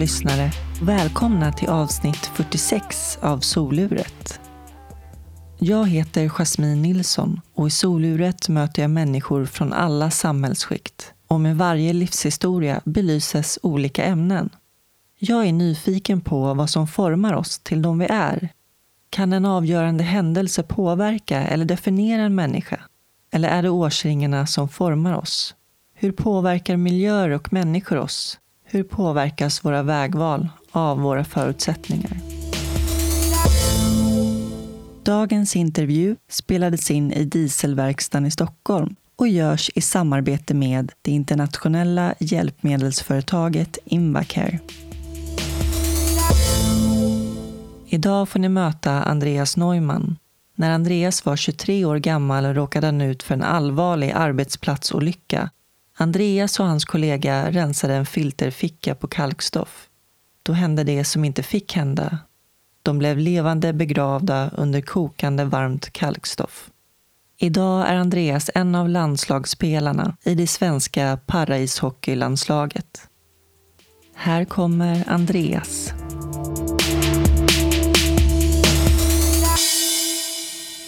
Lyssnare! 0.00 0.50
Välkomna 0.82 1.52
till 1.52 1.68
avsnitt 1.68 2.26
46 2.34 3.18
av 3.22 3.38
Soluret. 3.38 4.40
Jag 5.58 5.88
heter 5.88 6.28
Jasmine 6.28 6.82
Nilsson 6.82 7.40
och 7.54 7.66
i 7.66 7.70
Soluret 7.70 8.48
möter 8.48 8.82
jag 8.82 8.90
människor 8.90 9.44
från 9.44 9.72
alla 9.72 10.10
samhällsskikt 10.10 11.12
och 11.26 11.40
med 11.40 11.56
varje 11.56 11.92
livshistoria 11.92 12.80
belyses 12.84 13.58
olika 13.62 14.04
ämnen. 14.04 14.50
Jag 15.18 15.46
är 15.46 15.52
nyfiken 15.52 16.20
på 16.20 16.54
vad 16.54 16.70
som 16.70 16.86
formar 16.86 17.34
oss 17.34 17.58
till 17.58 17.82
de 17.82 17.98
vi 17.98 18.06
är. 18.10 18.48
Kan 19.10 19.32
en 19.32 19.44
avgörande 19.44 20.04
händelse 20.04 20.62
påverka 20.62 21.42
eller 21.42 21.64
definiera 21.64 22.22
en 22.22 22.34
människa? 22.34 22.80
Eller 23.32 23.48
är 23.48 23.62
det 23.62 23.70
årsringarna 23.70 24.46
som 24.46 24.68
formar 24.68 25.14
oss? 25.14 25.54
Hur 25.94 26.12
påverkar 26.12 26.76
miljöer 26.76 27.30
och 27.30 27.52
människor 27.52 27.98
oss? 27.98 28.39
Hur 28.72 28.82
påverkas 28.82 29.64
våra 29.64 29.82
vägval 29.82 30.48
av 30.70 31.00
våra 31.00 31.24
förutsättningar? 31.24 32.16
Dagens 35.02 35.56
intervju 35.56 36.16
spelades 36.28 36.90
in 36.90 37.12
i 37.12 37.24
Dieselverkstan 37.24 38.26
i 38.26 38.30
Stockholm 38.30 38.94
och 39.16 39.28
görs 39.28 39.70
i 39.74 39.80
samarbete 39.80 40.54
med 40.54 40.92
det 41.02 41.10
internationella 41.10 42.14
hjälpmedelsföretaget 42.18 43.78
Invacare. 43.84 44.58
Idag 47.88 48.28
får 48.28 48.38
ni 48.38 48.48
möta 48.48 48.92
Andreas 49.02 49.56
Neumann. 49.56 50.16
När 50.54 50.70
Andreas 50.70 51.24
var 51.26 51.36
23 51.36 51.84
år 51.84 51.96
gammal 51.96 52.44
råkade 52.54 52.86
han 52.86 53.00
ut 53.00 53.22
för 53.22 53.34
en 53.34 53.42
allvarlig 53.42 54.10
arbetsplatsolycka 54.10 55.50
Andreas 56.00 56.60
och 56.60 56.66
hans 56.66 56.84
kollega 56.84 57.50
rensade 57.50 57.94
en 57.94 58.06
filterficka 58.06 58.94
på 58.94 59.08
kalkstoff. 59.08 59.88
Då 60.42 60.52
hände 60.52 60.84
det 60.84 61.04
som 61.04 61.24
inte 61.24 61.42
fick 61.42 61.72
hända. 61.72 62.18
De 62.82 62.98
blev 62.98 63.18
levande 63.18 63.72
begravda 63.72 64.50
under 64.56 64.80
kokande 64.80 65.44
varmt 65.44 65.90
kalkstoff. 65.92 66.70
Idag 67.38 67.88
är 67.88 67.94
Andreas 67.96 68.50
en 68.54 68.74
av 68.74 68.88
landslagsspelarna 68.88 70.16
i 70.24 70.34
det 70.34 70.46
svenska 70.46 71.18
paraishockeylandslaget. 71.26 73.08
Här 74.14 74.44
kommer 74.44 75.04
Andreas. 75.08 75.92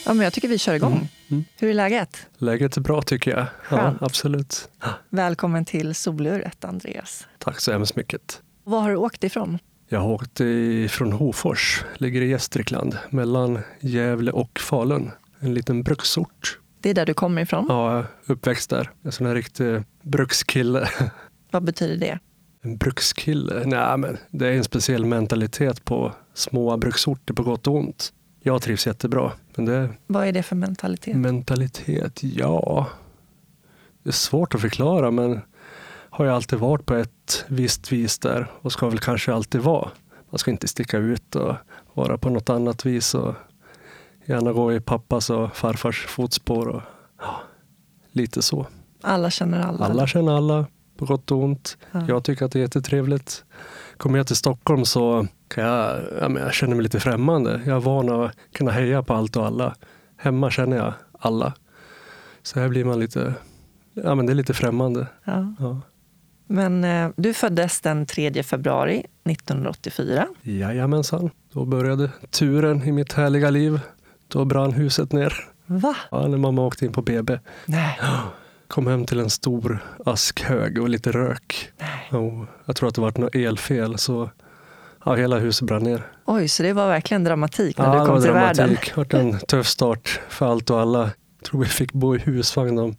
Ja, 0.07 0.15
men 0.15 0.25
jag 0.25 0.33
tycker 0.33 0.49
vi 0.49 0.59
kör 0.59 0.75
igång. 0.75 0.93
Mm. 0.93 1.07
Mm. 1.31 1.45
Hur 1.59 1.71
är 1.71 1.75
läget? 1.75 2.27
Läget 2.39 2.77
är 2.77 2.81
bra 2.81 3.03
tycker 3.03 3.31
jag. 3.31 3.47
Ja, 3.71 3.95
absolut. 4.01 4.69
Välkommen 5.11 5.65
till 5.65 5.95
Soluret, 5.95 6.65
Andreas. 6.65 7.27
Tack 7.39 7.61
så 7.61 7.73
hemskt 7.73 7.97
mycket. 7.97 8.43
Var 8.65 8.81
har 8.81 8.91
du 8.91 8.97
åkt 8.97 9.25
ifrån? 9.25 9.59
Jag 9.89 10.01
har 10.01 10.09
åkt 10.09 10.41
ifrån 10.41 11.13
Hofors, 11.13 11.85
ligger 11.95 12.21
i 12.21 12.29
Gästrikland, 12.29 12.99
mellan 13.11 13.59
Gävle 13.81 14.31
och 14.31 14.59
Falun. 14.59 15.11
En 15.41 15.55
liten 15.55 15.83
bruksort. 15.83 16.59
Det 16.81 16.91
är 16.91 16.95
där 16.95 17.07
du 17.07 17.15
kommer 17.15 17.43
ifrån? 17.43 17.67
Ja, 17.69 18.05
uppväxt 18.27 18.71
där. 18.71 18.91
En 19.03 19.13
sån 19.13 19.27
här 19.27 19.35
riktig 19.35 19.83
brukskille. 20.03 20.89
Vad 21.51 21.65
betyder 21.65 21.97
det? 21.97 22.19
En 22.63 22.77
brukskille? 22.77 23.63
Nej, 23.67 23.99
men 23.99 24.19
det 24.31 24.47
är 24.49 24.53
en 24.53 24.65
speciell 24.65 25.05
mentalitet 25.05 25.85
på 25.85 26.13
små 26.35 26.77
bruksorter 26.77 27.35
på 27.35 27.43
gott 27.43 27.67
och 27.67 27.75
ont. 27.75 28.13
Jag 28.41 28.63
trivs 28.63 28.87
jättebra. 28.87 29.33
Men 29.55 29.65
det, 29.65 29.89
Vad 30.07 30.27
är 30.27 30.33
det 30.33 30.43
för 30.43 30.57
mentalitet? 30.57 31.17
Mentalitet, 31.17 32.23
ja. 32.23 32.87
Det 34.03 34.11
är 34.11 34.13
svårt 34.13 34.55
att 34.55 34.61
förklara 34.61 35.11
men 35.11 35.41
har 36.11 36.25
jag 36.25 36.35
alltid 36.35 36.59
varit 36.59 36.87
på 36.87 36.95
ett 36.95 37.45
visst 37.49 37.93
vis 37.93 38.19
där 38.19 38.47
och 38.63 38.73
ska 38.73 38.89
väl 38.89 38.99
kanske 38.99 39.35
alltid 39.35 39.61
vara. 39.61 39.91
Man 40.31 40.39
ska 40.39 40.51
inte 40.51 40.69
sticka 40.69 40.99
ut 40.99 41.37
och 41.37 41.55
vara 41.95 42.19
på 42.19 42.31
något 42.31 42.51
annat 42.51 42.87
vis 42.87 43.15
och 43.15 43.35
gärna 44.25 44.53
gå 44.53 44.73
i 44.73 44.81
pappas 44.81 45.31
och 45.31 45.57
farfars 45.57 46.07
fotspår. 46.07 46.69
Och, 46.69 46.83
ja, 47.19 47.41
lite 48.13 48.43
så. 48.43 48.67
Alla 49.01 49.31
känner 49.31 49.61
alla? 49.61 49.85
Alla 49.85 50.07
känner 50.07 50.37
alla, 50.37 50.67
på 50.97 51.05
gott 51.05 51.31
och 51.31 51.39
ont. 51.39 51.77
Ja. 51.93 52.05
Jag 52.09 52.25
tycker 52.25 52.45
att 52.45 52.53
det 52.53 52.59
är 52.59 52.61
jättetrevligt. 52.61 53.45
Kommer 54.03 54.19
jag 54.19 54.27
till 54.27 54.37
Stockholm 54.37 54.85
så 54.85 55.27
kan 55.49 55.65
jag, 55.65 56.01
ja, 56.21 56.29
men 56.29 56.43
jag 56.43 56.55
känner 56.55 56.75
mig 56.75 56.83
lite 56.83 57.01
främmande. 57.01 57.61
Jag 57.67 57.77
är 57.77 57.81
van 57.81 58.09
att 58.09 58.33
kunna 58.53 58.71
heja 58.71 59.03
på 59.03 59.15
allt 59.15 59.37
och 59.37 59.47
alla. 59.47 59.75
Hemma 60.17 60.51
känner 60.51 60.77
jag 60.77 60.95
alla. 61.19 61.55
Så 62.43 62.61
här 62.61 62.69
blir 62.69 62.85
man 62.85 63.01
lite, 63.01 63.35
ja 63.93 64.15
men 64.15 64.27
det 64.27 64.33
är 64.33 64.35
lite 64.35 64.55
främmande. 64.55 65.07
Ja. 65.25 65.55
ja. 65.59 65.81
Men 66.47 66.85
eh, 66.85 67.11
du 67.17 67.35
föddes 67.35 67.81
den 67.81 68.07
3 68.07 68.43
februari 68.43 69.07
1984. 69.25 70.27
Jajamensan. 70.43 71.31
Då 71.53 71.65
började 71.65 72.11
turen 72.31 72.83
i 72.83 72.93
mitt 72.93 73.13
härliga 73.13 73.51
liv. 73.51 73.81
Då 74.29 74.45
brann 74.45 74.73
huset 74.73 75.13
ner. 75.13 75.35
Va? 75.67 75.97
Ja, 76.11 76.27
när 76.27 76.39
mamma 76.39 76.63
åkte 76.63 76.85
in 76.85 76.93
på 76.93 77.03
BB. 77.03 77.39
Nej. 77.67 77.99
Kom 78.73 78.87
hem 78.87 79.07
till 79.07 79.21
en 79.21 79.31
stor 79.31 79.79
askhög 80.07 80.79
och 80.79 80.89
lite 80.89 81.13
rök. 81.13 81.71
Nej. 81.79 82.21
Och 82.21 82.47
jag 82.65 82.77
tror 82.77 82.89
att 82.89 82.95
det 82.95 83.01
var 83.01 83.13
något 83.19 83.35
elfel 83.35 83.99
så 83.99 84.31
Ja, 85.05 85.15
hela 85.15 85.39
huset 85.39 85.67
brann 85.67 85.83
ner. 85.83 86.07
Oj, 86.25 86.49
så 86.49 86.63
det 86.63 86.73
var 86.73 86.89
verkligen 86.89 87.25
dramatik 87.25 87.79
när 87.79 87.85
ja, 87.95 88.01
du 88.01 88.07
kom 88.07 88.21
till 88.23 88.31
dramatik. 88.31 88.59
världen? 88.59 88.77
Ja, 88.97 89.05
det 89.05 89.17
var 89.17 89.21
en 89.21 89.39
tuff 89.49 89.67
start 89.67 90.21
för 90.29 90.47
allt 90.47 90.71
och 90.71 90.81
alla. 90.81 91.01
Jag 91.01 91.45
tror 91.45 91.61
vi 91.61 91.67
fick 91.67 91.93
bo 91.93 92.17
i 92.17 92.19
husvagn 92.19 92.77
de 92.77 92.97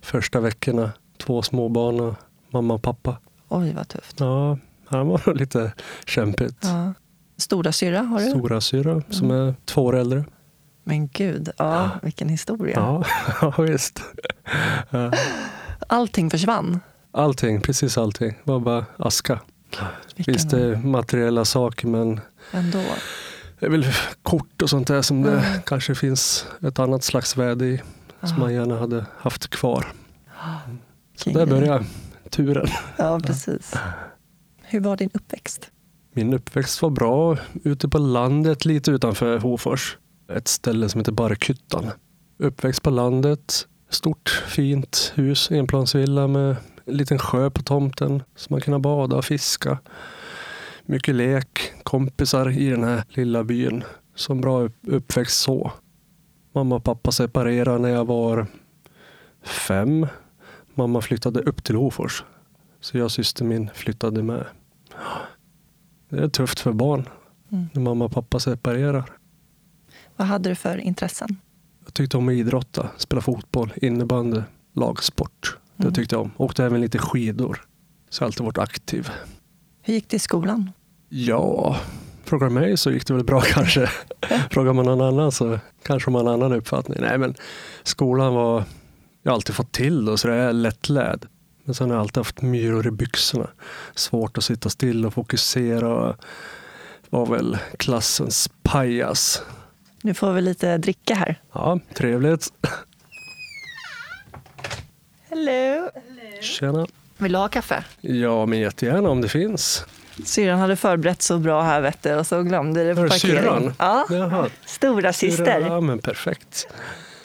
första 0.00 0.40
veckorna. 0.40 0.90
Två 1.18 1.42
småbarn 1.42 2.00
och 2.00 2.14
mamma 2.50 2.74
och 2.74 2.82
pappa. 2.82 3.16
Oj, 3.48 3.72
vad 3.76 3.88
tufft. 3.88 4.20
Ja, 4.20 4.58
det 4.88 4.96
var 4.96 5.34
lite 5.34 5.72
kämpigt. 6.06 6.58
Ja. 6.60 6.94
Stora 7.36 7.72
syra 7.72 8.00
har 8.00 8.20
du? 8.20 8.30
Stora 8.30 8.60
syra 8.60 9.02
som 9.10 9.30
är 9.30 9.54
två 9.64 9.84
år 9.84 9.96
äldre. 9.96 10.24
Men 10.84 11.08
gud, 11.08 11.48
ja, 11.56 11.90
vilken 12.02 12.28
historia. 12.28 13.04
Ja, 13.40 13.54
visst. 13.58 14.02
Allting 15.86 16.30
försvann? 16.30 16.80
Allting, 17.12 17.60
precis 17.60 17.98
allting. 17.98 18.28
Det 18.44 18.50
var 18.52 18.60
bara 18.60 18.86
aska. 18.96 19.40
Vilken... 20.16 20.34
Visst, 20.34 20.50
det 20.50 20.64
är 20.64 20.76
materiella 20.76 21.44
saker 21.44 21.88
men 21.88 22.20
Ändå. 22.52 22.82
det 23.58 23.66
är 23.66 23.70
väl 23.70 23.86
kort 24.22 24.62
och 24.62 24.70
sånt 24.70 24.88
där 24.88 25.02
som 25.02 25.24
mm. 25.24 25.34
det 25.34 25.62
kanske 25.66 25.94
finns 25.94 26.46
ett 26.62 26.78
annat 26.78 27.04
slags 27.04 27.36
värde 27.36 27.66
i. 27.66 27.82
Aha. 28.20 28.28
Som 28.28 28.40
man 28.40 28.54
gärna 28.54 28.78
hade 28.78 29.06
haft 29.18 29.50
kvar. 29.50 29.92
Mm. 30.66 30.78
Så 31.16 31.30
där 31.30 31.46
började 31.46 31.84
turen. 32.30 32.68
Ja, 32.96 33.20
precis. 33.20 33.74
Hur 34.62 34.80
var 34.80 34.96
din 34.96 35.10
uppväxt? 35.14 35.70
Min 36.12 36.34
uppväxt 36.34 36.82
var 36.82 36.90
bra 36.90 37.36
ute 37.64 37.88
på 37.88 37.98
landet 37.98 38.64
lite 38.64 38.90
utanför 38.90 39.38
Hofors. 39.38 39.96
Ett 40.36 40.48
ställe 40.48 40.88
som 40.88 41.00
heter 41.00 41.12
Barkhyttan. 41.12 41.90
Uppväxt 42.38 42.82
på 42.82 42.90
landet, 42.90 43.68
stort 43.88 44.28
fint 44.48 45.12
hus, 45.14 45.50
enplansvilla 45.50 46.26
med 46.26 46.56
en 46.84 46.96
liten 46.96 47.18
sjö 47.18 47.50
på 47.50 47.62
tomten 47.62 48.22
så 48.36 48.46
man 48.50 48.60
kunde 48.60 48.78
bada 48.78 49.16
och 49.16 49.24
fiska. 49.24 49.78
Mycket 50.82 51.14
lek, 51.14 51.72
kompisar 51.82 52.58
i 52.58 52.70
den 52.70 52.84
här 52.84 53.04
lilla 53.08 53.44
byn. 53.44 53.84
Så 54.14 54.32
en 54.32 54.40
bra 54.40 54.68
uppväxt 54.86 55.40
så. 55.40 55.72
Mamma 56.52 56.76
och 56.76 56.84
pappa 56.84 57.12
separerade 57.12 57.78
när 57.78 57.88
jag 57.88 58.04
var 58.04 58.46
fem. 59.42 60.06
Mamma 60.74 61.00
flyttade 61.00 61.40
upp 61.40 61.64
till 61.64 61.76
Hofors. 61.76 62.24
Så 62.80 62.98
jag 62.98 63.04
och 63.04 63.12
syster 63.12 63.44
min 63.44 63.70
flyttade 63.74 64.22
med. 64.22 64.46
Det 66.08 66.18
är 66.18 66.28
tufft 66.28 66.60
för 66.60 66.72
barn 66.72 67.08
mm. 67.52 67.68
när 67.72 67.82
mamma 67.82 68.04
och 68.04 68.12
pappa 68.12 68.40
separerar. 68.40 69.19
Vad 70.20 70.28
hade 70.28 70.48
du 70.48 70.54
för 70.54 70.78
intressen? 70.78 71.36
Jag 71.84 71.94
tyckte 71.94 72.16
om 72.16 72.28
att 72.28 72.34
idrotta, 72.34 72.88
spela 72.96 73.22
fotboll, 73.22 73.72
innebandy, 73.76 74.40
lagsport. 74.74 75.56
Det 75.76 75.82
mm. 75.82 75.94
tyckte 75.94 76.14
jag 76.14 76.22
om. 76.22 76.30
Åkte 76.36 76.64
även 76.64 76.80
lite 76.80 76.98
skidor. 76.98 77.64
Så 78.10 78.22
jag 78.22 78.24
har 78.24 78.28
alltid 78.28 78.44
varit 78.44 78.58
aktiv. 78.58 79.10
Hur 79.82 79.94
gick 79.94 80.08
det 80.08 80.16
i 80.16 80.18
skolan? 80.18 80.70
Ja, 81.08 81.76
frågar 82.24 82.48
mig 82.48 82.76
så 82.76 82.90
gick 82.90 83.06
det 83.06 83.14
väl 83.14 83.24
bra 83.24 83.40
kanske. 83.46 83.90
frågar 84.50 84.72
man 84.72 84.84
någon 84.84 85.00
annan 85.00 85.32
så 85.32 85.58
kanske 85.82 86.10
man 86.10 86.26
har 86.26 86.34
en 86.34 86.42
annan 86.42 86.58
uppfattning. 86.58 86.98
Nej 87.00 87.18
men 87.18 87.34
skolan 87.82 88.34
var, 88.34 88.64
jag 89.22 89.32
har 89.32 89.34
alltid 89.34 89.54
fått 89.54 89.72
till 89.72 90.04
det 90.04 90.18
så 90.18 90.28
det 90.28 90.34
är 90.34 90.52
lättlärd. 90.52 91.26
Men 91.64 91.74
sen 91.74 91.90
har 91.90 91.96
jag 91.96 92.02
alltid 92.02 92.16
haft 92.16 92.42
myror 92.42 92.86
i 92.86 92.90
byxorna. 92.90 93.50
Svårt 93.94 94.38
att 94.38 94.44
sitta 94.44 94.70
still 94.70 95.06
och 95.06 95.14
fokusera. 95.14 96.16
Var 97.10 97.26
väl 97.26 97.58
klassens 97.78 98.50
pajas. 98.62 99.42
Nu 100.02 100.14
får 100.14 100.32
vi 100.32 100.40
lite 100.40 100.78
dricka 100.78 101.14
här. 101.14 101.40
Ja, 101.52 101.80
trevligt. 101.94 102.52
Hello. 105.28 105.90
Tjena. 106.40 106.86
Vill 107.18 107.32
du 107.32 107.38
ha 107.38 107.48
kaffe? 107.48 107.84
Ja, 108.00 108.46
men 108.46 108.58
jättegärna 108.58 109.08
om 109.08 109.20
det 109.20 109.28
finns. 109.28 109.84
Syrran 110.24 110.58
hade 110.58 110.76
förberett 110.76 111.22
så 111.22 111.38
bra 111.38 111.62
här 111.62 111.80
vet 111.80 112.02
du, 112.02 112.14
och 112.14 112.26
så 112.26 112.42
glömde 112.42 112.84
det 112.84 112.94
på 112.94 113.08
parkeringen. 113.08 113.42
Syrran? 113.44 113.74
Ja, 113.78 114.06
Jaha. 114.10 114.48
stora 114.66 115.12
syster. 115.12 115.60
Ja, 115.60 115.80
men 115.80 115.98
perfekt. 115.98 116.66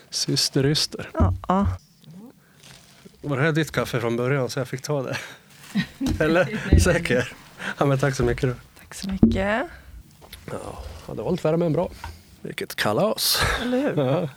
Syster 0.09 0.65
Yster. 0.65 1.09
Ja, 1.13 1.33
ja. 1.47 1.67
Var 3.21 3.37
det 3.37 3.43
här 3.43 3.51
ditt 3.51 3.71
kaffe 3.71 3.99
från 3.99 4.17
början 4.17 4.49
så 4.49 4.59
jag 4.59 4.67
fick 4.67 4.81
ta 4.81 5.03
det? 5.03 5.17
Eller? 6.23 6.79
Säker? 6.79 7.33
Ja, 7.77 7.85
men 7.85 7.99
tack 7.99 8.15
så 8.15 8.23
mycket. 8.23 8.49
Då. 8.49 8.55
Tack 8.79 8.93
så 8.93 9.09
mycket. 9.09 9.35
Ja, 9.35 9.67
det 11.05 11.17
har 11.17 11.23
hållit 11.23 11.45
värmen 11.45 11.73
bra. 11.73 11.89
Vilket 12.45 12.75
kalas. 12.75 13.41
Eller 13.61 13.81
hur? 13.81 14.03
Ja. 14.03 14.29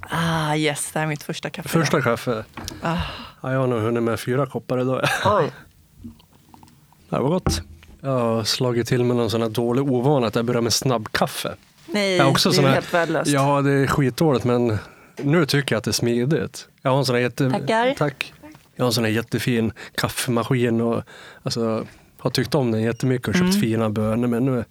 Ah, 0.00 0.54
yes, 0.56 0.90
det 0.92 0.98
här 0.98 1.06
är 1.06 1.08
mitt 1.08 1.22
första 1.22 1.50
kaffe. 1.50 1.68
Första 1.68 2.02
kaffe. 2.02 2.44
Ah. 2.82 2.96
Ja, 3.42 3.52
jag 3.52 3.60
har 3.60 3.66
nog 3.66 3.80
hunnit 3.80 4.02
med 4.02 4.20
fyra 4.20 4.46
koppar 4.46 4.80
idag. 4.80 5.04
Oj. 5.24 5.50
Det 7.08 7.18
var 7.20 7.28
gott. 7.28 7.62
Jag 8.00 8.10
har 8.10 8.44
slagit 8.44 8.88
till 8.88 9.04
med 9.04 9.16
någon 9.16 9.30
sån 9.30 9.42
här 9.42 9.48
dålig 9.48 9.92
ovana 9.92 10.26
att 10.26 10.34
jag 10.34 10.44
börjar 10.44 10.60
med 10.62 10.72
snabbkaffe. 10.72 11.54
Nej, 11.86 12.16
Jag 12.16 12.28
också 12.30 12.48
det 12.50 12.52
är 12.52 12.56
sån 12.56 12.64
här- 12.64 12.72
helt 12.74 12.94
värdelöst. 12.94 13.30
Ja, 13.30 13.60
det 13.62 13.70
är 13.72 13.86
skitdåligt 13.86 14.44
men 14.44 14.78
nu 15.16 15.46
tycker 15.46 15.74
jag 15.74 15.78
att 15.78 15.84
det 15.84 15.90
är 15.90 15.92
smidigt. 15.92 16.68
Jag 16.82 16.90
har 16.90 16.98
en 16.98 17.04
sån 17.04 17.14
här 17.14 17.22
jätte... 17.22 17.50
Tackar. 17.50 17.94
Tack. 17.94 18.32
Jag 18.76 18.84
har 18.84 18.86
en 18.86 18.92
sån 18.92 19.04
här 19.04 19.10
jättefin 19.10 19.72
kaffemaskin 19.94 20.80
och 20.80 21.02
alltså, 21.42 21.86
har 22.18 22.30
tyckt 22.30 22.54
om 22.54 22.72
den 22.72 22.82
jättemycket 22.82 23.28
och 23.28 23.34
köpt 23.34 23.44
Mm. 23.50 23.60
fina 23.60 23.90
bönor 23.90 24.28
men 24.28 24.44
nu 24.44 24.64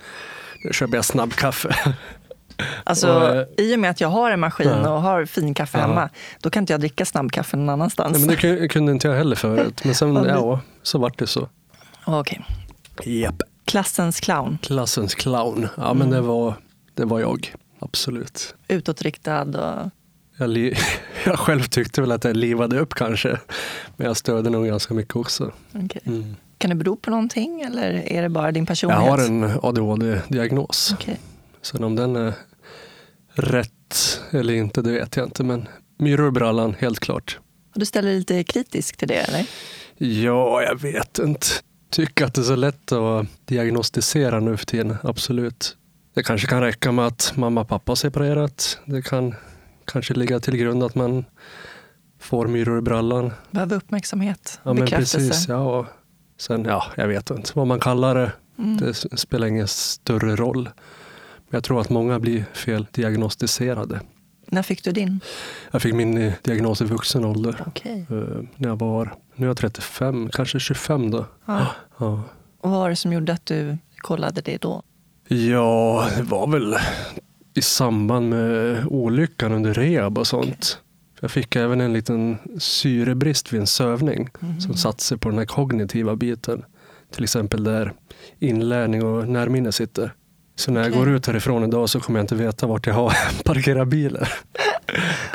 köper 0.72 0.96
jag 0.96 1.06
snabbkaffe. 1.06 1.76
Alltså, 2.84 3.14
Och, 3.14 3.36
eh, 3.36 3.46
I 3.58 3.76
och 3.76 3.80
med 3.80 3.90
att 3.90 4.02
jag 4.02 4.08
har 4.10 4.32
en 4.32 4.40
maskin 4.40 4.68
Ja. 4.70 4.90
och 4.90 5.02
har 5.02 5.26
fin 5.26 5.54
kaffe 5.54 5.78
Ja. 5.78 5.88
hemma, 5.88 6.10
då 6.42 6.50
kan 6.50 6.64
inte 6.64 6.74
jag 6.74 6.80
dricka 6.80 7.06
snabbkaffe 7.06 7.58
någon 7.58 7.70
annanstans. 7.70 8.12
Nej, 8.12 8.20
men 8.20 8.30
det 8.30 8.36
kun- 8.42 8.68
kunde 8.68 8.92
inte 8.92 9.08
jag 9.08 9.16
heller 9.16 9.36
förut. 9.36 9.82
Men 9.86 9.96
sen, 9.96 10.16
ja, 10.28 10.60
så 10.84 10.98
vart 11.00 11.20
det 11.20 11.28
så. 11.28 11.50
Okej. 12.06 12.46
Japp. 13.04 13.36
Klassens 13.66 14.20
clown. 14.20 14.58
Klassens 14.62 15.16
clown. 15.16 15.68
Ja, 15.78 15.86
Mm. 15.86 15.98
men 15.98 16.10
det 16.10 16.22
var, 16.22 16.54
det 16.94 17.06
var 17.06 17.20
jag. 17.20 17.54
Absolut. 17.80 18.56
Utåtriktad 18.68 19.42
och... 19.46 19.90
Jag, 20.38 20.58
jag 21.26 21.40
själv 21.40 21.64
tyckte 21.64 22.02
väl 22.02 22.12
att 22.12 22.24
jag 22.24 22.38
livade 22.38 22.80
upp 22.80 22.94
kanske. 22.94 23.40
Men 23.98 24.08
jag 24.08 24.18
stödde 24.18 24.50
nog 24.50 24.66
ganska 24.68 24.94
mycket 24.94 25.16
också. 25.16 25.52
okej. 25.86 26.02
Mm. 26.06 26.36
Kan 26.64 26.70
det 26.70 26.76
bero 26.76 26.96
på 26.96 27.10
någonting 27.10 27.62
eller 27.62 27.92
är 27.92 28.22
det 28.22 28.30
bara 28.30 28.52
din 28.52 28.62
Jag 28.62 28.68
personlighet? 28.68 29.10
har 29.10 29.20
en 29.20 29.44
ADHD-diagnos. 29.64 30.94
Okej. 30.94 31.20
Sen 31.62 31.84
om 31.84 31.96
den 31.96 32.16
är 32.16 32.34
rätt 33.34 34.22
eller 34.32 34.54
inte, 34.54 34.82
det 34.82 34.92
vet 34.92 35.16
jag 35.16 35.26
inte. 35.28 35.44
Men 35.44 35.68
myror 35.98 36.28
i 36.28 36.32
brallan, 36.32 36.76
helt 36.80 37.00
klart. 37.00 37.40
Och 37.74 37.80
Du 37.80 37.86
ställer 37.86 38.10
dig 38.10 38.18
lite 38.18 38.44
kritisk 38.44 38.98
till 38.98 39.08
det 39.08 39.14
eller? 39.16 39.46
Ja, 39.98 40.62
jag 40.64 40.82
vet 40.82 41.20
inte. 41.20 41.48
Tycker 41.90 42.26
att 42.26 42.34
det 42.34 42.42
är 42.42 42.46
så 42.46 42.56
lätt 42.56 42.92
att 42.92 43.26
diagnostisera 43.46 44.40
nu 44.40 44.58
för 44.58 44.66
tiden, 44.66 44.96
absolut. 45.04 45.78
Det 46.14 46.24
kanske 46.24 46.48
kan 46.48 46.62
räcka 46.62 46.92
med 46.92 47.06
att 47.08 47.34
mamma 47.36 47.62
och 47.62 47.68
pappa 47.68 47.92
har 47.92 47.96
separerat. 47.96 48.80
Det 48.86 49.02
kan 49.02 49.36
kanske 49.86 50.14
ligga 50.14 50.40
till 50.40 50.58
grund 50.58 50.84
att 50.84 50.96
man 50.96 51.26
får 52.20 52.48
myror 52.48 52.78
i 52.78 52.82
brallan. 52.82 53.34
Behöver 53.52 53.76
uppmärksamhet, 53.76 54.60
Ja, 54.64 54.74
men 54.74 54.84
bekräftelse. 54.84 55.18
precis. 55.18 55.48
Ja, 55.48 55.88
sen, 56.44 56.66
ja, 56.66 56.84
jag 56.98 57.08
vet 57.08 57.30
inte 57.30 57.52
vad 57.56 57.68
man 57.68 57.80
kallar 57.80 58.16
det. 58.16 58.32
Mm. 58.58 58.78
Det 58.78 58.94
spelar 59.20 59.48
ingen 59.48 59.68
större 59.68 60.36
roll. 60.36 60.64
Men 60.64 61.58
jag 61.58 61.64
tror 61.64 61.82
att 61.82 61.90
många 61.90 62.20
blir 62.20 62.46
fel 62.54 62.88
diagnostiserade. 62.92 64.00
När 64.48 64.64
fick 64.64 64.84
du 64.84 64.92
din? 64.92 65.20
Jag 65.72 65.82
fick 65.82 65.94
min 65.94 66.18
eh, 66.18 66.34
diagnos 66.42 66.82
i 66.82 66.86
vuxen 66.86 67.26
ålder. 67.26 67.64
Okej. 67.68 68.06
eh, 68.10 68.16
När 68.58 68.70
jag 68.70 68.80
var, 68.80 69.16
nu 69.36 69.46
är 69.46 69.50
jag 69.50 69.58
35, 69.58 70.30
kanske 70.34 70.60
25 70.60 71.12
då. 71.12 71.26
Ja. 71.46 71.68
Ja. 71.98 72.22
Och 72.62 72.70
vad 72.72 72.80
var 72.80 72.90
det 72.90 72.96
som 72.96 73.14
gjorde 73.14 73.34
att 73.34 73.46
du 73.46 73.78
kollade 73.98 74.42
det 74.42 74.58
då? 74.62 74.82
Ja, 75.28 76.08
det 76.18 76.24
var 76.24 76.48
väl 76.48 76.76
i 77.54 77.62
samband 77.62 78.30
med 78.30 78.86
olyckan 78.88 79.52
under 79.52 79.74
rehab 79.74 80.18
och 80.18 80.28
sånt. 80.28 80.80
Jag 81.24 81.32
fick 81.32 81.56
även 81.56 81.82
en 81.82 81.94
liten 81.94 82.38
syrebrist 82.58 83.54
vid 83.54 83.60
en 83.62 83.68
sövning 83.68 84.30
Mhm. 84.40 84.62
som 84.62 84.74
satte 84.74 85.04
sig 85.04 85.18
på 85.18 85.30
den 85.30 85.38
här 85.38 85.46
kognitiva 85.46 86.16
biten. 86.16 86.64
Till 87.12 87.24
exempel 87.24 87.64
där 87.64 87.94
inlärning 88.40 89.04
och 89.06 89.28
närminne 89.28 89.72
sitter. 89.72 90.14
Så 90.56 90.72
när 90.72 90.82
jag 90.82 90.90
Okej. 90.90 91.00
går 91.00 91.10
ut 91.10 91.28
härifrån 91.28 91.64
idag 91.64 91.90
så 91.90 92.00
kommer 92.00 92.20
jag 92.20 92.24
inte 92.24 92.36
veta 92.36 92.68
vart 92.68 92.88
jag 92.88 92.94
har 92.94 93.14
parkerat 93.46 93.88
bilen. 93.88 94.26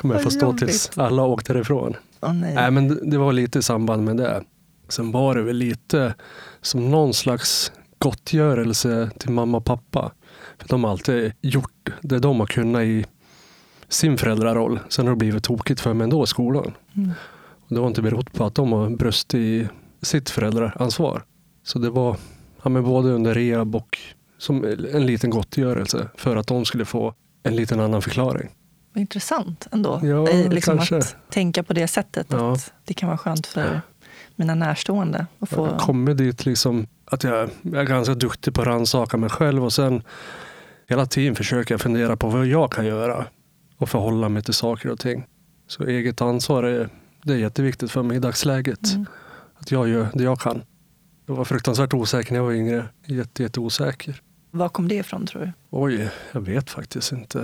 kommer 0.01 0.15
jag 0.15 0.23
få 0.25 0.31
stå 0.31 0.47
jobbigt. 0.47 0.59
tills 0.69 0.91
alla 0.99 1.23
har 1.23 1.29
åkt 1.29 1.49
härifrån. 1.49 1.97
Åh 2.21 2.33
nej. 2.33 2.55
Nej, 2.55 2.71
men 2.71 2.89
det- 2.89 3.11
det 3.11 3.19
var 3.19 3.33
lite 3.33 3.59
i 3.59 3.63
samband 3.63 4.05
med 4.05 4.17
det. 4.17 4.43
Sen 4.89 5.13
var 5.13 5.35
det 5.35 5.43
väl 5.43 5.57
lite 5.57 6.15
som 6.63 6.91
någon 6.91 7.15
slags 7.15 7.73
gottgörelse 7.99 9.11
till 9.19 9.31
mamma 9.31 9.59
och 9.59 9.65
pappa. 9.65 10.13
För 10.59 10.69
de 10.69 10.85
har 10.85 10.91
alltid 10.91 11.33
gjort 11.41 11.91
det 12.01 12.19
de 12.19 12.41
har 12.41 12.47
kunnat 12.47 12.83
i 12.83 13.07
sin 13.89 14.19
föräldraroll. 14.19 14.81
Sen 14.89 15.07
har 15.07 15.15
det 15.15 15.19
blivit 15.19 15.45
tokigt 15.45 15.81
för 15.81 15.95
mig 15.95 16.05
ändå 16.05 16.25
i 16.25 16.27
skolan. 16.27 16.75
Mm. 16.97 17.13
Och 17.69 17.75
det 17.75 17.81
har 17.81 17.89
inte 17.89 18.03
berott 18.03 18.33
på 18.33 18.45
att 18.45 18.55
de 18.55 18.73
har 18.73 18.91
brustit 18.91 19.35
i 19.35 19.69
sitt 20.03 20.31
föräldraansvar. 20.31 21.25
Så 21.63 21.79
det 21.79 21.91
var 21.91 22.17
ja, 22.63 22.69
men 22.69 22.85
både 22.85 23.09
under 23.09 23.35
rehab 23.35 23.77
och 23.77 23.99
som 24.39 24.65
en 24.93 25.07
liten 25.07 25.31
gottgörelse 25.31 26.09
för 26.15 26.37
att 26.37 26.47
de 26.47 26.65
skulle 26.65 26.85
få 26.85 27.15
en 27.43 27.57
liten 27.57 27.81
annan 27.81 28.03
förklaring. 28.03 28.49
Intressant 28.97 29.67
ändå. 29.73 30.01
Ja, 30.03 30.27
liksom 30.51 30.79
att 30.79 31.17
tänka 31.31 31.63
på 31.63 31.73
det 31.73 31.89
sättet. 31.89 32.27
Ja. 32.31 32.53
Att 32.53 32.73
det 32.85 32.95
kan 32.95 33.07
vara 33.07 33.19
skönt 33.19 33.47
för 33.47 33.81
mina 34.37 34.55
närstående 34.55 35.19
att 35.19 35.27
Jag 35.39 35.49
få... 35.49 35.67
har 35.67 35.79
kommit 35.79 36.19
dit 36.19 36.47
liksom 36.47 36.87
att 37.05 37.25
jag, 37.25 37.51
jag 37.63 37.81
är 37.81 37.85
ganska 37.85 38.15
duktig 38.15 38.55
på 38.55 38.61
att 38.61 38.67
rannsaka 38.67 39.17
mig 39.17 39.31
själv 39.31 39.65
och 39.65 39.73
sen 39.73 40.03
hela 40.89 41.07
tiden 41.07 41.35
försöker 41.35 41.75
jag 41.75 41.81
fundera 41.81 42.17
på 42.17 42.29
vad 42.29 42.47
jag 42.47 42.73
kan 42.73 42.87
göra 42.87 43.27
och 43.79 43.89
förhålla 43.89 44.29
mig 44.29 44.43
till 44.43 44.55
saker 44.55 44.91
och 44.91 44.99
ting. 44.99 45.27
Så 45.67 45.85
eget 45.85 46.21
ansvar 46.21 46.63
är, 46.63 46.89
det 47.23 47.33
är 47.33 47.37
jätteviktigt 47.37 47.91
för 47.91 48.03
mig 48.03 48.17
i 48.17 48.21
dagsläget. 48.21 48.95
Mm. 48.95 49.07
Att 49.55 49.71
jag 49.71 49.89
gör 49.89 50.09
det 50.15 50.25
jag 50.25 50.41
kan. 50.41 50.63
Jag 51.27 51.35
var 51.35 51.45
fruktansvärt 51.45 51.95
osäker 51.95 52.33
när 52.33 52.39
jag 52.39 52.45
var 52.45 52.53
yngre. 52.53 52.85
Jätte, 53.07 53.43
jätte 53.43 53.61
osäker. 53.61 54.23
Var 54.51 54.69
kom 54.69 54.89
det 54.89 54.95
ifrån 54.95 55.27
tror 55.27 55.43
du? 55.43 55.53
Oj, 55.71 56.11
jag 56.33 56.41
vet 56.41 56.71
faktiskt 56.71 57.13
inte. 57.13 57.39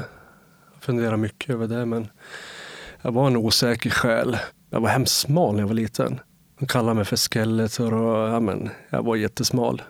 Jag 0.75 0.83
funderar 0.83 1.17
mycket 1.17 1.51
över 1.51 1.69
det 1.69 1.87
men 1.87 2.09
jag 3.03 3.13
var 3.13 3.27
en 3.27 3.37
osäker 3.37 3.91
själ. 3.91 4.39
Jag 4.71 4.81
var 4.81 4.89
hemskt 4.89 5.17
smal 5.19 5.55
när 5.55 5.61
jag 5.61 5.67
var 5.69 5.75
liten. 5.75 6.21
De 6.59 6.67
kallade 6.67 6.95
mig 6.95 7.05
för 7.05 7.17
Skeletor 7.17 7.95
och 7.95 8.29
ja, 8.29 8.41
men, 8.41 8.71
jag 8.91 9.03
var 9.03 9.17
jättesmal. 9.17 9.83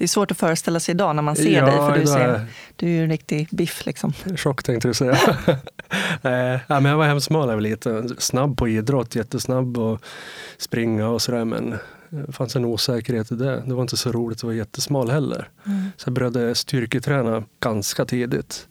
Det 0.00 0.04
är 0.04 0.08
svårt 0.08 0.30
att 0.30 0.38
föreställa 0.38 0.80
sig 0.80 0.94
idag 0.94 1.16
när 1.16 1.22
man 1.22 1.36
ser 1.36 1.50
Ja, 1.50 1.64
dig. 1.66 1.76
För 1.76 1.98
du, 1.98 2.06
ser, 2.06 2.18
är- 2.18 2.46
du 2.76 2.86
är 2.86 2.90
ju 2.90 3.02
en 3.04 3.10
riktig 3.10 3.48
biff 3.50 3.86
liksom. 3.86 4.12
Chock 4.36 4.62
tänkte 4.62 4.88
du 4.88 4.94
säga. 4.94 5.18
Nej, 6.22 6.60
ja, 6.66 6.80
men 6.80 6.84
jag 6.84 6.96
var 6.98 7.06
hemskt 7.06 7.26
smal 7.26 7.48
var 7.48 7.60
liten. 7.60 8.16
Snabb 8.18 8.56
på 8.58 8.68
idrott, 8.68 9.14
jättesnabb 9.14 9.78
och 9.78 10.00
springa 10.58 11.08
och 11.08 11.22
sådär. 11.22 11.44
Men 11.44 11.74
det 12.08 12.32
fanns 12.32 12.56
en 12.56 12.64
osäkerhet 12.64 13.32
i 13.32 13.34
det. 13.34 13.62
Det 13.66 13.74
var 13.74 13.82
inte 13.82 13.96
så 13.96 14.12
roligt 14.12 14.38
att 14.38 14.44
vara 14.44 14.54
jättesmal 14.54 15.10
heller. 15.10 15.48
Mm. 15.66 15.84
Så 15.96 16.08
jag 16.08 16.14
började 16.14 16.54
styrketräna 16.54 17.44
ganska 17.60 18.04
tidigt. 18.04 18.68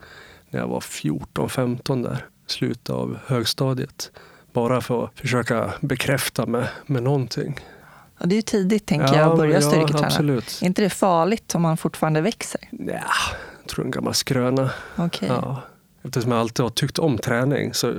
När 0.49 0.59
jag 0.59 0.67
var 0.67 0.79
14-15 0.79 2.03
där. 2.03 2.25
Slutet 2.47 2.89
av 2.89 3.17
högstadiet. 3.25 4.11
Bara 4.53 4.81
för 4.81 5.03
att 5.05 5.19
försöka 5.19 5.73
bekräfta 5.81 6.45
mig 6.45 6.65
med 6.85 7.03
någonting. 7.03 7.59
Och 8.19 8.27
det 8.27 8.35
är 8.35 8.37
ju 8.37 8.41
tidigt 8.41 8.85
tänker 8.85 9.15
jag 9.17 9.31
att 9.31 9.37
börja 9.37 9.53
ja, 9.53 9.61
styrketräna. 9.61 10.05
absolut. 10.07 10.59
Är 10.61 10.65
inte 10.65 10.81
det 10.81 10.89
farligt 10.89 11.55
om 11.55 11.61
man 11.61 11.77
fortfarande 11.77 12.21
växer? 12.21 12.61
Ja, 12.71 12.93
jag 13.61 13.69
tror 13.69 13.85
en 13.85 13.91
gammal 13.91 14.13
skröna. 14.13 14.69
Okej. 14.95 15.27
Ja. 15.29 15.61
Eftersom 16.03 16.31
jag 16.31 16.39
alltid 16.41 16.63
har 16.63 16.69
tyckt 16.69 16.99
om 16.99 17.17
träning 17.17 17.73
så 17.73 17.93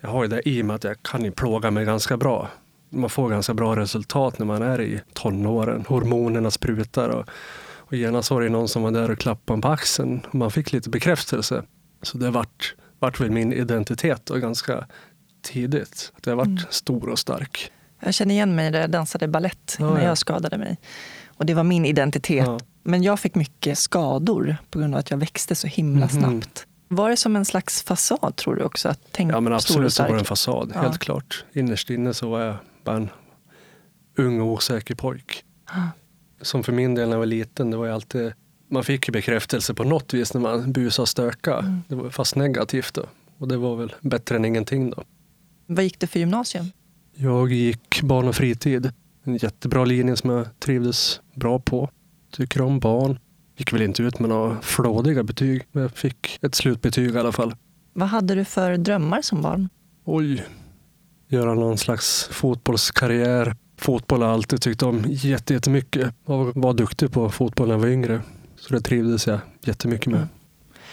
jag 0.00 0.08
har 0.08 0.22
ju 0.24 0.28
det 0.28 0.48
i 0.48 0.62
mig 0.62 0.76
att 0.76 0.84
jag 0.84 1.02
kan 1.02 1.24
ju 1.24 1.30
plåga 1.30 1.70
mig 1.70 1.84
ganska 1.84 2.16
bra. 2.16 2.48
Man 2.90 3.10
får 3.10 3.30
ganska 3.30 3.54
bra 3.54 3.76
resultat 3.76 4.38
när 4.38 4.46
man 4.46 4.62
är 4.62 4.80
i 4.80 5.00
tonåren. 5.12 5.84
Hormonerna 5.88 6.50
sprutar 6.50 7.08
och, 7.08 7.28
och 7.76 7.92
genast 7.94 8.30
var 8.30 8.42
det 8.42 8.48
någon 8.48 8.68
som 8.68 8.82
var 8.82 8.90
där 8.90 9.10
och 9.10 9.18
klappade 9.18 9.60
på 9.62 9.68
axeln. 9.68 10.20
Och 10.28 10.34
man 10.34 10.50
fick 10.50 10.72
lite 10.72 10.90
bekräftelse. 10.90 11.62
Så 12.02 12.18
det 12.18 12.30
vart, 12.30 12.74
vart 12.98 13.20
väl 13.20 13.30
min 13.30 13.52
identitet 13.52 14.30
och 14.30 14.40
ganska 14.40 14.86
tidigt. 15.42 16.12
Att 16.16 16.26
jag 16.26 16.36
vart 16.36 16.46
Mm. 16.46 16.58
stor 16.70 17.08
och 17.08 17.18
stark. 17.18 17.70
Jag 18.04 18.14
känner 18.14 18.34
igen 18.34 18.54
mig 18.56 18.70
där 18.70 18.80
jag 18.80 18.90
dansade 18.90 19.28
ballett 19.28 19.76
när 19.78 19.86
ja. 19.98 20.02
jag 20.02 20.18
skadade 20.18 20.58
mig. 20.58 20.78
Och 21.26 21.46
det 21.46 21.54
var 21.54 21.64
min 21.64 21.84
identitet. 21.84 22.46
Ja. 22.46 22.60
Men 22.82 23.02
jag 23.02 23.20
fick 23.20 23.34
mycket 23.34 23.78
skador 23.78 24.56
på 24.70 24.78
grund 24.78 24.94
av 24.94 25.00
att 25.00 25.10
jag 25.10 25.18
växte 25.18 25.54
så 25.54 25.66
himla 25.66 26.06
Mhm. 26.06 26.20
snabbt. 26.20 26.66
Var 26.88 27.10
det 27.10 27.16
som 27.16 27.36
en 27.36 27.44
slags 27.44 27.82
fasad 27.82 28.36
tror 28.36 28.56
du 28.56 28.62
också? 28.62 28.88
Att 28.88 29.12
tänka 29.12 29.34
Ja 29.34 29.40
men 29.40 29.52
absolut 29.52 29.92
så 29.92 30.02
var 30.02 30.10
det 30.10 30.18
en 30.18 30.24
fasad, 30.24 30.70
Ja. 30.74 30.80
helt 30.80 30.98
klart. 30.98 31.44
Innerst 31.52 31.90
inne 31.90 32.14
så 32.14 32.30
var 32.30 32.40
jag 32.40 32.56
bara 32.84 32.96
en 32.96 33.10
ung 34.18 34.40
och 34.40 34.46
osäker 34.46 34.94
pojk. 34.94 35.44
Ja. 35.74 35.88
Som 36.42 36.64
för 36.64 36.72
min 36.72 36.94
del 36.94 37.08
när 37.08 37.14
jag 37.14 37.18
var 37.18 37.26
liten, 37.26 37.70
det 37.70 37.76
var 37.76 37.86
ju 37.86 37.92
alltid 37.92 38.32
man 38.70 38.84
fick 38.84 39.08
ju 39.08 39.12
bekräftelse 39.12 39.74
på 39.74 39.84
något 39.84 40.14
vis 40.14 40.34
när 40.34 40.40
man 40.40 40.72
busade 40.72 41.02
och 41.02 41.08
stöka. 41.08 41.58
Mm. 41.58 41.82
Det 41.88 41.94
var 41.94 42.10
fast 42.10 42.36
negativt 42.36 42.94
då. 42.94 43.02
Och 43.38 43.48
det 43.48 43.56
var 43.56 43.76
väl 43.76 43.94
bättre 44.00 44.36
än 44.36 44.44
ingenting 44.44 44.90
då. 44.90 45.04
Vad 45.66 45.84
gick 45.84 45.98
det 46.00 46.06
för 46.06 46.18
gymnasium? 46.18 46.70
Jag 47.16 47.52
gick 47.52 48.02
barn 48.02 48.28
och 48.28 48.34
fritid. 48.34 48.92
En 49.24 49.36
jättebra 49.36 49.84
linje 49.84 50.16
som 50.16 50.30
jag 50.30 50.46
trivdes 50.60 51.20
bra 51.34 51.58
på. 51.58 51.90
Tycker 52.32 52.60
om 52.60 52.78
barn. 52.78 53.18
Gick 53.56 53.72
väl 53.72 53.82
inte 53.82 54.02
ut 54.02 54.18
med 54.18 54.28
några 54.28 54.60
flådiga 54.62 55.22
betyg, 55.22 55.62
men 55.72 55.82
jag 55.82 55.92
fick 55.92 56.38
ett 56.42 56.54
slutbetyg 56.54 57.14
i 57.14 57.18
alla 57.18 57.32
fall. 57.32 57.54
Vad 57.92 58.08
hade 58.08 58.34
du 58.34 58.44
för 58.44 58.76
drömmar 58.76 59.22
som 59.22 59.42
barn? 59.42 59.68
Oj. 60.04 60.44
Göra 61.28 61.54
någon 61.54 61.78
slags 61.78 62.28
fotbollskarriär. 62.32 63.56
Fotboll 63.76 64.20
har 64.20 64.28
jag 64.28 64.34
alltid 64.34 64.62
tyckt 64.62 64.82
om 64.82 65.04
jätte- 65.08 65.54
jättemycket. 65.54 66.14
Jag 66.26 66.56
var 66.56 66.74
duktig 66.74 67.12
på 67.12 67.30
fotboll 67.30 67.68
när 67.68 67.74
jag 67.74 67.80
var 67.80 67.88
yngre. 67.88 68.20
Så 68.56 68.74
det 68.74 68.80
trivdes 68.80 69.26
jag 69.26 69.38
jättemycket 69.64 70.06
med. 70.06 70.16
Mm. 70.16 70.28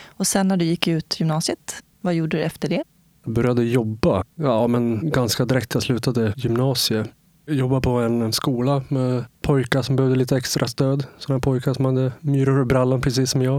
Och 0.06 0.28
sen 0.28 0.48
när 0.48 0.58
du 0.58 0.66
gick 0.66 0.88
ut 0.88 1.20
gymnasiet, 1.20 1.84
vad 2.01 2.13
gjorde 2.13 2.38
du 2.38 2.44
efter 2.44 2.70
det? 2.70 2.84
Jag 3.24 3.34
började 3.34 3.63
jobba 3.63 4.24
ja, 4.36 4.68
men 4.68 5.10
ganska 5.10 5.46
direkt 5.46 5.74
jag 5.74 5.84
slutade 5.84 6.34
gymnasiet. 6.36 7.10
Jag 7.46 7.56
jobbade 7.56 7.82
på 7.82 7.90
en 7.90 8.34
skola 8.34 8.84
med 8.88 9.25
pojkar 9.42 9.82
som 9.82 9.96
behövde 9.96 10.16
lite 10.18 10.38
extra 10.38 10.68
stöd. 10.68 11.06
Sådana 11.18 11.40
pojkar 11.40 11.74
som 11.74 11.86
hade 11.86 12.12
myror 12.20 12.62
i 12.62 12.66
brallan 12.66 13.01
precis 13.01 13.32
som 13.32 13.42
jag. 13.42 13.56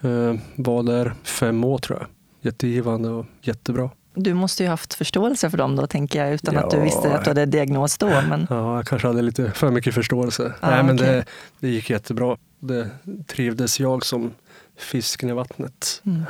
Eh, 0.00 0.34
var 0.56 0.82
där 0.82 1.14
fem 1.22 1.64
år 1.64 1.78
tror 1.78 1.98
jag. 1.98 2.06
Jättegivande 2.52 3.08
och 3.08 3.26
jättebra. 3.42 3.90
Du 4.14 4.34
måste 4.34 4.62
ju 4.62 4.68
haft 4.68 4.94
förståelse 4.94 5.50
för 5.50 5.58
dem 5.58 5.76
då, 5.76 5.86
tänker 5.86 6.24
jag, 6.24 6.34
utan 6.34 6.56
att 6.56 6.70
du 6.70 6.76
Ja. 6.76 6.82
visste 6.82 7.14
att 7.14 7.24
du 7.24 7.30
hade 7.30 7.46
diagnos 7.46 7.98
då. 7.98 8.06
Men... 8.06 8.46
Ja, 8.50 8.76
jag 8.76 8.86
kanske 8.86 9.08
hade 9.08 9.22
lite 9.22 9.50
för 9.50 9.70
mycket 9.70 9.94
förståelse. 9.94 10.54
Ah, 10.60 10.70
Nej, 10.70 10.82
men 10.82 10.94
okej. 10.96 11.06
det, 11.06 11.24
det 11.60 11.68
gick 11.68 11.90
jättebra. 11.90 12.36
Det 12.60 12.90
trivdes 13.26 13.80
jag 13.80 14.04
som 14.04 14.30
fisken 14.78 15.28
i 15.28 15.32
vattnet. 15.32 16.02
Mm. 16.06 16.22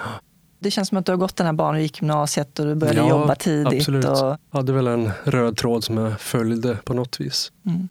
Det 0.58 0.70
känns 0.70 0.88
som 0.88 0.98
att 0.98 1.06
du 1.06 1.12
har 1.12 1.16
gått 1.16 1.36
den 1.36 1.46
här 1.46 1.52
banan, 1.52 1.74
du 1.74 1.80
gick 1.82 2.00
gymnasiet 2.02 2.58
och 2.58 2.66
du 2.66 2.74
började 2.74 2.98
Ja, 2.98 3.08
jobba 3.08 3.34
tidigt. 3.34 3.80
absolut. 3.80 4.04
Och... 4.04 4.36
hade 4.50 4.72
väl 4.72 4.86
en 4.86 5.10
röd 5.24 5.56
tråd 5.56 5.84
som 5.84 5.96
jag 5.96 6.20
följde 6.20 6.76
på 6.84 6.94
något 6.94 7.20
vis. 7.20 7.52
Mm. 7.66 7.88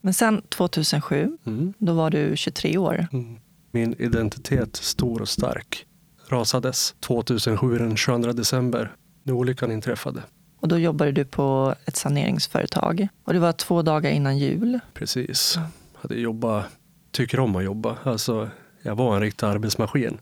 Men 0.00 0.14
sen 0.14 0.42
2007, 0.48 1.38
Mm. 1.46 1.72
då 1.78 1.92
var 1.92 2.10
du 2.10 2.32
23 2.36 2.78
år. 2.78 3.06
Mm. 3.12 3.36
Min 3.70 3.94
identitet, 3.98 4.76
stor 4.76 5.20
och 5.22 5.28
stark, 5.28 5.86
rasades 6.28 6.94
2007 7.00 7.78
den 7.78 7.96
22 7.96 8.32
december 8.32 8.92
när 9.22 9.32
olyckan 9.34 9.72
inträffade. 9.72 10.22
Och 10.60 10.68
då 10.68 10.78
jobbade 10.78 11.12
du 11.12 11.24
på 11.24 11.74
ett 11.84 11.96
saneringsföretag. 11.96 13.08
Och 13.24 13.32
det 13.32 13.38
var 13.38 13.52
två 13.52 13.82
dagar 13.82 14.10
innan 14.10 14.38
jul. 14.38 14.78
Precis. 14.94 15.52
Ja. 15.56 15.62
Hade 15.94 16.14
jobbat, 16.14 16.64
tycker 17.10 17.40
om 17.40 17.56
att 17.56 17.64
jobba. 17.64 17.96
Alltså, 18.02 18.48
jag 18.82 18.94
var 18.96 19.14
en 19.14 19.20
riktig 19.20 19.46
arbetsmaskin. 19.46 20.18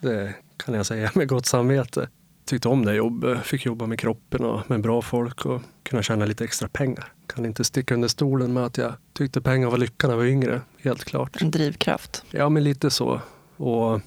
Det 0.00 0.34
kan 0.56 0.74
jag 0.74 0.86
säga 0.86 1.10
med 1.14 1.28
gott 1.28 1.46
samvete. 1.46 2.08
Tyckte 2.44 2.68
om 2.68 2.84
det 2.84 2.94
jobbet. 2.94 3.46
Fick 3.46 3.66
jobba 3.66 3.86
med 3.86 3.98
kroppen 3.98 4.44
och 4.44 4.70
med 4.70 4.80
bra 4.80 5.02
folk 5.02 5.46
och 5.46 5.62
kunna 5.82 6.02
tjäna 6.02 6.24
lite 6.24 6.44
extra 6.44 6.68
pengar. 6.68 7.12
Kan 7.26 7.46
inte 7.46 7.64
sticka 7.64 7.94
under 7.94 8.08
stolen 8.08 8.52
med 8.52 8.64
att 8.64 8.78
jag 8.78 8.92
tyckte 9.12 9.40
pengar 9.40 9.70
var 9.70 9.78
lyckan 9.78 10.08
när 10.10 10.14
jag 10.14 10.18
var 10.18 10.26
yngre. 10.26 10.60
Helt 10.82 11.04
klart. 11.04 11.42
En 11.42 11.50
drivkraft. 11.50 12.24
Ja, 12.30 12.48
men 12.48 12.64
lite 12.64 12.90
så. 12.90 13.20
Och 13.56 14.00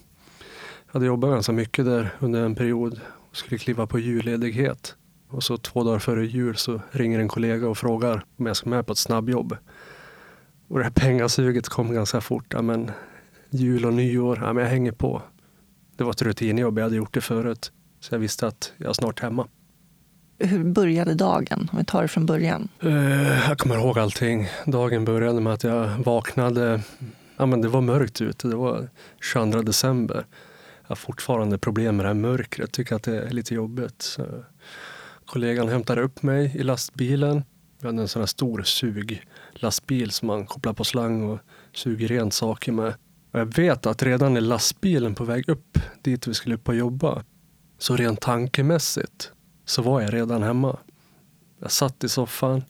jag 0.85 0.93
hade 0.93 1.05
jobbat 1.05 1.31
ganska 1.31 1.51
mycket 1.51 1.85
där 1.85 2.15
under 2.19 2.43
en 2.43 2.55
period 2.55 3.01
och 3.29 3.37
skulle 3.37 3.57
kliva 3.57 3.87
på 3.87 3.99
julledighet. 3.99 4.95
Och 5.29 5.43
så 5.43 5.57
två 5.57 5.83
dagar 5.83 5.99
före 5.99 6.25
jul 6.25 6.55
så 6.55 6.81
ringer 6.91 7.19
en 7.19 7.27
kollega 7.27 7.67
och 7.67 7.77
frågar 7.77 8.23
om 8.37 8.45
jag 8.45 8.57
ska 8.57 8.69
med 8.69 8.85
på 8.85 8.91
ett 8.91 8.99
snabbjobb. 8.99 9.57
Och 10.67 10.77
det 10.77 10.83
här 10.83 10.91
pengasuget 10.91 11.69
kom 11.69 11.93
ganska 11.93 12.21
fort. 12.21 12.45
Ja, 12.49 12.61
men 12.61 12.91
jul 13.49 13.85
och 13.85 13.93
nyår, 13.93 14.39
ja, 14.41 14.53
men 14.53 14.63
jag 14.63 14.71
hänger 14.71 14.91
på. 14.91 15.21
Det 16.01 16.05
var 16.05 16.11
ett 16.11 16.21
rutinjobb, 16.21 16.77
jag 16.79 16.83
hade 16.83 16.95
gjort 16.95 17.13
det 17.13 17.21
förut. 17.21 17.71
Så 17.99 18.13
jag 18.13 18.19
visste 18.19 18.47
att 18.47 18.73
jag 18.77 18.89
är 18.89 18.93
snart 18.93 19.19
hemma. 19.19 19.47
Hur 20.39 20.63
började 20.63 21.13
dagen? 21.13 21.69
Om 21.71 21.77
vi 21.77 21.85
tar 21.85 22.01
det 22.01 22.07
från 22.07 22.25
början. 22.25 22.67
Eh, 22.79 23.49
Jag 23.49 23.57
kommer 23.57 23.75
ihåg 23.75 23.99
allting. 23.99 24.47
Dagen 24.65 25.05
började 25.05 25.41
med 25.41 25.53
att 25.53 25.63
jag 25.63 25.87
vaknade. 25.87 26.81
Ja, 27.37 27.45
men 27.45 27.61
det 27.61 27.67
var 27.67 27.81
mörkt 27.81 28.21
ute. 28.21 28.47
Det 28.47 28.55
var 28.55 28.89
22 29.33 29.61
december. 29.61 30.25
Jag 30.81 30.87
har 30.89 30.95
fortfarande 30.95 31.57
problem 31.57 31.95
med 31.97 32.05
det 32.05 32.09
här 32.09 32.13
mörkret. 32.15 32.71
Tycker 32.71 32.95
att 32.95 33.03
det 33.03 33.17
är 33.21 33.29
lite 33.29 33.53
jobbigt. 33.55 34.01
Så 34.01 34.25
kollegan 35.25 35.69
hämtade 35.69 36.01
upp 36.01 36.23
mig 36.23 36.51
i 36.55 36.63
lastbilen. 36.63 37.43
Vi 37.81 37.87
hade 37.87 38.01
en 38.01 38.07
sån 38.07 38.21
här 38.21 38.27
stor 38.27 38.63
suglastbil 38.63 40.11
som 40.11 40.27
man 40.27 40.45
kopplar 40.45 40.73
på 40.73 40.83
slang 40.83 41.23
och 41.29 41.39
suger 41.73 42.07
rent 42.07 42.33
saker 42.33 42.71
med. 42.71 42.93
Och 43.31 43.39
jag 43.39 43.55
vet 43.55 43.85
att 43.85 44.03
redan 44.03 44.37
i 44.37 44.41
lastbilen 44.41 45.15
på 45.15 45.23
väg 45.23 45.49
upp 45.49 45.77
dit 46.01 46.27
vi 46.27 46.33
skulle 46.33 46.55
upp 46.55 46.67
och 46.67 46.75
jobba 46.75 47.23
så 47.77 47.95
rent 47.95 48.21
tankemässigt 48.21 49.31
så 49.65 49.81
var 49.81 50.01
jag 50.01 50.13
redan 50.13 50.43
hemma. 50.43 50.77
Jag 51.59 51.71
satt 51.71 52.03
i 52.03 52.09
soffan, 52.09 52.63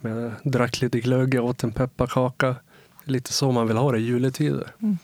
jag 0.00 0.32
drack 0.44 0.80
lite 0.80 1.00
glögg, 1.00 1.34
jag 1.34 1.44
åt 1.44 1.64
en 1.64 1.72
pepparkaka. 1.72 2.56
Lite 3.04 3.32
så 3.32 3.52
man 3.52 3.68
vill 3.68 3.76
ha 3.76 3.92
det 3.92 3.98
i 3.98 4.02
juletider. 4.02 4.74
Mm. 4.82 4.98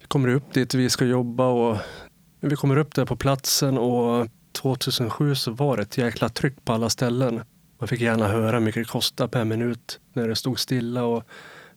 Vi 0.00 0.06
kommer 0.06 0.28
upp 0.28 0.52
dit 0.52 0.74
vi 0.74 0.90
ska 0.90 1.04
jobba 1.04 1.46
och 1.46 1.76
vi 2.40 2.56
kommer 2.56 2.76
upp 2.76 2.94
där 2.94 3.04
på 3.04 3.16
platsen 3.16 3.78
och 3.78 4.28
2007 4.52 5.34
så 5.34 5.50
var 5.50 5.76
det 5.76 5.82
ett 5.82 5.98
jäkla 5.98 6.28
tryck 6.28 6.64
på 6.64 6.72
alla 6.72 6.90
ställen. 6.90 7.40
Man 7.78 7.88
fick 7.88 8.00
gärna 8.00 8.28
höra 8.28 8.58
hur 8.58 8.64
mycket 8.64 8.80
det 8.80 8.90
kostade 8.90 9.28
per 9.28 9.44
minut 9.44 10.00
när 10.12 10.28
det 10.28 10.36
stod 10.36 10.58
stilla 10.58 11.04
och 11.04 11.24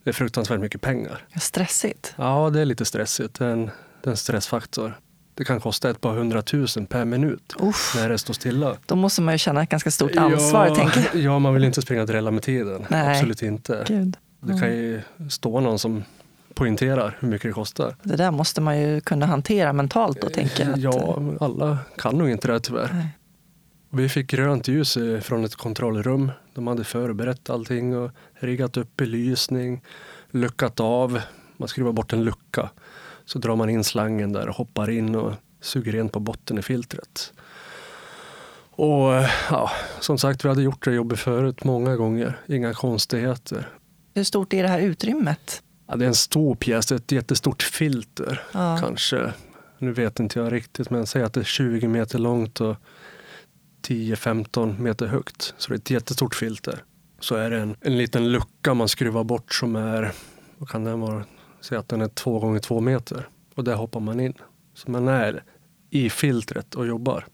det 0.04 0.10
är 0.10 0.14
fruktansvärt 0.14 0.60
mycket 0.60 0.80
pengar. 0.80 1.24
Stressigt. 1.40 2.14
Ja, 2.16 2.50
det 2.50 2.60
är 2.60 2.64
lite 2.64 2.84
stressigt. 2.84 3.38
Det 3.38 3.44
är 3.44 3.50
en, 3.50 3.66
det 4.02 4.06
är 4.06 4.10
en 4.10 4.16
stressfaktor. 4.16 4.98
Det 5.34 5.44
kan 5.44 5.60
kosta 5.60 5.90
ett 5.90 6.00
par 6.00 6.14
hundratusen 6.14 6.86
per 6.86 7.04
minut 7.04 7.54
Uff, 7.60 7.92
när 7.96 8.08
det 8.08 8.18
står 8.18 8.34
stilla. 8.34 8.76
då 8.86 8.96
måste 8.96 9.22
man 9.22 9.34
ju 9.34 9.38
känna 9.38 9.62
ett 9.62 9.68
ganska 9.68 9.90
stort 9.90 10.16
ansvar, 10.16 10.66
ja, 10.66 10.74
tänker 10.74 11.00
jag. 11.12 11.22
Ja, 11.22 11.38
man 11.38 11.54
vill 11.54 11.64
inte 11.64 11.82
springa 11.82 12.00
och 12.00 12.06
drälla 12.06 12.30
med 12.30 12.42
tiden. 12.42 12.86
Nej. 12.90 13.10
Absolut 13.16 13.42
inte. 13.42 13.84
Gud. 13.88 14.16
Det 14.40 14.60
kan 14.60 14.68
ju 14.70 15.00
stå 15.30 15.60
någon 15.60 15.78
som 15.78 16.04
poängterar 16.54 17.16
hur 17.20 17.28
mycket 17.28 17.48
det 17.50 17.52
kostar. 17.52 17.96
Det 18.02 18.16
där 18.16 18.30
måste 18.30 18.60
man 18.60 18.80
ju 18.80 19.00
kunna 19.00 19.26
hantera 19.26 19.72
mentalt 19.72 20.20
då, 20.20 20.28
tänker 20.28 20.64
jag. 20.64 20.72
att- 20.72 20.80
Ja, 20.80 21.18
alla 21.40 21.78
kan 21.98 22.18
nog 22.18 22.30
inte 22.30 22.48
det 22.48 22.60
tyvärr. 22.60 22.90
Nej. 22.92 23.08
Vi 23.94 24.08
fick 24.08 24.26
grönt 24.26 24.68
ljus 24.68 24.96
eh, 24.96 25.20
från 25.20 25.44
ett 25.44 25.54
kontrollrum. 25.54 26.32
De 26.54 26.66
hade 26.66 26.84
förberett 26.84 27.50
allting 27.50 27.96
och 27.96 28.10
riggat 28.34 28.76
upp 28.76 28.96
belysning, 28.96 29.82
luckat 30.30 30.80
av. 30.80 31.20
Man 31.56 31.68
skruvar 31.68 31.92
bort 31.92 32.12
en 32.12 32.24
lucka. 32.24 32.70
Så 33.24 33.38
drar 33.38 33.56
man 33.56 33.70
in 33.70 33.84
slangen 33.84 34.32
där 34.32 34.48
och 34.48 34.54
hoppar 34.54 34.90
in 34.90 35.14
och 35.14 35.32
suger 35.60 35.92
rent 35.92 36.12
på 36.12 36.20
botten 36.20 36.58
i 36.58 36.62
filtret. 36.62 37.32
Och 38.70 39.14
eh, 39.14 39.30
ja, 39.50 39.70
som 40.00 40.18
sagt, 40.18 40.44
vi 40.44 40.48
hade 40.48 40.62
gjort 40.62 40.84
det 40.84 40.92
jobbet 40.92 41.18
förut 41.18 41.64
många 41.64 41.96
gånger. 41.96 42.38
Inga 42.46 42.74
konstigheter. 42.74 43.68
Hur 44.14 44.24
stort 44.24 44.52
är 44.52 44.62
det 44.62 44.68
här 44.68 44.80
utrymmet? 44.80 45.62
Ja, 45.86 45.96
det 45.96 46.04
är 46.04 46.08
en 46.08 46.14
stor 46.14 46.54
pjäs, 46.54 46.92
ett 46.92 47.12
jättestort 47.12 47.62
filter. 47.62 48.42
Ja. 48.52 48.78
Kanske, 48.80 49.32
nu 49.78 49.92
vet 49.92 50.20
inte 50.20 50.38
jag 50.38 50.52
riktigt, 50.52 50.90
men 50.90 51.06
säg 51.06 51.22
att 51.22 51.32
det 51.32 51.40
är 51.40 51.44
20 51.44 51.88
meter 51.88 52.18
långt 52.18 52.60
och 52.60 52.76
10-15 53.82 54.80
meter 54.80 55.06
högt. 55.06 55.54
Så 55.58 55.68
det 55.68 55.74
är 55.74 55.78
ett 55.78 55.90
jättestort 55.90 56.34
filter. 56.34 56.84
Så 57.20 57.34
är 57.34 57.50
det 57.50 57.58
en, 57.58 57.76
en 57.80 57.98
liten 57.98 58.32
lucka 58.32 58.74
man 58.74 58.88
skruvar 58.88 59.24
bort 59.24 59.54
som 59.54 59.76
är, 59.76 60.12
vad 60.58 60.68
kan 60.68 60.84
den 60.84 61.00
vara, 61.00 61.24
säg 61.60 61.78
att 61.78 61.88
den 61.88 62.00
är 62.00 62.08
2 62.08 62.38
gånger 62.38 62.58
2 62.58 62.80
meter. 62.80 63.28
Och 63.54 63.64
där 63.64 63.74
hoppar 63.74 64.00
man 64.00 64.20
in. 64.20 64.34
Så 64.74 64.90
man 64.90 65.08
är 65.08 65.42
i 65.90 66.10
filtret 66.10 66.74
och 66.74 66.86
jobbar. 66.86 67.26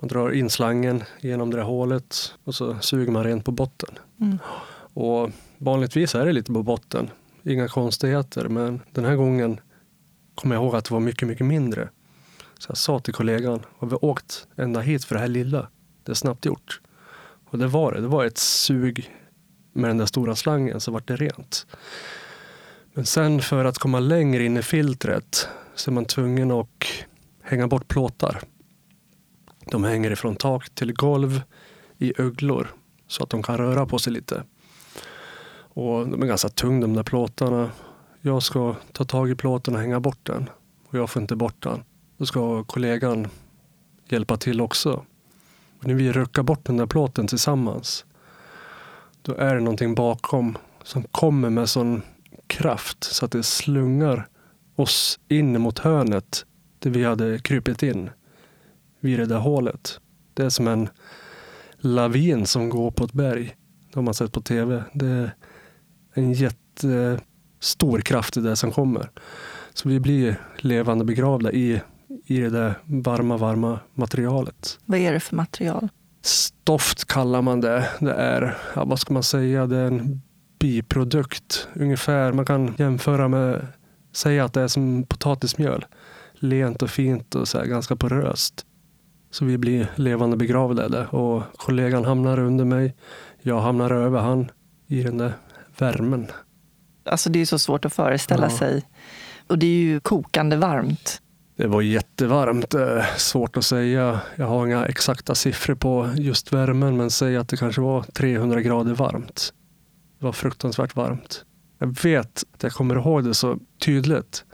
Man 0.00 0.08
drar 0.08 0.30
in 0.30 0.50
slangen 0.50 1.04
genom 1.20 1.50
det 1.50 1.56
där 1.56 1.64
hålet 1.64 2.34
och 2.44 2.54
så 2.54 2.78
suger 2.80 3.12
man 3.12 3.24
rent 3.24 3.44
på 3.44 3.52
botten. 3.52 3.98
Mm. 4.20 4.38
Och 4.94 5.30
vanligtvis 5.58 6.14
är 6.14 6.26
det 6.26 6.32
lite 6.32 6.52
på 6.52 6.62
botten. 6.62 7.10
Inga 7.42 7.68
konstigheter, 7.68 8.48
men 8.48 8.80
den 8.92 9.04
här 9.04 9.16
gången 9.16 9.60
kommer 10.34 10.54
jag 10.54 10.64
ihåg 10.64 10.76
att 10.76 10.84
det 10.84 10.94
var 10.94 11.00
mycket, 11.00 11.28
mycket 11.28 11.46
mindre. 11.46 11.88
Så 12.58 12.70
jag 12.70 12.76
sa 12.76 13.00
till 13.00 13.14
kollegan, 13.14 13.62
har 13.78 13.88
vi 13.88 13.96
åkt 13.96 14.46
ända 14.56 14.80
hit 14.80 15.04
för 15.04 15.14
det 15.14 15.20
här 15.20 15.28
lilla? 15.28 15.68
Det 16.02 16.12
är 16.12 16.14
snabbt 16.14 16.44
gjort. 16.44 16.80
Och 17.50 17.58
det 17.58 17.66
var 17.66 17.92
det. 17.92 18.00
Det 18.00 18.08
var 18.08 18.24
ett 18.24 18.38
sug 18.38 19.10
med 19.72 19.90
den 19.90 19.98
där 19.98 20.06
stora 20.06 20.36
slangen 20.36 20.80
så 20.80 20.90
vart 20.90 21.08
det 21.08 21.16
rent. 21.16 21.66
Men 22.94 23.06
sen 23.06 23.40
för 23.40 23.64
att 23.64 23.78
komma 23.78 24.00
längre 24.00 24.44
in 24.44 24.56
i 24.56 24.62
filtret 24.62 25.48
så 25.74 25.90
är 25.90 25.92
man 25.92 26.04
tvungen 26.04 26.50
att 26.50 26.84
hänga 27.42 27.66
bort 27.66 27.88
plåtar. 27.88 28.40
De 29.70 29.84
hänger 29.84 30.10
ifrån 30.10 30.36
tak 30.36 30.70
till 30.70 30.92
golv 30.92 31.42
i 31.98 32.12
öglor 32.20 32.74
så 33.06 33.22
att 33.22 33.30
de 33.30 33.42
kan 33.42 33.58
röra 33.58 33.86
på 33.86 33.98
sig 33.98 34.12
lite. 34.12 34.42
Och 35.58 36.08
de 36.08 36.22
är 36.22 36.26
ganska 36.26 36.48
tunga 36.48 36.80
de 36.80 36.94
där 36.94 37.02
plåtarna. 37.02 37.70
Jag 38.20 38.42
ska 38.42 38.74
ta 38.92 39.04
tag 39.04 39.30
i 39.30 39.34
plåten 39.34 39.74
och 39.74 39.80
hänga 39.80 40.00
bort 40.00 40.18
den. 40.22 40.50
Och 40.88 40.98
jag 40.98 41.10
får 41.10 41.22
inte 41.22 41.36
bort 41.36 41.62
den. 41.62 41.84
Då 42.16 42.26
ska 42.26 42.64
kollegan 42.64 43.28
hjälpa 44.08 44.36
till 44.36 44.60
också. 44.60 45.04
Och 45.78 45.86
när 45.86 45.94
vi 45.94 46.12
ruckar 46.12 46.42
bort 46.42 46.64
den 46.64 46.76
där 46.76 46.86
plåten 46.86 47.26
tillsammans. 47.26 48.04
Då 49.22 49.34
är 49.34 49.54
det 49.54 49.60
någonting 49.60 49.94
bakom 49.94 50.58
som 50.82 51.02
kommer 51.02 51.50
med 51.50 51.68
sån 51.68 52.02
kraft 52.46 53.04
så 53.04 53.24
att 53.24 53.30
det 53.30 53.42
slungar 53.42 54.28
oss 54.76 55.18
in 55.28 55.60
mot 55.60 55.78
hörnet 55.78 56.46
där 56.78 56.90
vi 56.90 57.04
hade 57.04 57.38
krypit 57.38 57.82
in. 57.82 58.10
Vid 59.00 59.18
det 59.18 59.26
där 59.26 59.38
hålet. 59.38 60.00
Det 60.34 60.44
är 60.44 60.50
som 60.50 60.68
en 60.68 60.88
lavin 61.78 62.46
som 62.46 62.68
går 62.68 62.90
på 62.90 63.04
ett 63.04 63.12
berg. 63.12 63.56
Det 63.88 63.94
har 63.94 64.02
man 64.02 64.14
sett 64.14 64.32
på 64.32 64.40
tv. 64.40 64.84
Det 64.92 65.06
är 65.06 65.30
en 66.14 66.32
jättestor 66.32 68.00
kraft 68.00 68.36
i 68.36 68.40
det 68.40 68.56
som 68.56 68.72
kommer. 68.72 69.10
Så 69.74 69.88
vi 69.88 70.00
blir 70.00 70.40
levande 70.56 71.04
begravda 71.04 71.52
i, 71.52 71.80
i 72.24 72.40
det 72.40 72.50
där 72.50 72.74
varma, 72.84 73.36
varma 73.36 73.80
materialet. 73.94 74.78
Vad 74.84 74.98
är 74.98 75.12
det 75.12 75.20
för 75.20 75.36
material? 75.36 75.88
stoft 76.26 77.04
kallar 77.04 77.42
man 77.42 77.60
det. 77.60 77.88
Det 78.00 78.12
är, 78.12 78.56
ja, 78.74 78.84
vad 78.84 79.00
ska 79.00 79.14
man 79.14 79.22
säga, 79.22 79.66
det 79.66 79.76
är 79.76 79.86
en 79.86 80.22
biprodukt 80.58 81.68
ungefär. 81.74 82.32
Man 82.32 82.44
kan 82.44 82.74
jämföra 82.78 83.28
med, 83.28 83.66
säga 84.12 84.44
att 84.44 84.52
det 84.52 84.60
är 84.60 84.68
som 84.68 85.04
potatismjöl. 85.08 85.86
Lent 86.34 86.82
och 86.82 86.90
fint 86.90 87.34
och 87.34 87.48
så 87.48 87.62
ganska 87.62 87.96
poröst. 87.96 88.66
Så 89.30 89.44
vi 89.44 89.58
blir 89.58 89.90
levande 89.94 90.36
begravda 90.36 91.08
och 91.08 91.42
kollegan 91.56 92.04
hamnar 92.04 92.38
under 92.38 92.64
mig. 92.64 92.94
Jag 93.42 93.60
hamnar 93.60 93.90
över 93.90 94.20
han 94.20 94.50
i 94.86 95.02
den 95.02 95.18
där 95.18 95.32
värmen. 95.78 96.26
Alltså 97.04 97.30
det 97.30 97.38
är 97.38 97.46
så 97.46 97.58
svårt 97.58 97.84
att 97.84 97.94
föreställa 97.94 98.50
ja. 98.50 98.58
sig. 98.58 98.84
Och 99.46 99.58
det 99.58 99.66
är 99.66 99.80
ju 99.80 100.00
kokande 100.00 100.56
varmt. 100.56 101.22
Det 101.56 101.66
var 101.66 101.82
jättevarmt. 101.82 102.74
Eh, 102.74 103.04
svårt 103.16 103.56
att 103.56 103.64
säga. 103.64 104.20
Jag 104.36 104.46
har 104.46 104.66
inga 104.66 104.86
exakta 104.86 105.34
siffror 105.34 105.74
på 105.74 106.10
just 106.16 106.52
värmen, 106.52 106.96
men 106.96 107.10
säg 107.10 107.36
att 107.36 107.48
det 107.48 107.56
kanske 107.56 107.80
var 107.80 108.02
300 108.02 108.60
grader 108.60 108.94
varmt. 108.94 109.52
Det 110.18 110.24
var 110.24 110.32
fruktansvärt 110.32 110.96
varmt. 110.96 111.44
Jag 111.78 112.02
vet 112.02 112.44
att 112.54 112.62
jag 112.62 112.72
kommer 112.72 112.94
ihåg 112.94 113.24
det 113.24 113.34
så 113.34 113.58
tydligt. 113.84 114.44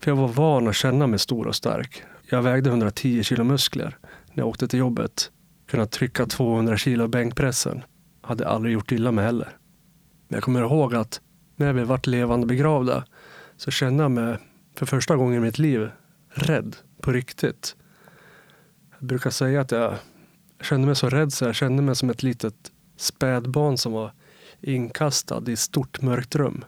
För 0.00 0.10
jag 0.10 0.16
var 0.16 0.28
van 0.28 0.68
att 0.68 0.76
känna 0.76 1.06
mig 1.06 1.18
stor 1.18 1.46
och 1.46 1.56
stark. 1.56 2.02
Jag 2.30 2.42
vägde 2.42 2.70
110 2.70 3.22
kilo 3.22 3.44
muskler 3.44 3.96
när 4.32 4.42
jag 4.42 4.48
åkte 4.48 4.68
till 4.68 4.78
jobbet. 4.78 5.30
Kunna 5.70 5.86
trycka 5.86 6.26
200 6.26 6.76
kilo 6.76 7.08
bänkpressen. 7.08 7.82
Hade 8.22 8.48
aldrig 8.48 8.74
gjort 8.74 8.92
illa 8.92 9.12
mig 9.12 9.24
heller. 9.24 9.56
Men 10.28 10.36
jag 10.36 10.42
kommer 10.42 10.60
ihåg 10.60 10.94
att 10.94 11.20
när 11.56 11.72
vi 11.72 11.84
vart 11.84 12.06
levande 12.06 12.46
begravda 12.46 13.04
så 13.56 13.70
kände 13.70 14.04
jag 14.04 14.10
mig 14.10 14.36
för 14.76 14.86
första 14.86 15.16
gången 15.16 15.36
i 15.36 15.40
mitt 15.40 15.58
liv 15.58 15.90
rädd 16.34 16.76
på 17.00 17.12
riktigt. 17.12 17.76
Jag 18.98 19.06
brukar 19.06 19.30
säga 19.30 19.60
att 19.60 19.70
jag 19.70 19.98
kände 20.60 20.86
mig 20.86 20.96
så 20.96 21.08
rädd 21.08 21.32
så 21.32 21.44
jag 21.44 21.54
kände 21.54 21.82
mig 21.82 21.96
som 21.96 22.10
ett 22.10 22.22
litet 22.22 22.72
spädbarn 22.96 23.78
som 23.78 23.92
var 23.92 24.12
inkastad 24.60 25.42
i 25.46 25.52
ett 25.52 25.58
stort 25.58 26.02
mörkt 26.02 26.36
rum. 26.36 26.64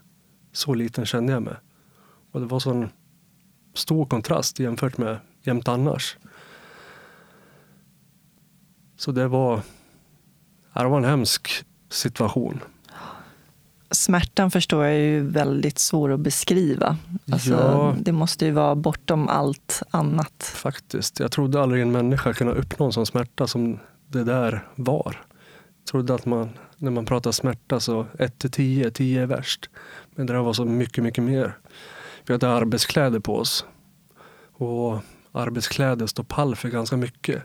Så 0.53 0.75
liten 0.75 1.07
kände 1.07 1.33
jag 1.33 1.43
mig. 1.43 1.57
Och 2.31 2.41
det 2.41 2.47
var 2.47 2.61
sån 2.61 2.89
stor 3.75 4.07
kontrast 4.07 4.59
jämfört 4.59 4.99
med 4.99 5.19
jämt 5.43 5.69
annars. 5.69 6.17
Så 8.97 9.13
det 9.13 9.29
var, 9.29 9.63
det 10.75 10.85
var 10.85 10.99
en 10.99 11.05
hemsk 11.05 11.65
situation 11.91 12.61
smärtan 13.95 14.51
förstår 14.51 14.85
jag 14.85 14.99
ju 14.99 15.21
väldigt 15.21 15.79
svår 15.79 16.13
att 16.13 16.21
beskriva. 16.21 16.97
Alltså, 17.33 17.51
ja, 17.51 17.97
det 18.01 18.13
måste 18.13 18.47
ju 18.47 18.51
vara 18.51 18.75
bortom 18.75 19.29
allt 19.29 19.83
annat. 19.91 20.53
Faktiskt. 20.55 21.21
Jag 21.21 21.33
trodde 21.33 21.63
aldrig 21.63 21.83
en 21.83 21.93
människa 21.93 22.33
kunde 22.33 22.53
uppnå 22.53 22.87
en 22.87 22.93
sån 22.93 23.07
smärta 23.07 23.47
som 23.47 23.79
det 24.09 24.25
där 24.25 24.67
var. 24.75 25.21
Jag 25.79 25.87
trodde 25.91 26.15
att 26.15 26.27
man, 26.27 26.51
när 26.77 26.91
man 26.91 27.05
pratar 27.05 27.33
smärta 27.33 27.81
så 27.81 28.07
1 28.19 28.39
till 28.39 28.51
10, 28.51 28.91
10 28.91 29.23
är 29.23 29.27
värst. 29.27 29.71
Men 30.15 30.27
det 30.27 30.33
där 30.33 30.41
var 30.41 30.53
så 30.53 30.65
mycket, 30.65 31.05
mycket 31.05 31.25
mer. 31.25 31.59
Vi 32.27 32.35
hade 32.35 32.49
arbetskläder 32.49 33.21
på 33.21 33.37
oss. 33.37 33.65
Och 34.53 34.99
arbetskläder 35.33 36.07
står 36.07 36.25
pall 36.25 36.57
för 36.57 36.69
ganska 36.69 36.97
mycket. 36.97 37.43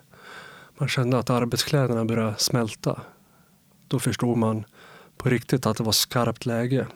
Man 0.77 0.89
kände 0.89 1.19
att 1.19 1.29
arbetskläderna 1.29 2.05
började 2.05 2.35
smälta. 2.37 3.01
Då 3.87 3.99
förstod 3.99 4.37
man 4.37 4.65
på 5.19 5.29
riktigt 5.29 5.65
att 5.65 5.77
det 5.77 5.83
var 5.83 5.91
skarpt 5.91 6.45
läge. 6.45 6.87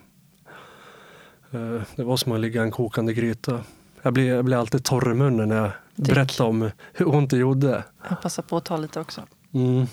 Eh, 1.52 1.82
det 1.96 2.04
var 2.04 2.18
som 2.18 2.32
att 2.32 2.40
ligga 2.40 2.62
i 2.62 2.64
en 2.64 2.72
kokande 2.72 3.14
gryta. 3.14 3.64
Jag 4.02 4.14
blir, 4.14 4.28
jag 4.28 4.46
blir 4.46 4.58
alltid 4.58 4.84
torr 4.84 5.12
i 5.12 5.14
munnen 5.14 5.50
när 5.50 5.56
jag 5.56 5.72
Tyck. 5.96 6.08
berättar 6.08 6.46
om 6.46 6.70
hur 6.94 7.16
ont 7.16 7.30
det 7.30 7.38
gjorde. 7.38 7.84
Jag 8.10 8.22
passar 8.22 8.44
på 8.44 8.58
att 8.58 8.66
ta 8.66 8.78
lite 8.78 9.00
också. 9.00 9.22
Mm. 9.54 9.86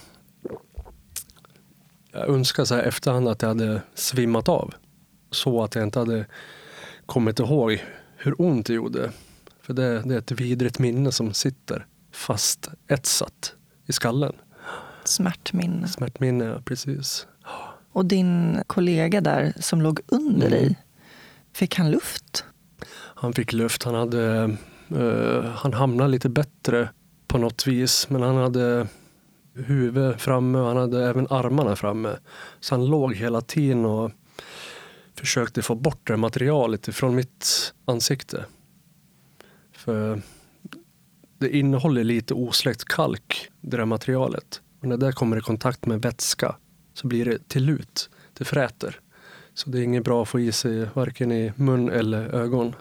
Jag 2.13 2.29
önskar 2.29 2.65
så 2.65 2.75
här 2.75 2.83
efterhand 2.83 3.29
att 3.29 3.43
jag 3.43 3.49
hade 3.49 3.83
svimmat 3.95 4.49
av. 4.49 4.75
Så 5.31 5.63
att 5.63 5.75
jag 5.75 5.85
inte 5.85 5.99
hade 5.99 6.27
kommit 7.07 7.39
ihåg 7.39 7.85
hur 8.17 8.41
ont 8.41 8.67
det 8.67 8.75
gjorde. 8.75 9.11
För 9.63 9.75
det, 9.75 10.03
det 10.03 10.15
är 10.15 10.19
ett 10.19 10.33
vidrigt 10.33 10.79
minne 10.79 11.13
som 11.13 11.35
sitter 11.35 11.87
fast 12.13 12.69
etsat 12.89 13.55
i 13.87 13.93
skallen. 13.93 14.33
Smärtminne. 15.05 15.89
Smärtminne, 15.89 16.63
precis. 16.65 17.27
Och 17.93 18.07
din 18.07 18.63
kollega 18.67 19.21
där 19.21 19.53
som 19.61 19.83
låg 19.83 20.01
under 20.07 20.47
mm. 20.47 20.51
dig, 20.51 20.79
fick 21.53 21.77
han 21.77 21.91
luft? 21.91 22.45
Han 22.93 23.33
fick 23.33 23.53
luft. 23.53 23.83
Han, 23.83 23.95
hade, 23.95 24.57
uh, 24.93 25.45
han 25.45 25.73
hamnade 25.73 26.11
lite 26.11 26.29
bättre 26.29 26.89
på 27.29 27.39
något 27.39 27.67
vis. 27.67 28.11
Men 28.11 28.23
han 28.23 28.37
hade 28.37 28.87
huvudet 29.55 30.23
framme 30.23 30.59
och 30.59 30.67
han 30.67 30.77
hade 30.77 31.05
även 31.09 31.27
armarna 31.31 31.77
framme. 31.77 32.17
Så 32.61 32.75
han 32.75 32.87
låg 32.87 33.15
hela 33.15 33.41
tiden 33.41 33.85
och 33.85 34.11
försökte 35.15 35.63
få 35.63 35.75
bort 35.75 36.07
det 36.07 36.17
materialet 36.17 36.89
ifrån 36.89 37.15
mitt 37.15 37.75
ansikte. 37.85 38.45
För 39.73 40.23
det 41.39 41.57
innehåller 41.57 42.05
lite 42.05 42.35
osläckt 42.35 42.85
kalk, 42.85 43.49
det 43.61 43.77
där 43.77 43.85
materialet. 43.85 44.61
Och 44.81 44.89
när 44.89 44.97
det 44.97 45.13
kommer 45.13 45.37
i 45.37 45.41
kontakt 45.41 45.87
med 45.87 46.03
vätska 46.03 46.57
så 46.95 47.07
blir 47.07 47.25
det 47.25 47.49
till 47.49 47.65
lut. 47.65 48.11
Det 48.39 48.45
fräter. 48.45 49.01
Så 49.55 49.71
det 49.71 49.79
är 49.79 49.83
inget 49.83 50.05
bra 50.05 50.23
att 50.23 50.29
få 50.29 50.41
i 50.41 50.53
sig 50.53 50.89
varken 50.95 51.33
i 51.33 51.53
mun 51.57 51.89
eller 51.89 52.35
ögon. 52.35 52.75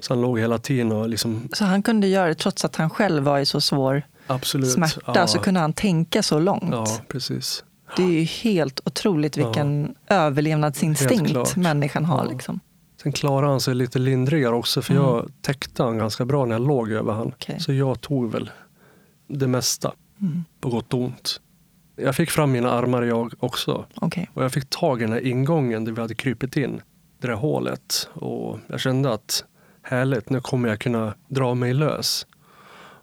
Så 0.00 0.14
han 0.14 0.20
låg 0.22 0.38
hela 0.38 0.58
tiden 0.58 0.92
och 0.92 1.08
liksom... 1.08 1.48
Så 1.52 1.64
han 1.64 1.82
kunde 1.82 2.06
göra 2.06 2.28
det 2.28 2.34
trots 2.34 2.64
att 2.64 2.76
han 2.76 2.90
själv 2.90 3.24
var 3.24 3.38
i 3.38 3.46
så 3.46 3.60
svår 3.60 4.02
Absolut. 4.26 4.72
smärta? 4.72 5.12
Ja. 5.14 5.26
Så 5.26 5.38
kunde 5.38 5.60
han 5.60 5.72
tänka 5.72 6.22
så 6.22 6.38
långt? 6.38 6.70
Ja, 6.70 6.86
precis. 7.08 7.64
Det 7.96 8.02
är 8.02 8.10
ju 8.10 8.22
helt 8.22 8.80
otroligt 8.84 9.36
vilken 9.36 9.94
ja. 10.06 10.14
överlevnadsinstinkt 10.14 11.56
människan 11.56 12.04
har. 12.04 12.24
Ja. 12.24 12.30
Liksom. 12.30 12.60
Sen 13.02 13.12
klarade 13.12 13.50
han 13.50 13.60
sig 13.60 13.74
lite 13.74 13.98
lindrigare 13.98 14.54
också 14.54 14.82
för 14.82 14.94
mm. 14.94 15.04
jag 15.04 15.30
täckte 15.40 15.82
han 15.82 15.98
ganska 15.98 16.24
bra 16.24 16.44
när 16.44 16.54
jag 16.54 16.66
låg 16.66 16.92
över 16.92 17.12
han. 17.12 17.26
Okay. 17.26 17.60
Så 17.60 17.72
jag 17.72 18.00
tog 18.00 18.32
väl 18.32 18.50
det 19.28 19.46
mesta, 19.46 19.92
mm. 20.20 20.44
på 20.60 20.68
gott 20.70 20.94
och 20.94 21.00
ont. 21.00 21.40
Jag 22.00 22.16
fick 22.16 22.30
fram 22.30 22.52
mina 22.52 22.70
armar 22.70 23.02
jag 23.02 23.34
också. 23.38 23.86
Okay. 24.00 24.26
Och 24.34 24.44
jag 24.44 24.52
fick 24.52 24.70
tag 24.70 25.00
i 25.00 25.04
den 25.04 25.12
här 25.12 25.26
ingången 25.26 25.84
där 25.84 25.92
vi 25.92 26.00
hade 26.00 26.14
krypit 26.14 26.56
in. 26.56 26.80
Det 27.20 27.26
där 27.26 27.34
hålet. 27.34 28.08
Och 28.12 28.58
jag 28.66 28.80
kände 28.80 29.12
att 29.12 29.44
härligt, 29.82 30.30
nu 30.30 30.40
kommer 30.40 30.68
jag 30.68 30.80
kunna 30.80 31.14
dra 31.28 31.54
mig 31.54 31.74
lös. 31.74 32.26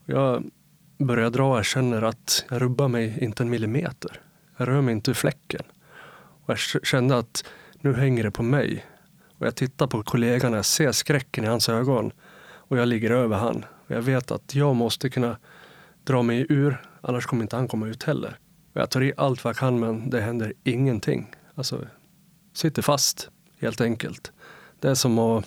Jag 0.05 0.43
börjar 0.97 1.29
dra, 1.29 1.57
jag 1.57 1.65
känner 1.65 2.01
att 2.01 2.45
jag 2.49 2.61
rubbar 2.61 2.87
mig 2.87 3.17
inte 3.21 3.43
en 3.43 3.49
millimeter. 3.49 4.21
Jag 4.57 4.67
rör 4.67 4.81
mig 4.81 4.91
inte 4.91 5.11
ur 5.11 5.15
fläcken. 5.15 5.61
Och 6.45 6.49
jag 6.49 6.57
kände 6.85 7.17
att 7.17 7.43
nu 7.81 7.93
hänger 7.93 8.23
det 8.23 8.31
på 8.31 8.43
mig. 8.43 8.85
Och 9.37 9.45
jag 9.45 9.55
tittar 9.55 9.87
på 9.87 10.03
kollegan 10.03 10.51
och 10.51 10.57
jag 10.57 10.65
ser 10.65 10.91
skräcken 10.91 11.43
i 11.43 11.47
hans 11.47 11.69
ögon. 11.69 12.11
Och 12.45 12.77
jag 12.77 12.87
ligger 12.87 13.11
över 13.11 13.37
han. 13.37 13.65
Och 13.87 13.95
jag 13.95 14.01
vet 14.01 14.31
att 14.31 14.55
jag 14.55 14.75
måste 14.75 15.09
kunna 15.09 15.37
dra 16.03 16.21
mig 16.21 16.45
ur, 16.49 16.81
annars 17.01 17.25
kommer 17.25 17.43
inte 17.43 17.55
han 17.55 17.67
komma 17.67 17.87
ut 17.87 18.03
heller. 18.03 18.37
Jag 18.77 18.89
tar 18.89 19.03
i 19.03 19.13
allt 19.17 19.43
vad 19.43 19.49
jag 19.49 19.57
kan 19.57 19.79
men 19.79 20.09
det 20.09 20.21
händer 20.21 20.53
ingenting. 20.63 21.35
Alltså, 21.55 21.87
sitter 22.53 22.81
fast 22.81 23.29
helt 23.59 23.81
enkelt. 23.81 24.31
Det 24.79 24.89
är 24.89 24.95
som 24.95 25.19
att 25.19 25.45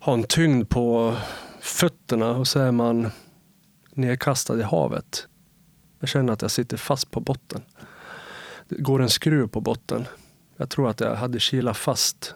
ha 0.00 0.14
en 0.14 0.24
tyngd 0.24 0.68
på 0.68 1.16
fötterna 1.60 2.30
och 2.30 2.48
så 2.48 2.60
är 2.60 2.72
man 2.72 3.10
nedkastad 3.94 4.58
i 4.58 4.62
havet. 4.62 5.26
Jag 5.98 6.08
känner 6.08 6.32
att 6.32 6.42
jag 6.42 6.50
sitter 6.50 6.76
fast 6.76 7.10
på 7.10 7.20
botten. 7.20 7.62
Det 8.68 8.76
går 8.82 9.02
en 9.02 9.10
skruv 9.10 9.46
på 9.46 9.60
botten. 9.60 10.06
Jag 10.56 10.70
tror 10.70 10.90
att 10.90 11.00
jag 11.00 11.14
hade 11.14 11.40
kilat 11.40 11.76
fast 11.76 12.34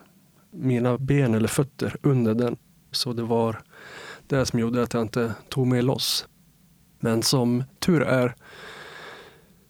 mina 0.50 0.98
ben 0.98 1.34
eller 1.34 1.48
fötter 1.48 1.96
under 2.02 2.34
den. 2.34 2.56
Så 2.90 3.12
det 3.12 3.22
var 3.22 3.62
det 4.26 4.46
som 4.46 4.58
gjorde 4.58 4.82
att 4.82 4.94
jag 4.94 5.02
inte 5.02 5.34
tog 5.48 5.66
mig 5.66 5.82
loss. 5.82 6.26
Men 7.00 7.22
som 7.22 7.64
tur 7.78 8.02
är 8.02 8.34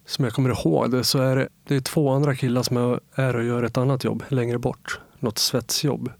som 0.05 0.25
jag 0.25 0.33
kommer 0.33 0.49
ihåg 0.49 0.91
det 0.91 1.03
så 1.03 1.19
är 1.19 1.35
det, 1.35 1.49
det 1.67 1.75
är 1.75 1.79
två 1.79 2.09
andra 2.09 2.35
killar 2.35 2.63
som 2.63 2.99
är 3.15 3.35
och 3.35 3.43
gör 3.43 3.63
ett 3.63 3.77
annat 3.77 4.03
jobb 4.03 4.23
längre 4.27 4.59
bort. 4.59 4.99
Något 5.19 5.37
svetsjobb. 5.37 6.11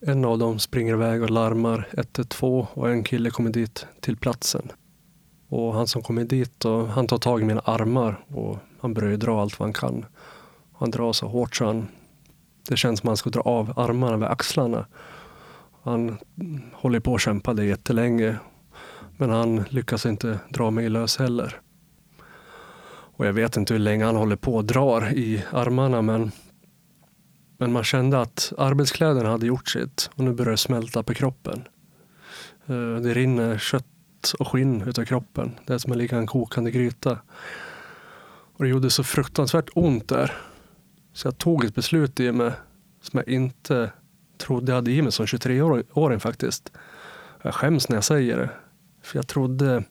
En 0.00 0.24
av 0.24 0.38
dem 0.38 0.58
springer 0.58 0.92
iväg 0.92 1.22
och 1.22 1.30
larmar 1.30 1.88
112 1.92 2.66
och 2.72 2.90
en 2.90 3.04
kille 3.04 3.30
kommer 3.30 3.50
dit 3.50 3.86
till 4.00 4.16
platsen. 4.16 4.72
Och 5.48 5.74
han 5.74 5.86
som 5.86 6.02
kommer 6.02 6.24
dit, 6.24 6.64
och, 6.64 6.88
han 6.88 7.06
tar 7.06 7.18
tag 7.18 7.42
i 7.42 7.44
mina 7.44 7.60
armar 7.60 8.24
och 8.28 8.58
han 8.80 8.94
börjar 8.94 9.16
dra 9.16 9.40
allt 9.40 9.58
vad 9.58 9.66
han 9.66 9.72
kan. 9.72 10.06
Han 10.72 10.90
drar 10.90 11.12
så 11.12 11.28
hårt 11.28 11.56
så 11.56 11.64
han, 11.64 11.88
det 12.68 12.76
känns 12.76 13.00
som 13.00 13.08
att 13.08 13.10
han 13.10 13.16
ska 13.16 13.30
dra 13.30 13.40
av 13.40 13.72
armarna 13.76 14.16
vid 14.16 14.28
axlarna. 14.28 14.86
Han 15.82 16.18
håller 16.72 17.00
på 17.00 17.14
att 17.14 17.20
kämpa 17.20 17.54
det 17.54 17.64
jättelänge. 17.64 18.36
Men 19.16 19.30
han 19.30 19.64
lyckas 19.68 20.06
inte 20.06 20.38
dra 20.50 20.70
mig 20.70 20.88
lös 20.88 21.16
heller. 21.16 21.60
Och 23.22 23.28
jag 23.28 23.32
vet 23.32 23.56
inte 23.56 23.74
hur 23.74 23.78
länge 23.78 24.04
han 24.04 24.16
håller 24.16 24.36
på 24.36 24.54
och 24.54 24.64
drar 24.64 25.12
i 25.12 25.44
armarna 25.52 26.02
men, 26.02 26.32
men 27.58 27.72
man 27.72 27.84
kände 27.84 28.20
att 28.20 28.52
arbetskläderna 28.58 29.30
hade 29.30 29.46
gjort 29.46 29.68
sitt 29.68 30.10
och 30.14 30.24
nu 30.24 30.32
börjar 30.32 30.50
det 30.50 30.56
smälta 30.56 31.02
på 31.02 31.14
kroppen. 31.14 31.64
Eh, 32.66 32.94
det 32.94 33.14
rinner 33.14 33.58
kött 33.58 34.34
och 34.38 34.48
skinn 34.48 34.82
utav 34.82 35.04
kroppen. 35.04 35.52
Det 35.66 35.74
är 35.74 35.78
som 35.78 35.92
att 35.92 35.98
ligga 35.98 36.16
i 36.16 36.20
en 36.20 36.26
kokande 36.26 36.70
gryta. 36.70 37.18
Och 38.56 38.64
det 38.64 38.70
gjorde 38.70 38.90
så 38.90 39.04
fruktansvärt 39.04 39.70
ont 39.74 40.08
där. 40.08 40.32
Så 41.12 41.26
jag 41.26 41.38
tog 41.38 41.64
ett 41.64 41.74
beslut 41.74 42.20
i 42.20 42.32
mig 42.32 42.52
som 43.02 43.18
jag 43.18 43.28
inte 43.28 43.92
trodde 44.38 44.72
jag 44.72 44.76
hade 44.76 44.90
i 44.90 45.02
mig 45.02 45.12
som 45.12 45.26
23-åring 45.26 46.20
faktiskt. 46.20 46.72
Jag 47.42 47.54
skäms 47.54 47.88
när 47.88 47.96
jag 47.96 48.04
säger 48.04 48.36
det. 48.36 48.50
För 49.02 49.18
jag 49.18 49.28
trodde 49.28 49.84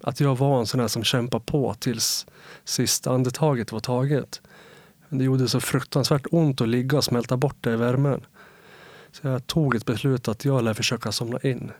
att 0.00 0.20
jag 0.20 0.38
var 0.38 0.58
en 0.60 0.66
sån 0.66 0.80
där 0.80 0.88
som 0.88 1.04
kämpar 1.04 1.40
på 1.40 1.74
tills 1.74 2.26
sista 2.68 3.10
andetaget 3.10 3.72
var 3.72 3.80
taget. 3.80 4.42
Det 5.08 5.24
gjorde 5.24 5.48
så 5.48 5.60
fruktansvärt 5.60 6.26
ont 6.30 6.60
att 6.60 6.68
ligga 6.68 6.98
och 6.98 7.04
smälta 7.04 7.36
bort 7.36 7.56
det 7.60 7.72
i 7.72 7.76
värmen. 7.76 8.20
Så 9.10 9.26
jag 9.26 9.46
tog 9.46 9.74
ett 9.74 9.86
beslut 9.86 10.28
att 10.28 10.44
jag 10.44 10.64
lär 10.64 10.74
försöka 10.74 11.12
somna 11.12 11.38
in. 11.42 11.70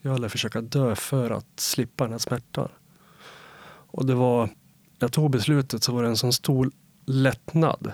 Jag 0.00 0.20
lär 0.20 0.28
försöka 0.28 0.60
dö 0.60 0.94
för 0.94 1.30
att 1.30 1.60
slippa 1.60 2.04
den 2.04 2.12
här 2.12 2.18
smärtan. 2.18 2.68
Och 3.68 4.06
det 4.06 4.14
var, 4.14 4.48
jag 4.98 5.12
tog 5.12 5.30
beslutet 5.30 5.82
så 5.82 5.92
var 5.92 6.02
det 6.02 6.08
en 6.08 6.16
sån 6.16 6.32
stor 6.32 6.70
lättnad. 7.06 7.92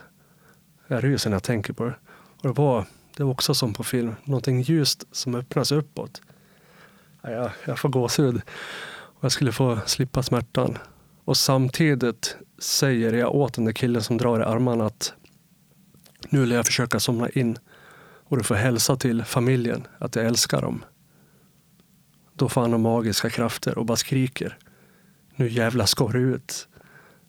Jag 0.89 1.05
ryser 1.05 1.31
när 1.31 1.35
jag 1.35 1.43
tänker 1.43 1.73
på 1.73 1.85
det. 1.85 1.95
Och 2.43 2.43
det 2.43 2.53
var, 2.53 2.85
det 3.17 3.25
var 3.25 3.31
också 3.31 3.55
som 3.55 3.75
på 3.75 3.85
film, 3.85 4.15
någonting 4.25 4.61
ljust 4.61 5.05
som 5.13 5.35
öppnas 5.35 5.73
uppåt. 5.73 6.23
Jag, 7.23 7.51
jag 7.65 7.79
får 7.79 7.89
gåshud. 7.89 8.43
Och 8.91 9.25
jag 9.25 9.33
skulle 9.33 9.53
få 9.53 9.79
slippa 9.87 10.23
smärtan. 10.23 10.79
Och 11.25 11.37
samtidigt 11.37 12.37
säger 12.59 13.13
jag 13.13 13.35
åt 13.35 13.55
den 13.55 13.65
där 13.65 13.73
killen 13.73 14.03
som 14.03 14.19
drar 14.19 14.41
i 14.41 14.43
armarna 14.43 14.87
att 14.87 15.13
nu 16.29 16.41
vill 16.41 16.51
jag 16.51 16.67
försöka 16.67 17.01
somna 17.01 17.29
in 17.29 17.59
och 18.25 18.39
du 18.39 18.45
får 18.45 18.55
hälsa 18.55 18.97
till 18.97 19.25
familjen 19.25 19.87
att 19.99 20.17
jag 20.17 20.27
älskar 20.27 20.63
dem. 20.63 20.85
Då 22.35 22.49
får 22.49 22.61
han 22.61 22.81
magiska 22.81 23.31
krafter 23.31 23.79
och 23.79 23.87
bara 23.87 23.97
skriker. 23.97 24.59
Nu 25.37 25.49
jävla 25.49 25.87
ska 25.87 26.09
du 26.09 26.35
ut. 26.35 26.69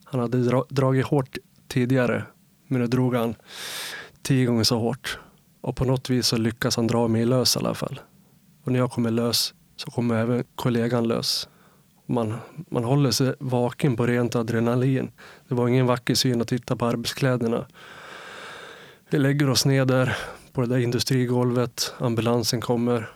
Han 0.03 0.19
hade 0.19 0.43
dra 0.43 0.65
dragit 0.69 1.05
hårt 1.05 1.37
tidigare, 1.67 2.23
men 2.67 2.81
nu 2.81 2.87
drog 2.87 3.15
han 3.15 3.35
tio 4.21 4.45
gånger 4.45 4.63
så 4.63 4.79
hårt. 4.79 5.19
Och 5.61 5.75
på 5.75 5.85
något 5.85 6.09
vis 6.09 6.27
så 6.27 6.37
lyckas 6.37 6.75
han 6.75 6.87
dra 6.87 7.07
mig 7.07 7.25
lös 7.25 7.55
i 7.55 7.59
alla 7.59 7.73
fall. 7.73 7.99
Och 8.63 8.71
när 8.71 8.79
jag 8.79 8.91
kommer 8.91 9.11
lös 9.11 9.53
så 9.75 9.91
kommer 9.91 10.15
även 10.15 10.43
kollegan 10.55 11.07
lös. 11.07 11.49
Man, 12.05 12.33
man 12.69 12.83
håller 12.83 13.11
sig 13.11 13.35
vaken 13.39 13.95
på 13.97 14.07
rent 14.07 14.35
adrenalin. 14.35 15.11
Det 15.47 15.55
var 15.55 15.67
ingen 15.67 15.85
vacker 15.85 16.15
syn 16.15 16.41
att 16.41 16.47
titta 16.47 16.75
på 16.75 16.85
arbetskläderna. 16.85 17.65
Vi 19.09 19.19
lägger 19.19 19.49
oss 19.49 19.65
ner 19.65 19.85
där 19.85 20.17
på 20.51 20.61
det 20.61 20.67
där 20.67 20.77
industrigolvet. 20.77 21.93
Ambulansen 21.97 22.61
kommer. 22.61 23.09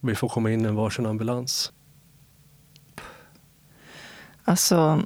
Vi 0.00 0.14
får 0.14 0.28
komma 0.28 0.50
in 0.50 0.64
i 0.64 0.68
en 0.68 0.74
varsin 0.74 1.06
ambulans. 1.06 1.72
Alltså, 4.44 5.02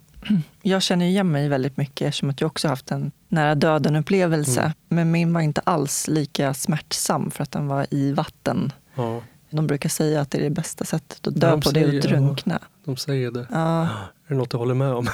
jag 0.62 0.82
känner 0.82 1.06
igen 1.06 1.30
mig 1.32 1.48
väldigt 1.48 1.76
mycket 1.76 2.08
eftersom 2.08 2.30
att 2.30 2.40
jag 2.40 2.48
också 2.48 2.68
haft 2.68 2.90
en 2.90 3.12
nära 3.28 3.54
döden-upplevelse. 3.54 4.60
Mm. 4.60 4.72
Men 4.88 5.10
min 5.10 5.32
var 5.32 5.40
inte 5.40 5.60
alls 5.64 6.08
lika 6.08 6.54
smärtsam 6.54 7.30
för 7.30 7.42
att 7.42 7.50
den 7.50 7.66
var 7.66 7.86
i 7.90 8.12
vatten. 8.12 8.72
Ja. 8.94 9.22
De 9.50 9.66
brukar 9.66 9.88
säga 9.88 10.20
att 10.20 10.30
det 10.30 10.38
är 10.38 10.42
det 10.42 10.50
bästa 10.50 10.84
sättet 10.84 11.26
att 11.26 11.40
dö 11.40 11.50
de 11.50 11.60
på, 11.60 11.70
det 11.70 11.80
är 11.80 11.98
att 11.98 12.02
drunkna. 12.02 12.58
Ja, 12.62 12.68
de 12.84 12.96
säger 12.96 13.30
det. 13.30 13.46
Ja. 13.50 13.82
Är 13.82 13.88
det 14.28 14.34
något 14.34 14.50
du 14.50 14.56
håller 14.56 14.74
med 14.74 14.92
om? 14.92 15.08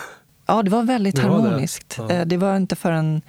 Ja, 0.46 0.62
det 0.62 0.70
var 0.70 0.82
väldigt 0.82 1.18
harmoniskt. 1.18 1.98
Var 1.98 2.08
det. 2.08 2.14
Ja. 2.14 2.20
Eh, 2.20 2.26
det 2.26 2.36
var 2.36 2.56
inte 2.56 2.76
förrän 2.76 3.22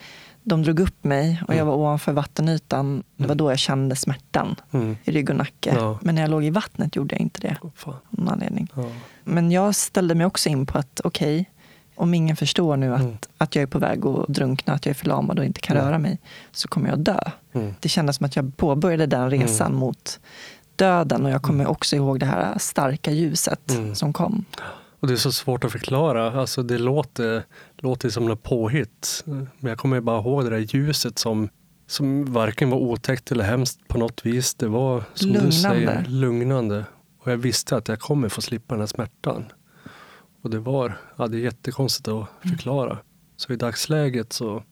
de 0.43 0.63
drog 0.63 0.79
upp 0.79 1.03
mig 1.03 1.41
och 1.47 1.53
jag 1.53 1.61
mm. 1.61 1.67
var 1.67 1.75
ovanför 1.75 2.11
vattenytan. 2.11 3.03
Det 3.15 3.23
var 3.23 3.25
mm. 3.25 3.37
då 3.37 3.51
jag 3.51 3.59
kände 3.59 3.95
smärtan 3.95 4.55
mm. 4.71 4.97
i 5.03 5.11
rygg 5.11 5.29
och 5.29 5.35
nacke. 5.35 5.73
Ja. 5.75 5.99
Men 6.01 6.15
när 6.15 6.21
jag 6.21 6.31
låg 6.31 6.45
i 6.45 6.49
vattnet 6.49 6.95
gjorde 6.95 7.15
jag 7.15 7.21
inte 7.21 7.41
det. 7.41 7.57
Av 7.61 7.95
någon 8.09 8.29
anledning. 8.29 8.67
Ja. 8.75 8.85
Men 9.23 9.51
jag 9.51 9.75
ställde 9.75 10.15
mig 10.15 10.25
också 10.25 10.49
in 10.49 10.65
på 10.65 10.77
att 10.77 11.01
okej, 11.03 11.41
okay, 11.41 11.45
om 11.95 12.13
ingen 12.13 12.35
förstår 12.35 12.77
nu 12.77 12.93
att, 12.93 13.01
mm. 13.01 13.17
att 13.37 13.55
jag 13.55 13.61
är 13.61 13.67
på 13.67 13.79
väg 13.79 14.05
att 14.05 14.27
drunkna, 14.27 14.73
att 14.73 14.85
jag 14.85 14.91
är 14.91 14.95
förlamad 14.95 15.39
och 15.39 15.45
inte 15.45 15.61
kan 15.61 15.77
röra 15.77 15.99
mig, 15.99 16.19
så 16.51 16.67
kommer 16.67 16.89
jag 16.89 16.99
dö. 16.99 17.19
Mm. 17.53 17.75
Det 17.79 17.89
kändes 17.89 18.15
som 18.15 18.25
att 18.25 18.35
jag 18.35 18.57
påbörjade 18.57 19.05
den 19.05 19.29
resan 19.29 19.67
mm. 19.67 19.79
mot 19.79 20.19
döden 20.79 21.25
och 21.25 21.31
jag 21.31 21.41
kommer 21.41 21.67
också 21.67 21.95
ihåg 21.95 22.19
det 22.19 22.25
här 22.25 22.57
starka 22.57 23.11
ljuset 23.11 23.71
som 23.93 24.13
kom. 24.13 24.45
Och 24.99 25.07
det 25.07 25.13
är 25.13 25.17
så 25.17 25.31
svårt 25.31 25.63
att 25.63 25.71
förklara. 25.71 26.31
Alltså 26.41 26.63
det 26.63 26.77
låter, 26.77 27.43
låter 27.77 28.09
som 28.09 28.25
något 28.25 28.43
påhitt. 28.43 29.23
Men 29.25 29.69
jag 29.69 29.77
kommer 29.77 30.01
bara 30.01 30.19
ihåg 30.19 30.43
det 30.43 30.49
där 30.49 30.57
ljuset 30.57 31.19
som, 31.19 31.49
som 31.87 32.33
varken 32.33 32.69
var 32.69 32.77
otäckt 32.77 33.31
eller 33.31 33.43
hemskt 33.43 33.87
på 33.87 33.97
något 33.97 34.25
vis. 34.25 34.53
Det 34.53 34.67
var 34.67 35.03
som 35.13 35.27
lugnande. 35.27 35.49
du 35.49 35.51
säger, 35.51 36.05
lugnande. 36.07 36.85
Och 37.19 37.31
jag 37.31 37.37
visste 37.37 37.77
att 37.77 37.87
jag 37.87 37.99
kommer 37.99 38.29
få 38.29 38.41
slippa 38.41 38.73
den 38.73 38.79
här 38.79 38.87
smärtan. 38.87 39.45
Och 40.41 40.49
det 40.49 40.59
var 40.59 40.97
ja, 41.17 41.27
det 41.27 41.37
är 41.37 41.41
jättekonstigt 41.41 42.07
att 42.07 42.27
förklara. 42.41 42.91
Mm. 42.91 43.03
Så 43.37 43.53
i 43.53 43.55
dagsläget 43.55 44.33
så 44.33 44.55
är 44.55 44.63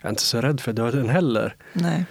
jag 0.00 0.12
inte 0.12 0.22
så 0.22 0.40
rädd 0.40 0.60
för 0.60 0.72
döden 0.72 1.08
heller. 1.08 1.56
Nej. 1.72 2.04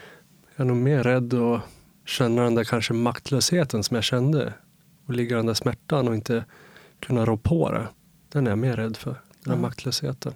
Jag 0.56 0.65
är 0.65 0.67
nog 0.67 0.78
mer 0.78 1.04
rädd 1.04 1.34
att 1.34 1.62
känna 2.08 2.43
den 2.43 2.56
där 2.56 2.63
kanske 2.63 2.93
maktlösheten 2.93 3.84
som 3.84 3.96
jag 3.96 4.04
kände. 4.04 4.54
Och 5.06 5.13
ligga 5.13 5.38
den 5.38 5.46
där 5.46 5.54
smärtan 5.54 6.08
och 6.08 6.15
inte 6.15 6.46
kunna 7.00 7.26
rå 7.26 7.38
på 7.38 7.72
det. 7.72 7.88
Den 8.30 8.48
är 8.48 8.52
jag 8.52 8.60
mer 8.60 8.76
rädd 8.76 8.98
för, 8.98 9.10
den 9.10 9.20
här 9.46 9.54
ja. 9.54 9.62
maktlösheten. 9.62 10.34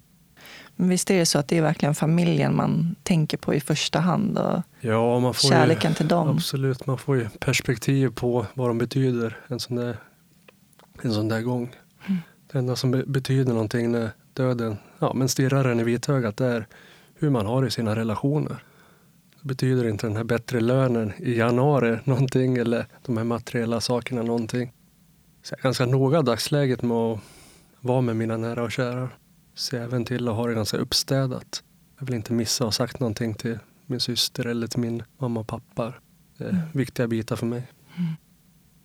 Men 0.75 0.89
visst 0.89 1.12
är 1.12 1.17
det 1.17 1.25
så 1.25 1.39
att 1.39 1.47
det 1.47 1.57
är 1.57 1.62
verkligen 1.62 1.95
familjen 1.95 2.55
man 2.55 2.95
tänker 3.03 3.38
på 3.38 3.53
i 3.53 3.60
första 3.60 3.99
hand? 3.99 4.38
Och 4.38 4.62
ja, 4.79 5.19
man 5.19 5.34
får 5.34 5.49
kärleken 5.49 5.91
ju, 5.91 5.95
till 5.95 6.07
dem? 6.07 6.29
Absolut, 6.29 6.86
man 6.86 6.97
får 6.97 7.17
ju 7.17 7.29
perspektiv 7.39 8.10
på 8.10 8.45
vad 8.53 8.69
de 8.69 8.77
betyder 8.77 9.38
en 9.47 9.60
sån 9.60 9.75
där, 9.75 9.97
en 11.01 11.13
sån 11.13 11.27
där 11.27 11.41
gång. 11.41 11.75
Mm. 12.05 12.19
Det 12.51 12.57
enda 12.57 12.75
som 12.75 13.03
betyder 13.07 13.53
någonting 13.53 13.91
när 13.91 14.10
döden 14.34 14.77
ja, 14.99 15.13
men 15.13 15.29
stirrar 15.29 15.65
en 15.65 15.79
i 15.79 15.84
vitögat 15.84 16.41
är 16.41 16.67
hur 17.15 17.29
man 17.29 17.45
har 17.45 17.65
i 17.65 17.71
sina 17.71 17.95
relationer. 17.95 18.63
Det 19.41 19.47
betyder 19.47 19.88
inte 19.88 20.08
den 20.08 20.15
här 20.15 20.23
bättre 20.23 20.60
lönen 20.60 21.13
i 21.17 21.38
januari 21.38 21.99
någonting 22.04 22.58
eller 22.58 22.86
de 23.06 23.17
här 23.17 23.23
materiella 23.23 23.82
sakerna 23.82 24.23
någonting. 24.23 24.71
Så 25.43 25.54
jag 25.54 25.60
är 25.60 25.63
ganska 25.63 25.86
noga 25.86 26.21
dagsläget 26.21 26.82
med 26.82 26.97
att 26.97 27.19
vara 27.80 28.01
med 28.01 28.15
mina 28.15 28.38
nära 28.38 28.63
och 28.63 28.71
kära. 28.71 29.10
Se 29.56 29.77
även 29.77 30.06
till 30.06 30.27
att 30.27 30.36
ha 30.36 30.47
det 30.47 30.54
ganska 30.54 30.77
uppstädat. 30.77 31.63
Jag 31.99 32.06
vill 32.06 32.15
inte 32.15 32.34
missa 32.34 32.63
att 32.63 32.67
ha 32.67 32.71
sagt 32.71 32.99
någonting 32.99 33.34
till 33.34 33.60
min 33.86 33.99
syster 33.99 34.47
eller 34.47 34.67
till 34.67 34.80
min 34.80 35.04
mamma 35.17 35.39
och 35.39 35.47
pappa. 35.47 35.93
Det 36.38 36.43
är 36.43 36.49
mm. 36.49 36.62
viktiga 36.73 37.08
bitar 37.08 37.36
för 37.36 37.45
mig. 37.45 37.63
Mm. 37.97 38.13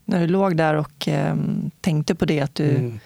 När 0.04 0.20
du 0.20 0.26
låg 0.26 0.56
där 0.56 0.74
och 0.74 1.08
eh, 1.08 1.36
tänkte 1.80 2.14
på 2.14 2.24
det, 2.24 2.40
att 2.40 2.54
du, 2.54 2.70
mm. 2.70 3.00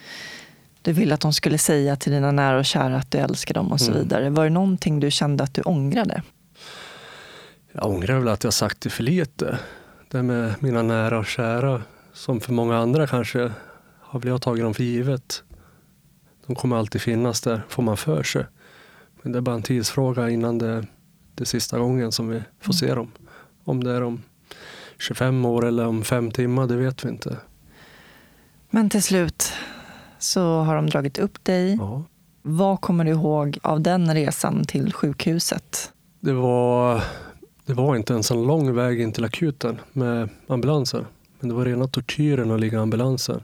du 0.82 0.92
ville 0.92 1.14
att 1.14 1.20
de 1.20 1.32
skulle 1.32 1.58
säga 1.58 1.96
till 1.96 2.12
dina 2.12 2.32
nära 2.32 2.58
och 2.58 2.64
kära 2.64 2.96
att 2.96 3.10
du 3.10 3.18
älskar 3.18 3.54
dem 3.54 3.72
och 3.72 3.80
så 3.80 3.90
mm. 3.90 4.02
vidare. 4.02 4.30
Var 4.30 4.44
det 4.44 4.50
någonting 4.50 5.00
du 5.00 5.10
kände 5.10 5.44
att 5.44 5.54
du 5.54 5.62
ångrade? 5.62 6.22
Jag 7.72 7.86
ångrar 7.86 8.18
väl 8.18 8.28
att 8.28 8.44
jag 8.44 8.52
sagt 8.52 8.80
det 8.80 8.90
för 8.90 9.02
lite. 9.02 9.58
Det 10.08 10.22
med 10.22 10.54
mina 10.60 10.82
nära 10.82 11.18
och 11.18 11.26
kära 11.26 11.82
som 12.12 12.40
för 12.40 12.52
många 12.52 12.78
andra 12.78 13.06
kanske 13.06 13.52
har 14.00 14.26
jag 14.26 14.42
tagit 14.42 14.64
dem 14.64 14.74
för 14.74 14.82
givet. 14.82 15.42
De 16.46 16.56
kommer 16.56 16.76
alltid 16.76 17.00
finnas 17.00 17.40
där, 17.40 17.62
får 17.68 17.82
man 17.82 17.96
för 17.96 18.22
sig. 18.22 18.46
Men 19.22 19.32
det 19.32 19.38
är 19.38 19.40
bara 19.40 19.54
en 19.54 19.62
tidsfråga 19.62 20.30
innan 20.30 20.58
det, 20.58 20.86
det 21.34 21.42
är 21.42 21.44
sista 21.44 21.78
gången 21.78 22.12
som 22.12 22.28
vi 22.28 22.42
får 22.60 22.72
se 22.72 22.94
dem. 22.94 23.12
Om 23.64 23.84
det 23.84 23.90
är 23.90 24.02
om 24.02 24.22
25 24.98 25.44
år 25.44 25.66
eller 25.66 25.86
om 25.86 26.04
fem 26.04 26.30
timmar, 26.30 26.66
det 26.66 26.76
vet 26.76 27.04
vi 27.04 27.08
inte. 27.08 27.36
Men 28.70 28.90
till 28.90 29.02
slut 29.02 29.52
så 30.18 30.60
har 30.60 30.76
de 30.76 30.90
dragit 30.90 31.18
upp 31.18 31.44
dig. 31.44 31.74
Ja. 31.74 32.04
Vad 32.42 32.80
kommer 32.80 33.04
du 33.04 33.10
ihåg 33.10 33.58
av 33.62 33.80
den 33.80 34.14
resan 34.14 34.64
till 34.64 34.92
sjukhuset? 34.92 35.92
Det 36.20 36.32
var, 36.32 37.02
det 37.70 37.74
var 37.74 37.96
inte 37.96 38.14
en 38.14 38.22
så 38.22 38.44
lång 38.44 38.74
väg 38.74 39.00
in 39.00 39.12
till 39.12 39.24
akuten 39.24 39.80
med 39.92 40.28
ambulansen. 40.46 41.06
Men 41.40 41.48
det 41.48 41.54
var 41.54 41.64
rena 41.64 41.86
tortyren 41.86 42.50
att 42.50 42.60
ligga 42.60 42.78
i 42.78 42.80
ambulansen. 42.80 43.40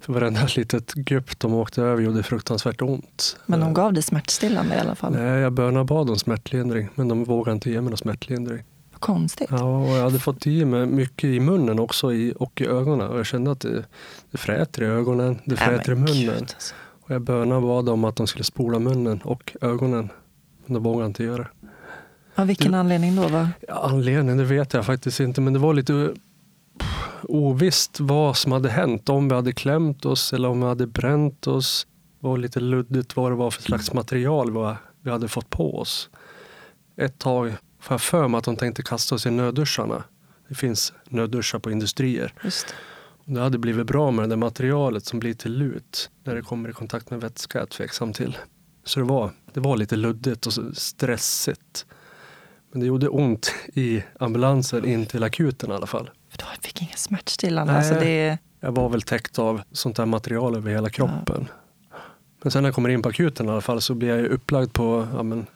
För 0.00 0.12
varenda 0.12 0.40
litet 0.56 0.94
gupp 0.94 1.38
de 1.38 1.54
åkte 1.54 1.82
över 1.82 2.02
gjorde 2.02 2.22
fruktansvärt 2.22 2.82
ont. 2.82 3.36
Men 3.46 3.60
de 3.60 3.74
gav 3.74 3.92
dig 3.92 4.02
smärtstillande 4.02 4.74
i 4.74 4.78
alla 4.78 4.94
fall? 4.94 5.12
Nej, 5.12 5.40
jag 5.40 5.52
bönabad 5.52 6.10
om 6.10 6.18
smärtlindring. 6.18 6.88
Men 6.94 7.08
de 7.08 7.24
vågade 7.24 7.54
inte 7.54 7.70
ge 7.70 7.80
mig 7.80 7.90
någon 7.90 7.98
smärtlindring. 7.98 8.62
Vad 8.92 9.00
konstigt. 9.00 9.48
Ja, 9.50 9.78
och 9.78 9.96
jag 9.96 10.02
hade 10.02 10.18
fått 10.18 10.46
i 10.46 10.64
mig 10.64 10.86
mycket 10.86 11.24
i 11.24 11.40
munnen 11.40 11.78
också 11.78 12.12
i, 12.12 12.34
och 12.36 12.60
i 12.60 12.66
ögonen. 12.66 13.08
Och 13.08 13.18
jag 13.18 13.26
kände 13.26 13.50
att 13.50 13.60
det, 13.60 13.84
det 14.30 14.38
fräter 14.38 14.82
i 14.82 14.86
ögonen, 14.86 15.38
det 15.44 15.56
fräter 15.56 15.92
i 15.92 15.94
munnen. 15.94 16.36
Alltså. 16.40 16.74
Och 17.02 17.10
jag 17.10 17.22
bönabad 17.22 17.88
om 17.88 18.04
att 18.04 18.16
de 18.16 18.26
skulle 18.26 18.44
spola 18.44 18.78
munnen 18.78 19.20
och 19.24 19.56
ögonen. 19.60 20.08
Men 20.66 20.74
de 20.74 20.82
vågade 20.82 21.06
inte 21.06 21.24
göra 21.24 21.48
det. 21.60 21.61
Av 22.34 22.46
vilken 22.46 22.72
det, 22.72 22.78
anledning 22.78 23.16
då? 23.16 23.28
Va? 23.28 23.48
Ja, 23.68 23.88
anledning, 23.90 24.36
det 24.36 24.44
vet 24.44 24.74
jag 24.74 24.86
faktiskt 24.86 25.20
inte. 25.20 25.40
Men 25.40 25.52
det 25.52 25.58
var 25.58 25.74
lite 25.74 26.14
ovisst 27.22 28.00
vad 28.00 28.36
som 28.36 28.52
hade 28.52 28.70
hänt. 28.70 29.08
Om 29.08 29.28
vi 29.28 29.34
hade 29.34 29.52
klämt 29.52 30.04
oss 30.04 30.32
eller 30.32 30.48
om 30.48 30.60
vi 30.60 30.66
hade 30.66 30.86
bränt 30.86 31.46
oss. 31.46 31.86
Det 32.20 32.26
var 32.26 32.36
lite 32.38 32.60
luddigt 32.60 33.16
vad 33.16 33.32
det 33.32 33.36
var 33.36 33.50
för 33.50 33.62
slags 33.62 33.92
material 33.92 34.76
vi 35.00 35.10
hade 35.10 35.28
fått 35.28 35.50
på 35.50 35.78
oss. 35.78 36.10
Ett 36.96 37.18
tag 37.18 37.54
får 37.80 37.94
jag 37.94 38.00
för 38.00 38.28
mig 38.28 38.38
att 38.38 38.44
de 38.44 38.56
tänkte 38.56 38.82
kasta 38.82 39.14
oss 39.14 39.26
i 39.26 39.30
nödduscharna. 39.30 40.04
Det 40.48 40.54
finns 40.54 40.92
nödduschar 41.08 41.58
på 41.58 41.70
industrier. 41.70 42.34
Just. 42.44 42.74
Det 43.24 43.40
hade 43.40 43.58
blivit 43.58 43.86
bra 43.86 44.10
med 44.10 44.28
det 44.28 44.36
materialet 44.36 45.04
som 45.04 45.18
blir 45.18 45.34
till 45.34 45.58
lut 45.58 46.10
när 46.24 46.34
det 46.34 46.42
kommer 46.42 46.68
i 46.68 46.72
kontakt 46.72 47.10
med 47.10 47.20
vätska, 47.20 47.58
är 47.58 47.62
jag 47.62 47.70
tveksam 47.70 48.12
till. 48.12 48.38
Så 48.84 49.00
det 49.00 49.06
var, 49.06 49.30
det 49.52 49.60
var 49.60 49.76
lite 49.76 49.96
luddigt 49.96 50.46
och 50.46 50.52
stressigt. 50.74 51.86
Men 52.72 52.80
det 52.80 52.86
gjorde 52.86 53.08
ont 53.08 53.54
i 53.74 54.02
ambulansen 54.20 54.84
in 54.84 55.06
till 55.06 55.22
akuten 55.22 55.70
i 55.70 55.74
alla 55.74 55.86
fall. 55.86 56.10
För 56.30 56.38
du 56.38 56.44
fick 56.68 56.82
inga 56.82 56.96
smärtstillande? 56.96 57.72
Alltså 57.72 57.94
det... 57.94 58.38
Jag 58.60 58.72
var 58.72 58.88
väl 58.88 59.02
täckt 59.02 59.38
av 59.38 59.62
sånt 59.72 59.96
där 59.96 60.06
material 60.06 60.56
över 60.56 60.70
hela 60.70 60.90
kroppen. 60.90 61.48
Ja. 61.90 61.96
Men 62.42 62.50
sen 62.50 62.62
när 62.62 62.68
jag 62.68 62.74
kommer 62.74 62.88
in 62.88 63.02
på 63.02 63.08
akuten 63.08 63.46
i 63.46 63.50
alla 63.50 63.60
fall 63.60 63.80
så 63.80 63.94
blir 63.94 64.08
jag 64.08 64.26
upplagd 64.26 64.72
på 64.72 65.08
ja, 65.14 65.22
men, 65.22 65.46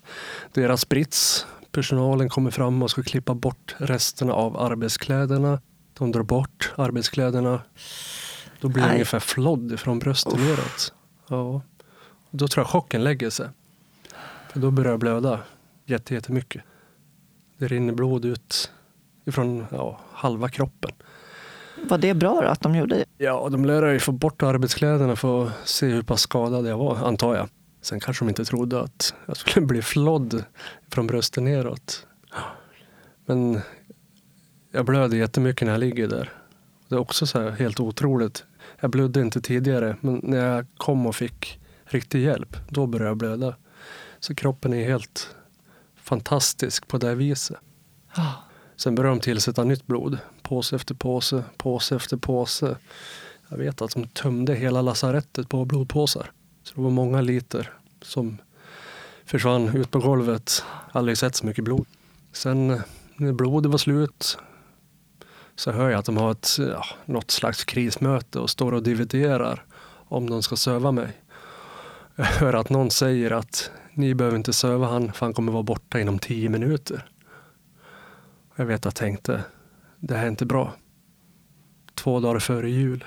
deras 0.52 0.80
sprits. 0.80 1.46
Personalen 1.72 2.28
kommer 2.28 2.50
fram 2.50 2.82
och 2.82 2.90
ska 2.90 3.02
klippa 3.02 3.34
bort 3.34 3.74
resterna 3.78 4.32
av 4.32 4.56
arbetskläderna. 4.56 5.60
De 5.98 6.12
drar 6.12 6.22
bort 6.22 6.72
arbetskläderna. 6.76 7.60
Då 8.60 8.68
blir 8.68 8.82
jag 8.82 8.92
ungefär 8.92 9.20
flodd 9.20 9.80
från 9.80 9.98
neråt. 9.98 10.94
Ja. 11.28 11.60
Då 12.30 12.48
tror 12.48 12.64
jag 12.64 12.70
chocken 12.70 13.04
lägger 13.04 13.30
sig. 13.30 13.48
För 14.52 14.60
då 14.60 14.70
börjar 14.70 14.90
jag 14.90 15.00
blöda 15.00 15.40
jättemycket. 15.86 16.62
Det 17.58 17.68
rinner 17.68 17.92
blod 17.92 18.24
ut 18.24 18.70
ifrån 19.24 19.66
ja, 19.70 20.00
halva 20.12 20.48
kroppen. 20.48 20.90
Var 21.88 21.98
det 21.98 22.14
bra 22.14 22.40
då, 22.40 22.48
att 22.48 22.60
de 22.60 22.74
gjorde 22.74 22.94
det? 22.96 23.04
Ja, 23.18 23.48
de 23.52 23.64
lär 23.64 23.86
ju 23.86 23.98
få 23.98 24.12
bort 24.12 24.42
arbetskläderna 24.42 25.16
för 25.16 25.46
att 25.46 25.52
se 25.64 25.86
hur 25.86 26.02
pass 26.02 26.20
skadad 26.20 26.66
jag 26.66 26.78
var, 26.78 26.96
antar 26.96 27.36
jag. 27.36 27.48
Sen 27.80 28.00
kanske 28.00 28.24
de 28.24 28.28
inte 28.28 28.44
trodde 28.44 28.80
att 28.80 29.14
jag 29.26 29.36
skulle 29.36 29.66
bli 29.66 29.82
flodd 29.82 30.44
från 30.90 31.06
bröstet 31.06 31.42
neråt. 31.42 32.06
Men 33.26 33.60
jag 34.72 34.84
blöder 34.84 35.16
jättemycket 35.16 35.66
när 35.66 35.72
jag 35.72 35.80
ligger 35.80 36.08
där. 36.08 36.32
Det 36.88 36.94
är 36.94 36.98
också 36.98 37.26
så 37.26 37.50
helt 37.50 37.80
otroligt. 37.80 38.44
Jag 38.80 38.90
blödde 38.90 39.20
inte 39.20 39.40
tidigare, 39.40 39.96
men 40.00 40.20
när 40.22 40.54
jag 40.54 40.66
kom 40.76 41.06
och 41.06 41.16
fick 41.16 41.60
riktig 41.84 42.22
hjälp, 42.22 42.56
då 42.68 42.86
började 42.86 43.10
jag 43.10 43.16
blöda. 43.16 43.54
Så 44.20 44.34
kroppen 44.34 44.74
är 44.74 44.88
helt 44.88 45.35
fantastisk 46.06 46.88
på 46.88 46.98
det 46.98 47.14
viset. 47.14 47.56
Oh. 48.16 48.32
Sen 48.76 48.94
började 48.94 49.16
de 49.16 49.20
tillsätta 49.20 49.64
nytt 49.64 49.86
blod. 49.86 50.18
Påse 50.42 50.76
efter 50.76 50.94
påse, 50.94 51.44
påse 51.56 51.96
efter 51.96 52.16
påse. 52.16 52.76
Jag 53.48 53.58
vet 53.58 53.82
att 53.82 53.90
de 53.90 54.06
tömde 54.06 54.54
hela 54.54 54.82
lasarettet 54.82 55.48
på 55.48 55.64
blodpåsar. 55.64 56.30
Så 56.62 56.74
det 56.74 56.80
var 56.80 56.90
många 56.90 57.20
liter 57.20 57.72
som 58.02 58.38
försvann 59.24 59.76
ut 59.76 59.90
på 59.90 59.98
golvet. 59.98 60.64
Aldrig 60.92 61.18
sett 61.18 61.36
så 61.36 61.46
mycket 61.46 61.64
blod. 61.64 61.86
Sen 62.32 62.82
när 63.16 63.32
blodet 63.32 63.70
var 63.70 63.78
slut 63.78 64.38
så 65.56 65.70
hör 65.70 65.90
jag 65.90 65.98
att 65.98 66.04
de 66.04 66.16
har 66.16 66.30
ett, 66.30 66.48
ja, 66.58 66.84
något 67.04 67.30
slags 67.30 67.64
krismöte 67.64 68.38
och 68.38 68.50
står 68.50 68.74
och 68.74 68.82
dividerar 68.82 69.64
om 70.08 70.30
de 70.30 70.42
ska 70.42 70.56
söva 70.56 70.92
mig. 70.92 71.12
Jag 72.16 72.24
hör 72.24 72.54
att 72.54 72.70
någon 72.70 72.90
säger 72.90 73.30
att 73.30 73.70
ni 73.96 74.14
behöver 74.14 74.36
inte 74.36 74.52
söva 74.52 74.86
han 74.86 75.12
för 75.12 75.26
han 75.26 75.34
kommer 75.34 75.52
vara 75.52 75.62
borta 75.62 76.00
inom 76.00 76.18
tio 76.18 76.48
minuter. 76.48 77.08
Jag 78.56 78.66
vet 78.66 78.78
att 78.78 78.84
jag 78.84 78.94
tänkte, 78.94 79.44
det 79.98 80.14
här 80.14 80.24
är 80.24 80.28
inte 80.28 80.46
bra. 80.46 80.72
Två 81.94 82.20
dagar 82.20 82.38
före 82.38 82.70
jul. 82.70 83.04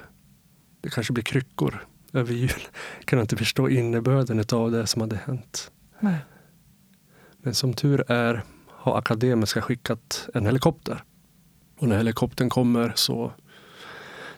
Det 0.81 0.89
kanske 0.89 1.13
blir 1.13 1.23
kryckor 1.23 1.85
över 2.13 2.33
jul. 2.33 2.67
Jag 2.97 3.05
kan 3.05 3.19
inte 3.19 3.37
förstå 3.37 3.69
innebörden 3.69 4.43
av 4.51 4.71
det 4.71 4.87
som 4.87 5.01
hade 5.01 5.15
hänt. 5.15 5.71
Nej. 5.99 6.17
Men 7.41 7.53
som 7.53 7.73
tur 7.73 8.11
är 8.11 8.43
har 8.67 8.97
Akademiska 8.97 9.61
skickat 9.61 10.29
en 10.33 10.45
helikopter. 10.45 11.03
Och 11.77 11.87
när 11.87 11.97
helikoptern 11.97 12.49
kommer 12.49 12.91
så 12.95 13.33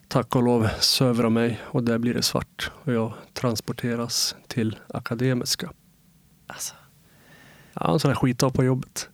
tack 0.07 0.35
och 0.35 0.43
lov 0.43 0.67
söver 0.79 1.23
de 1.23 1.33
mig 1.33 1.61
och 1.63 1.83
där 1.83 1.97
blir 1.97 2.13
det 2.13 2.23
svart 2.23 2.71
och 2.73 2.93
jag 2.93 3.13
transporteras 3.33 4.35
till 4.47 4.79
Akademiska. 4.87 5.71
Alltså. 6.53 6.73
Ja, 7.73 7.93
en 7.93 7.99
sån 7.99 8.09
där 8.09 8.15
skitdag 8.15 8.53
på 8.53 8.63
jobbet. 8.63 9.09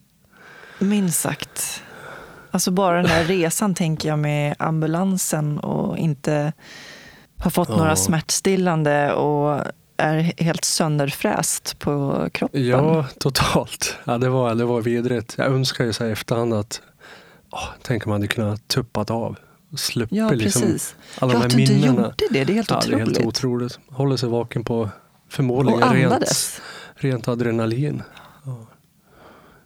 Minst 0.78 1.20
sagt. 1.20 1.82
Alltså 2.50 2.70
bara 2.70 2.96
den 2.96 3.06
här 3.06 3.24
resan 3.24 3.74
tänker 3.74 4.08
jag 4.08 4.18
med 4.18 4.54
ambulansen 4.58 5.58
och 5.58 5.98
inte 5.98 6.52
har 7.38 7.50
fått 7.50 7.68
ja. 7.68 7.76
några 7.76 7.96
smärtstillande 7.96 9.12
och 9.12 9.64
är 9.96 10.42
helt 10.42 10.64
sönderfräst 10.64 11.78
på 11.78 12.26
kroppen. 12.32 12.66
Ja, 12.66 13.06
totalt. 13.18 13.96
Ja, 14.04 14.18
det, 14.18 14.28
var, 14.28 14.54
det 14.54 14.64
var 14.64 14.80
vidrigt. 14.80 15.34
Jag 15.38 15.46
önskar 15.46 15.84
ju 15.84 15.92
så 15.92 16.04
här 16.04 16.10
efterhand 16.10 16.54
att 16.54 16.82
oh, 17.50 17.68
tänk 17.82 18.06
om 18.06 18.10
man 18.10 18.20
hade 18.20 18.28
kunnat 18.28 18.68
tuppat 18.68 19.10
av. 19.10 19.36
Sluppit 19.76 20.18
ja, 20.18 20.30
liksom 20.30 20.62
precis. 20.62 20.94
alla 21.18 21.32
ja, 21.32 21.38
de 21.38 21.50
här 21.50 21.56
minnena. 21.56 22.06
Att 22.06 22.18
du 22.18 22.24
inte 22.24 22.38
gjorde 22.38 22.38
det. 22.38 22.44
Det 22.44 22.52
är 22.52 22.54
helt 22.54 22.70
ja, 22.70 22.78
otroligt. 22.78 22.98
Det 22.98 23.10
är 23.10 23.14
helt 23.14 23.26
otroligt. 23.26 23.78
Håller 23.88 24.16
sig 24.16 24.28
vaken 24.28 24.64
på 24.64 24.90
förmodligen 25.28 25.92
rent, 25.92 26.28
rent 26.98 27.28
adrenalin. 27.28 28.02
Ja. 28.44 28.66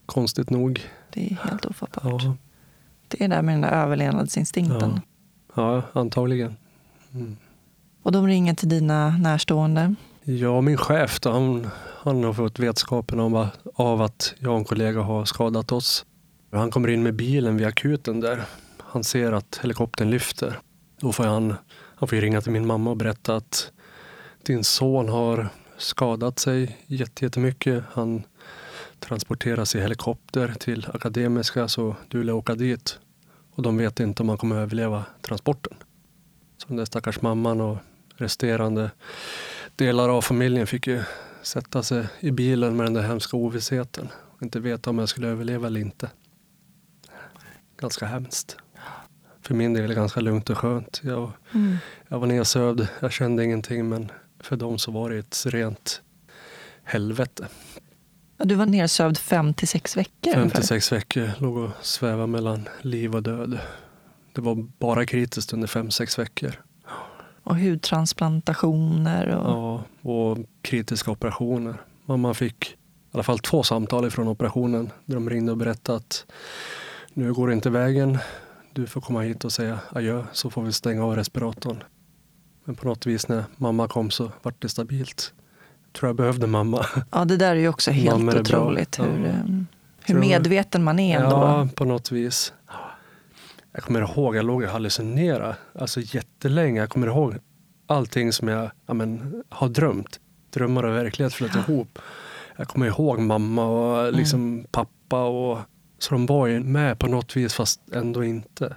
Konstigt 0.07 0.51
nog. 0.51 0.81
Det 1.11 1.31
är 1.31 1.35
helt 1.35 1.67
ofattbart. 1.67 2.23
Ja. 2.23 2.37
Det 3.09 3.25
är 3.25 3.29
där 3.29 3.43
med 3.43 3.55
den 3.55 3.61
där 3.61 3.71
överlevnadsinstinkten. 3.71 5.01
Ja, 5.55 5.77
ja 5.77 6.01
antagligen. 6.01 6.57
Mm. 7.15 7.37
Och 8.03 8.13
de 8.13 8.27
ringer 8.27 8.55
till 8.55 8.69
dina 8.69 9.09
närstående? 9.09 9.95
Ja, 10.23 10.61
min 10.61 10.77
chef 10.77 11.21
då, 11.21 11.31
han, 11.31 11.69
han 12.03 12.25
har 12.25 12.33
fått 12.33 12.59
vetskapen 12.59 13.21
om, 13.21 13.47
av 13.75 14.03
att 14.03 14.35
jag 14.39 14.53
och 14.53 14.59
en 14.59 14.65
kollega 14.65 15.01
har 15.01 15.25
skadat 15.25 15.73
oss. 15.73 16.05
Han 16.53 16.71
kommer 16.71 16.89
in 16.89 17.03
med 17.03 17.15
bilen 17.15 17.57
vid 17.57 17.67
akuten 17.67 18.21
där. 18.21 18.43
Han 18.79 19.05
ser 19.05 19.33
att 19.33 19.61
helikoptern 19.63 20.11
lyfter. 20.11 20.59
Då 21.01 21.13
får 21.13 21.25
han, 21.25 21.55
han 21.97 22.09
får 22.09 22.17
ringa 22.17 22.41
till 22.41 22.53
min 22.53 22.67
mamma 22.67 22.91
och 22.91 22.97
berätta 22.97 23.37
att 23.37 23.73
din 24.43 24.65
son 24.65 25.09
har 25.09 25.49
skadat 25.83 26.39
sig 26.39 26.79
jättemycket. 26.87 27.85
Han 27.93 28.23
transporteras 28.99 29.75
i 29.75 29.81
helikopter 29.81 30.55
till 30.61 30.87
Akademiska 30.95 31.69
så 31.69 31.97
du 32.09 32.23
lär 32.23 32.33
åka 32.33 32.55
dit. 32.55 32.99
Och 33.55 33.63
de 33.63 33.77
vet 33.77 34.01
inte 34.01 34.23
om 34.23 34.29
han 34.29 34.39
kommer 34.39 34.57
överleva 34.57 35.05
transporten. 35.23 35.75
Så 36.59 36.69
den 36.69 36.77
där 36.77 36.85
stackars 36.85 37.23
mamman 37.23 37.61
och 37.61 37.79
resterande 38.17 38.91
delar 39.77 40.09
av 40.09 40.23
familjen 40.23 40.67
fick 40.67 40.87
ju 40.87 41.03
sätta 41.43 41.83
sig 41.83 42.07
i 42.21 42.31
bilen 42.31 42.77
med 42.77 42.87
den 42.87 42.95
där 42.95 43.03
hemska 43.03 43.37
ovissheten. 43.37 44.09
Och 44.15 44.43
inte 44.43 44.61
veta 44.61 44.91
om 44.91 44.99
jag 44.99 45.09
skulle 45.09 45.29
överleva 45.29 45.67
eller 45.67 45.81
inte. 45.81 46.11
Ganska 47.77 48.07
hemskt. 48.07 48.57
För 49.43 49.55
min 49.55 49.75
del 49.75 49.95
ganska 49.95 50.21
lugnt 50.21 50.51
och 50.51 50.59
skönt. 50.59 51.01
Jag, 51.05 51.31
mm. 51.55 51.77
jag 52.09 52.19
var 52.19 52.27
nedsövd, 52.27 52.89
jag 53.01 53.13
kände 53.13 53.45
ingenting 53.45 53.89
men 53.89 54.13
för 54.43 54.57
dem 54.57 54.79
så 54.79 54.91
var 54.91 55.11
det 55.11 55.19
ett 55.19 55.45
rent 55.47 56.03
helvete. 56.85 57.49
Du 58.39 58.55
var 58.55 58.67
nedsövd 58.67 59.19
fem 59.19 59.55
till 59.55 59.69
sex 59.69 59.97
veckor? 59.97 60.33
Fem 60.33 60.51
till 60.51 60.67
sex 60.67 60.93
veckor. 60.93 61.31
Låg 61.39 61.57
och 61.57 61.71
svävade 61.81 62.27
mellan 62.27 62.69
liv 62.81 63.15
och 63.15 63.23
död. 63.23 63.59
Det 64.33 64.41
var 64.41 64.55
bara 64.79 65.07
kritiskt 65.07 65.53
under 65.53 65.69
fem, 65.69 65.91
sex 65.91 66.19
veckor. 66.19 66.53
Och 67.45 67.57
hudtransplantationer? 67.57 69.29
Och... 69.29 69.51
Ja, 69.51 69.85
och 70.11 70.39
kritiska 70.63 71.11
operationer. 71.11 71.75
Mamma 72.05 72.35
fick 72.35 72.65
i 72.65 72.77
alla 73.13 73.23
fall 73.23 73.39
två 73.39 73.63
samtal 73.63 74.11
från 74.11 74.29
operationen 74.29 74.91
där 75.05 75.15
de 75.15 75.31
ringde 75.31 75.53
och 75.53 75.59
berättade 75.59 75.99
att 75.99 76.27
nu 77.15 77.33
går 77.33 77.49
det 77.49 77.55
inte 77.55 77.71
vägen. 77.71 78.19
Du 78.73 78.87
får 78.87 79.01
komma 79.01 79.21
hit 79.21 79.45
och 79.45 79.53
säga 79.53 79.79
adjö 79.89 80.25
så 80.33 80.51
får 80.51 80.63
vi 80.63 80.73
stänga 80.73 81.05
av 81.05 81.17
respiratorn. 81.17 81.85
Men 82.65 82.75
på 82.75 82.89
något 82.89 83.07
vis 83.07 83.29
när 83.29 83.45
mamma 83.57 83.89
kom 83.89 84.11
så 84.11 84.33
vart 84.43 84.63
det 84.63 84.69
stabilt 84.69 85.33
tror 85.93 86.09
jag 86.09 86.17
behövde 86.17 86.47
mamma. 86.47 86.87
Ja, 87.11 87.25
det 87.25 87.37
där 87.37 87.51
är 87.51 87.61
ju 87.61 87.69
också 87.69 87.91
helt 87.91 88.35
otroligt 88.35 88.99
hur, 88.99 89.27
ja. 89.27 89.29
Eh, 89.29 89.63
hur 90.05 90.15
medveten 90.15 90.85
man 90.85 90.99
är 90.99 91.19
ändå. 91.19 91.37
Ja, 91.37 91.69
på 91.75 91.85
något 91.85 92.13
vis. 92.13 92.53
Jag 93.73 93.83
kommer 93.83 94.01
ihåg, 94.01 94.37
jag 94.37 94.45
låg 94.45 94.63
och 94.63 94.69
hallucinerade 94.69 95.57
alltså 95.79 96.01
jättelänge. 96.01 96.81
Jag 96.81 96.91
kommer 96.91 97.07
ihåg 97.07 97.39
allting 97.87 98.33
som 98.33 98.49
jag, 98.49 98.71
jag 98.87 98.97
men, 98.97 99.43
har 99.49 99.69
drömt. 99.69 100.21
Drömmar 100.51 100.83
och 100.83 100.95
verklighet 100.95 101.35
flöt 101.35 101.51
ja. 101.55 101.61
ihop. 101.61 101.99
Jag 102.57 102.69
kommer 102.69 102.87
ihåg 102.87 103.21
mamma 103.21 103.65
och 103.65 104.01
mm. 104.01 104.15
liksom 104.15 104.41
mm. 104.41 104.67
pappa. 104.71 105.25
Och, 105.25 105.59
så 105.99 106.15
de 106.15 106.27
var 106.27 106.47
ju 106.47 106.61
med 106.61 106.99
på 106.99 107.07
något 107.07 107.37
vis 107.37 107.55
fast 107.55 107.81
ändå 107.93 108.25
inte. 108.25 108.77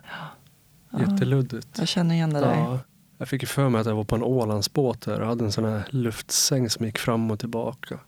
Ja. 0.91 0.99
Jätteluddigt. 0.99 1.77
Jag 1.77 1.87
känner 1.87 2.15
igen 2.15 2.33
det 2.33 2.39
där. 2.39 2.55
Ja. 2.55 2.79
Jag 3.17 3.27
fick 3.27 3.47
för 3.47 3.69
mig 3.69 3.81
att 3.81 3.87
jag 3.87 3.95
var 3.95 4.03
på 4.03 4.15
en 4.15 4.23
Ålandsbåt 4.23 5.01
där 5.01 5.21
och 5.21 5.27
hade 5.27 5.45
en 5.45 5.51
sån 5.51 5.65
här 5.65 5.87
luftsäng 5.89 6.69
som 6.69 6.85
gick 6.85 6.97
fram 6.97 7.31
och 7.31 7.39
tillbaka. 7.39 7.99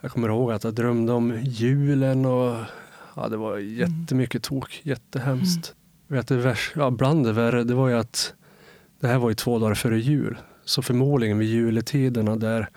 Jag 0.00 0.10
kommer 0.10 0.28
ihåg 0.28 0.52
att 0.52 0.64
jag 0.64 0.74
drömde 0.74 1.12
om 1.12 1.40
julen 1.42 2.26
och 2.26 2.56
ja, 3.16 3.28
det 3.28 3.36
var 3.36 3.58
jättemycket 3.58 4.42
tok. 4.42 4.80
Jättehemskt. 4.82 5.74
Mm. 6.08 6.18
Vet 6.18 6.28
du, 6.28 6.54
ja, 6.74 6.90
bland 6.90 7.24
det 7.24 7.32
värre, 7.32 7.64
det 7.64 7.74
var 7.74 7.88
ju 7.88 7.94
att 7.94 8.34
det 9.00 9.06
här 9.06 9.18
var 9.18 9.28
ju 9.28 9.34
två 9.34 9.58
dagar 9.58 9.74
före 9.74 9.98
jul. 9.98 10.38
Så 10.64 10.82
förmodligen 10.82 11.38
vid 11.38 11.48
juletiderna 11.48 12.36
där 12.36 12.68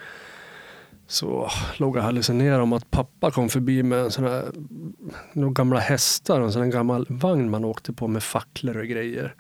så 1.08 1.50
låg 1.78 1.98
jag 1.98 2.02
hallucinerade 2.02 2.64
om 2.64 2.74
att 2.74 2.92
pappa 2.92 3.32
kom 3.32 3.50
förbi 3.50 3.84
med 3.84 4.00
en 4.00 4.12
sån 4.12 4.24
här, 4.24 4.46
några 5.34 5.54
gamla 5.54 5.80
hästar 5.80 6.40
och 6.40 6.46
en 6.46 6.52
sån 6.52 6.62
här 6.62 6.70
gammal 6.70 7.06
vagn 7.10 7.50
man 7.50 7.66
åkte 7.66 7.94
på 7.94 8.08
med 8.08 8.24
facklor 8.24 8.78
och 8.78 8.88
grejer. 8.88 9.36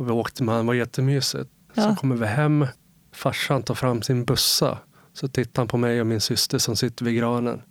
Och 0.00 0.08
vi 0.08 0.12
åkte 0.12 0.42
med, 0.42 0.54
det 0.56 0.62
var 0.62 0.74
jättemysigt. 0.74 1.50
Ja. 1.74 1.82
Så 1.82 1.96
kommer 2.00 2.16
vi 2.16 2.26
hem, 2.26 2.66
farsan 3.12 3.62
tar 3.62 3.74
fram 3.74 4.02
sin 4.02 4.24
bussa. 4.24 4.78
Så 5.12 5.28
tittade 5.28 5.60
han 5.60 5.68
på 5.68 5.76
mig 5.76 6.00
och 6.00 6.06
min 6.06 6.20
syster 6.20 6.58
som 6.58 6.76
sitter 6.76 7.04
vid 7.04 7.16
granen. 7.16 7.62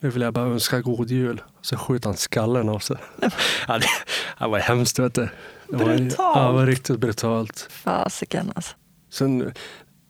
Nu 0.00 0.10
vill 0.10 0.22
jag 0.22 0.34
bara 0.34 0.46
önska 0.46 0.80
god 0.80 1.10
jul. 1.10 1.42
Så 1.60 1.76
skjuter 1.76 2.08
han 2.08 2.16
skallen 2.16 2.68
av 2.68 2.78
sig. 2.78 2.96
ja, 3.68 3.78
det, 3.78 3.86
det 4.38 4.46
var 4.48 4.58
hemskt 4.58 4.98
vet 4.98 5.14
du. 5.14 5.28
Det 5.68 5.76
var, 5.76 5.84
Brutalt. 5.84 6.14
ja, 6.18 6.46
det 6.48 6.52
var 6.52 6.66
riktigt 6.66 6.98
brutalt. 7.00 7.66
Fasiken 7.70 8.52
alltså. 8.54 8.76
Sen 9.10 9.52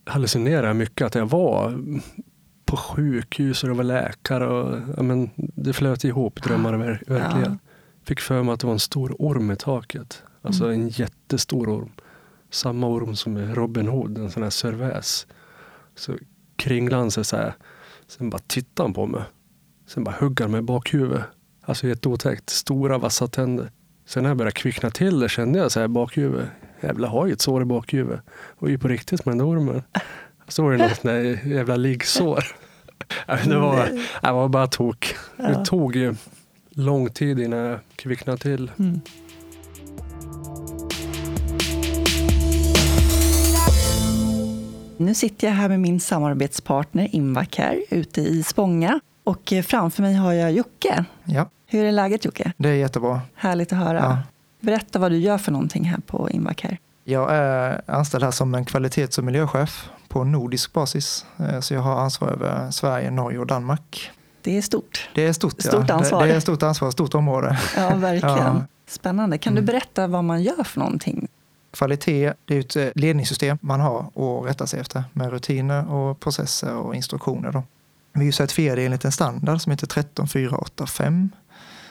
hallucinerade 0.07 0.67
jag 0.67 0.77
mycket 0.77 1.07
att 1.07 1.15
jag 1.15 1.27
var 1.27 1.79
på 2.67 2.77
sjukhus 2.77 3.63
och 3.63 3.69
det 3.69 3.75
var 3.75 3.85
läkare. 3.85 4.47
Och, 4.49 4.79
ja, 4.97 5.03
men 5.03 5.31
det 5.37 5.73
flöt 5.73 6.05
ihop 6.05 6.43
drömmar 6.43 6.73
ver- 6.75 7.03
verkligen. 7.07 7.59
Fick 8.05 8.21
för 8.21 8.43
mig 8.43 8.55
att 8.55 8.61
det 8.61 8.67
var 8.67 8.75
en 8.75 8.81
stor 8.81 9.17
orm 9.19 9.51
i 9.51 9.57
taket. 9.57 10.23
Alltså 10.43 10.73
en 10.73 10.89
jättestor 10.89 11.69
orm. 11.69 11.93
Samma 12.51 12.87
orm 12.87 13.17
som 13.17 13.55
Robin 13.55 13.89
Hood, 13.89 14.19
en 14.19 14.31
sån 14.31 14.43
här 14.43 14.51
serväs. 14.51 15.27
Så 15.95 16.17
kringlade 16.57 17.03
han 17.03 17.11
sig 17.11 17.25
så 17.25 17.37
här. 17.37 17.55
Sen 18.07 18.31
bara 18.31 18.43
tittade 18.47 18.87
han 18.87 18.95
på 18.95 19.07
mig. 19.07 19.23
Sen 19.87 20.05
bara 20.05 20.15
högg 20.15 20.41
han 20.41 20.51
mig 20.51 20.59
i 20.59 20.63
bakhuvudet. 20.63 21.25
Alltså 21.63 21.87
jätteotäckt. 21.87 22.51
Stora 22.51 22.99
vassa 22.99 23.27
tänder. 23.27 23.71
Sen 24.07 24.23
när 24.23 24.31
jag 24.31 24.37
började 24.37 24.55
kvickna 24.55 24.91
till 24.91 25.21
det 25.21 25.29
kände 25.29 25.59
jag 25.59 25.73
så 25.73 25.81
här 25.81 25.85
i 25.85 25.89
bakhuvudet. 25.89 26.49
Jävlar, 26.81 27.09
har 27.09 27.27
ju 27.27 27.33
ett 27.33 27.41
sår 27.41 27.63
i 27.63 27.65
bakhuvudet. 27.65 28.21
Och 28.33 28.71
ju 28.71 28.79
på 28.79 28.89
riktigt 28.89 29.25
med 29.25 29.33
den 29.33 29.39
där 29.39 29.47
ormen. 29.47 29.83
Så 30.49 30.63
var 30.63 30.73
det 30.73 30.79
något 30.79 31.03
där 31.03 31.47
jävla 31.47 31.77
liggsår. 31.77 32.45
Det 33.27 33.59
var, 33.59 33.87
det 34.23 34.33
var 34.33 34.49
bara 34.49 34.67
tok. 34.67 35.15
Det 35.37 35.65
tog 35.65 35.97
ju 35.97 36.15
lång 36.71 37.11
tid 37.11 37.41
innan 37.41 37.59
jag 37.59 37.79
kvicknade 37.97 38.39
till. 38.39 38.71
Mm. 38.79 39.01
Nu 45.05 45.15
sitter 45.15 45.47
jag 45.47 45.55
här 45.55 45.69
med 45.69 45.81
min 45.81 46.01
samarbetspartner 46.01 47.09
Invacare 47.15 47.83
ute 47.91 48.21
i 48.21 48.43
Spånga. 48.43 49.01
Och 49.25 49.53
eh, 49.53 49.63
framför 49.63 50.03
mig 50.03 50.15
har 50.15 50.33
jag 50.33 50.53
Jocke. 50.53 51.05
Ja, 51.25 51.49
Hur 51.67 51.85
är 51.85 51.93
läget 51.93 52.25
Jocke? 52.25 52.53
det 52.57 52.69
är 52.69 52.75
jättebra. 52.75 53.21
Härligt 53.35 53.73
att 53.73 53.79
höra. 53.79 53.99
Ja. 53.99 54.19
Berätta 54.61 54.99
vad 54.99 55.11
du 55.13 55.17
gör 55.19 55.39
för 55.39 55.53
någonting 55.53 55.85
här 55.85 55.99
på 56.07 56.31
Invacare. 56.31 56.77
Jag 57.05 57.33
är 57.35 57.81
anställd 57.87 58.25
här 58.25 58.31
som 58.31 58.55
en 58.55 58.65
kvalitets 58.65 59.19
och 59.19 59.25
miljöchef 59.25 59.89
på 60.09 60.25
nordisk 60.25 60.73
basis. 60.73 61.27
Eh, 61.39 61.61
Så 61.61 61.75
jag 61.75 61.81
har 61.81 61.97
ansvar 62.01 62.29
över 62.29 62.71
Sverige, 62.71 63.11
Norge 63.11 63.39
och 63.39 63.47
Danmark. 63.47 64.11
Det 64.43 64.59
är 64.59 64.63
stort. 64.63 65.11
Det 65.15 65.27
är 65.27 65.33
stort, 65.33 65.63
Stort 65.63 65.85
ja. 65.89 65.95
ansvar. 65.95 66.21
Det, 66.23 66.29
det 66.29 66.35
är 66.37 66.41
stort 66.41 66.63
ansvar, 66.63 66.91
stort 66.91 67.15
område. 67.15 67.59
Ja, 67.77 67.95
verkligen. 67.97 68.37
Ja. 68.37 68.63
Spännande. 68.89 69.39
Kan 69.39 69.55
du 69.55 69.59
Mm. 69.59 69.67
berätta 69.67 70.07
vad 70.07 70.25
man 70.25 70.43
gör 70.43 70.65
för 70.65 70.81
någonting? 70.81 71.29
Kvalitet, 71.73 72.33
det 72.45 72.57
är 72.57 72.61
ett 72.61 72.77
eh, 72.77 72.89
ledningssystem 72.95 73.59
man 73.61 73.81
har 73.81 74.01
att 74.01 74.47
rätta 74.47 74.67
sig 74.67 74.81
efter 74.81 75.05
med 75.13 75.31
rutiner 75.31 75.93
och 75.93 76.21
processer 76.21 76.75
och 76.75 76.95
instruktioner. 76.95 77.53
Då. 77.53 77.63
Vi 78.13 78.21
är 78.21 78.25
ju 78.25 78.33
certifierade 78.33 78.83
enligt 78.83 79.05
en 79.05 79.13
standard 79.13 79.61
som 79.61 79.71
heter 79.71 79.87
13485 79.87 81.31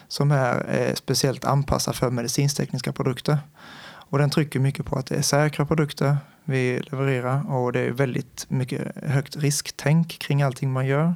som 0.08 0.30
är 0.30 0.80
eh, 0.80 0.94
speciellt 0.94 1.44
anpassad 1.44 1.96
för 1.96 2.10
medicinstekniska 2.10 2.92
produkter. 2.92 3.38
Och 3.84 4.18
den 4.18 4.30
trycker 4.30 4.60
mycket 4.60 4.86
på 4.86 4.96
att 4.96 5.06
det 5.06 5.14
är 5.14 5.22
säkra 5.22 5.66
produkter 5.66 6.16
vi 6.44 6.82
levererar 6.90 7.52
och 7.52 7.72
det 7.72 7.80
är 7.80 7.90
väldigt 7.90 8.46
mycket 8.48 9.04
högt 9.04 9.36
risktänk 9.36 10.18
kring 10.18 10.42
allting 10.42 10.72
man 10.72 10.86
gör. 10.86 11.14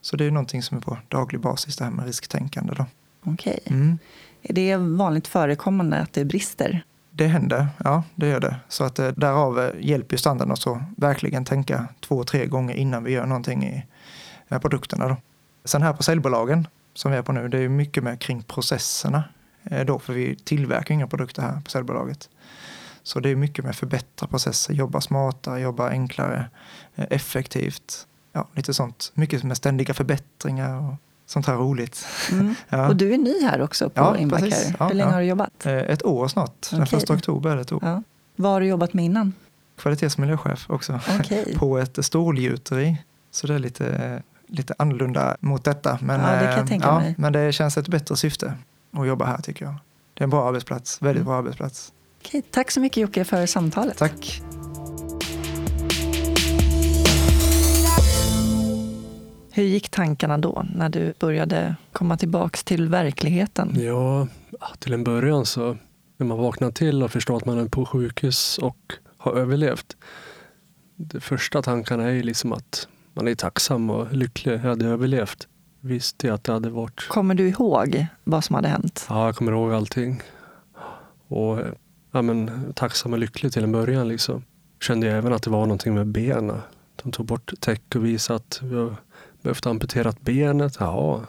Så 0.00 0.16
det 0.16 0.24
är 0.24 0.30
någonting 0.30 0.62
som 0.62 0.76
är 0.76 0.80
på 0.80 0.98
daglig 1.08 1.40
basis 1.40 1.76
det 1.76 1.84
här 1.84 1.90
med 1.90 2.06
risktänkande. 2.06 2.74
Då. 2.74 2.86
Okej. 3.24 3.58
Mm. 3.64 3.98
Är 4.42 4.54
det 4.54 4.76
vanligt 4.76 5.28
förekommande 5.28 5.98
att 5.98 6.12
det 6.12 6.24
brister? 6.24 6.84
Det 7.16 7.26
händer, 7.26 7.68
ja 7.84 8.02
det 8.14 8.28
gör 8.28 8.40
det. 8.40 8.56
Så 8.68 8.84
att 8.84 8.98
eh, 8.98 9.08
därav 9.08 9.60
eh, 9.60 9.70
hjälper 9.80 10.14
ju 10.14 10.18
standarden 10.18 10.52
oss 10.52 10.66
att 10.66 10.78
verkligen 10.96 11.44
tänka 11.44 11.88
två, 12.00 12.24
tre 12.24 12.46
gånger 12.46 12.74
innan 12.74 13.04
vi 13.04 13.12
gör 13.12 13.26
någonting 13.26 13.64
i 13.64 13.86
med 14.48 14.62
produkterna. 14.62 15.08
Då. 15.08 15.16
Sen 15.64 15.82
här 15.82 15.92
på 15.92 16.02
säljbolagen 16.02 16.68
som 16.94 17.12
vi 17.12 17.18
är 17.18 17.22
på 17.22 17.32
nu, 17.32 17.48
det 17.48 17.56
är 17.56 17.60
ju 17.60 17.68
mycket 17.68 18.04
mer 18.04 18.16
kring 18.16 18.42
processerna. 18.42 19.24
Eh, 19.62 19.84
då, 19.86 19.98
för 19.98 20.12
vi 20.12 20.36
tillverkar 20.36 20.94
inga 20.94 21.06
produkter 21.06 21.42
här 21.42 21.60
på 21.60 21.70
säljbolaget. 21.70 22.28
Så 23.02 23.20
det 23.20 23.28
är 23.28 23.36
mycket 23.36 23.64
med 23.64 23.76
förbättra 23.76 24.28
processer, 24.28 24.74
jobba 24.74 25.00
smartare, 25.00 25.60
jobba 25.60 25.88
enklare, 25.88 26.50
effektivt. 26.94 28.06
Ja, 28.32 28.48
lite 28.52 28.74
sånt. 28.74 29.12
Mycket 29.14 29.42
med 29.42 29.56
ständiga 29.56 29.94
förbättringar 29.94 30.76
och 30.76 30.94
sånt 31.26 31.46
här 31.46 31.54
roligt. 31.56 32.06
Mm. 32.32 32.54
Ja. 32.68 32.88
Och 32.88 32.96
du 32.96 33.14
är 33.14 33.18
ny 33.18 33.42
här 33.42 33.60
också 33.62 33.90
på 33.90 34.00
Ja, 34.00 34.28
precis. 34.38 34.72
Ja, 34.78 34.88
Hur 34.88 34.94
länge 34.94 35.08
ja. 35.10 35.14
har 35.14 35.20
du 35.20 35.26
jobbat? 35.26 35.66
Eh, 35.66 35.72
Ett 35.72 36.04
år 36.04 36.28
snart, 36.28 36.70
den 36.70 36.82
Okej. 36.82 36.98
första 36.98 37.14
oktober 37.14 37.50
är 37.50 37.56
det 37.56 37.62
ett 37.62 37.72
år. 37.72 38.02
Vad 38.36 38.52
har 38.52 38.60
du 38.60 38.66
jobbat 38.66 38.94
med 38.94 39.04
innan? 39.04 39.32
Kvalitets 39.78 40.14
och 40.14 40.20
miljöchef 40.20 40.70
också. 40.70 41.00
Okej. 41.20 41.54
på 41.58 41.78
ett 41.78 42.04
stålgjuteri. 42.04 42.96
Så 43.30 43.46
det 43.46 43.54
är 43.54 43.58
lite, 43.58 44.22
lite 44.46 44.74
annorlunda 44.78 45.36
mot 45.40 45.64
detta. 45.64 45.98
Men, 46.02 46.20
Ja, 46.20 46.26
det 46.26 46.38
kan 46.38 46.50
jag 46.50 46.58
eh, 46.58 46.66
tänka 46.66 46.86
ja, 46.86 47.02
men 47.16 47.32
det 47.32 47.52
känns 47.52 47.78
ett 47.78 47.88
bättre 47.88 48.16
syfte 48.16 48.54
att 48.92 49.06
jobba 49.06 49.24
här 49.24 49.38
tycker 49.38 49.64
jag. 49.64 49.74
Det 50.14 50.20
är 50.22 50.24
en 50.24 50.30
bra 50.30 50.48
arbetsplats, 50.48 51.02
väldigt 51.02 51.20
Mm. 51.20 51.26
bra 51.26 51.38
arbetsplats. 51.38 51.92
Okej, 52.20 52.42
tack 52.50 52.70
så 52.70 52.80
mycket 52.80 52.96
Jocke 52.96 53.24
för 53.24 53.46
samtalet. 53.46 53.98
Tack. 53.98 54.42
Hur 59.56 59.64
gick 59.64 59.88
tankarna 59.88 60.38
då 60.38 60.66
när 60.74 60.88
du 60.88 61.14
började 61.18 61.76
komma 61.92 62.16
tillbaks 62.16 62.64
till 62.64 62.88
verkligheten? 62.88 63.72
Ja, 63.80 64.28
till 64.78 64.92
en 64.92 65.04
början 65.04 65.46
så 65.46 65.76
när 66.16 66.26
man 66.26 66.38
vaknar 66.38 66.70
till 66.70 67.02
och 67.02 67.10
förstår 67.10 67.36
att 67.36 67.46
man 67.46 67.58
är 67.58 67.68
på 67.68 67.86
sjukhus 67.86 68.58
och 68.58 68.92
har 69.16 69.32
överlevt. 69.32 69.96
De 70.96 71.20
första 71.20 71.62
tankarna 71.62 72.10
är 72.10 72.22
liksom 72.22 72.52
att 72.52 72.88
man 73.12 73.28
är 73.28 73.34
tacksam 73.34 73.90
och 73.90 74.12
lycklig. 74.12 74.52
Jag 74.52 74.58
hade 74.58 74.86
överlevt. 74.86 75.48
Visste 75.80 76.26
jag 76.26 76.34
att 76.34 76.44
det 76.44 76.52
hade 76.52 76.70
varit. 76.70 77.08
Kommer 77.08 77.34
du 77.34 77.48
ihåg 77.48 78.06
vad 78.24 78.44
som 78.44 78.54
hade 78.54 78.68
hänt? 78.68 79.06
Ja, 79.08 79.26
jag 79.26 79.36
kommer 79.36 79.52
ihåg 79.52 79.72
allting. 79.72 80.22
Och 81.28 81.58
ja, 82.12 82.22
men, 82.22 82.72
tacksam 82.74 83.12
och 83.12 83.18
lycklig 83.18 83.52
till 83.52 83.64
en 83.64 83.72
början. 83.72 84.08
Liksom. 84.08 84.44
Kände 84.80 85.06
jag 85.06 85.18
även 85.18 85.32
att 85.32 85.42
det 85.42 85.50
var 85.50 85.60
någonting 85.60 85.94
med 85.94 86.06
benen. 86.06 86.60
De 87.02 87.12
tog 87.12 87.26
bort 87.26 87.52
täck 87.60 87.94
och 87.94 88.04
visade 88.04 88.36
att 88.36 88.60
behövt 89.44 89.66
amputerat 89.66 90.20
benet. 90.20 90.76
Jaha, 90.80 91.26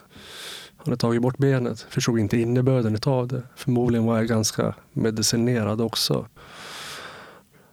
han 0.76 0.84
hade 0.84 0.96
tagit 0.96 1.22
bort 1.22 1.38
benet. 1.38 1.80
Förstod 1.80 2.18
inte 2.18 2.38
innebörden 2.38 2.98
av 3.06 3.28
det. 3.28 3.42
Förmodligen 3.56 4.06
var 4.06 4.16
jag 4.16 4.26
ganska 4.26 4.74
medicinerad 4.92 5.80
också. 5.80 6.28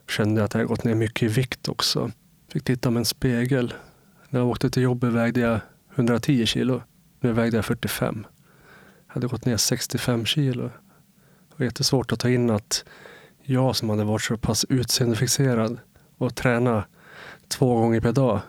Kände 0.08 0.44
att 0.44 0.54
jag 0.54 0.66
gått 0.66 0.84
ner 0.84 0.94
mycket 0.94 1.22
i 1.22 1.28
vikt 1.28 1.68
också. 1.68 2.10
Fick 2.52 2.64
titta 2.64 2.90
med 2.90 3.00
en 3.00 3.04
spegel. 3.04 3.74
När 4.28 4.40
jag 4.40 4.48
åkte 4.48 4.70
till 4.70 4.82
jobbet 4.82 5.12
vägde 5.12 5.40
jag 5.40 5.60
110 5.94 6.46
kilo. 6.46 6.82
Nu 7.20 7.32
vägde 7.32 7.56
jag 7.56 7.64
45. 7.64 8.26
Jag 9.06 9.14
hade 9.14 9.26
gått 9.26 9.44
ner 9.44 9.56
65 9.56 10.26
kilo. 10.26 10.62
Det 10.62 11.54
var 11.56 11.64
jättesvårt 11.64 12.12
att 12.12 12.20
ta 12.20 12.28
in 12.28 12.50
att 12.50 12.84
jag 13.42 13.76
som 13.76 13.88
hade 13.88 14.04
varit 14.04 14.22
så 14.22 14.36
pass 14.36 14.64
utseendefixerad 14.68 15.78
och 16.18 16.34
tränat 16.34 16.84
två 17.48 17.74
gånger 17.74 18.00
per 18.00 18.12
dag 18.12 18.40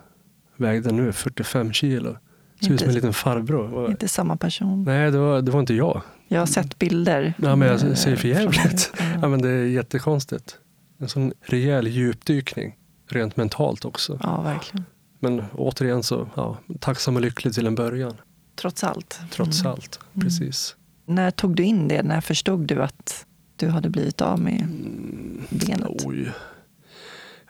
vägde 0.56 0.92
nu 0.92 1.12
45 1.12 1.72
kilo. 1.72 2.16
Ser 2.60 2.72
ut 2.72 2.80
som 2.80 2.88
en 2.88 2.94
liten 2.94 3.12
farbror. 3.12 3.90
Inte 3.90 4.08
samma 4.08 4.36
person. 4.36 4.84
Nej, 4.84 5.10
det 5.10 5.18
var, 5.18 5.42
det 5.42 5.50
var 5.50 5.60
inte 5.60 5.74
jag. 5.74 6.02
Jag 6.28 6.38
har 6.38 6.46
sett 6.46 6.78
bilder. 6.78 7.34
Ja, 7.38 7.56
men 7.56 7.68
jag 7.68 7.82
eh, 7.84 7.94
ser 7.94 8.16
för 8.16 8.28
jävligt. 8.28 8.92
Ja, 9.22 9.28
men 9.28 9.42
det 9.42 9.48
är 9.48 9.64
jättekonstigt. 9.64 10.58
En 10.98 11.08
sån 11.08 11.32
rejäl 11.42 11.86
djupdykning. 11.86 12.76
Rent 13.10 13.36
mentalt 13.36 13.84
också. 13.84 14.18
Ja, 14.22 14.42
verkligen. 14.42 14.84
Men 15.20 15.42
återigen 15.54 16.02
så, 16.02 16.28
ja, 16.34 16.58
tacksam 16.80 17.16
och 17.16 17.22
lycklig 17.22 17.54
till 17.54 17.66
en 17.66 17.74
början. 17.74 18.14
Trots 18.56 18.84
allt. 18.84 19.20
Trots 19.30 19.60
Mm. 19.60 19.72
allt. 19.72 20.00
Mm. 20.14 20.24
Precis. 20.26 20.76
När 21.06 21.30
tog 21.30 21.56
du 21.56 21.62
in 21.62 21.88
det? 21.88 22.02
När 22.02 22.20
förstod 22.20 22.60
du 22.66 22.82
att 22.82 23.26
du 23.56 23.68
hade 23.68 23.88
blivit 23.90 24.20
av 24.20 24.40
med 24.40 24.60
Mm. 24.62 25.42
benet? 25.50 26.04
Oj. 26.04 26.30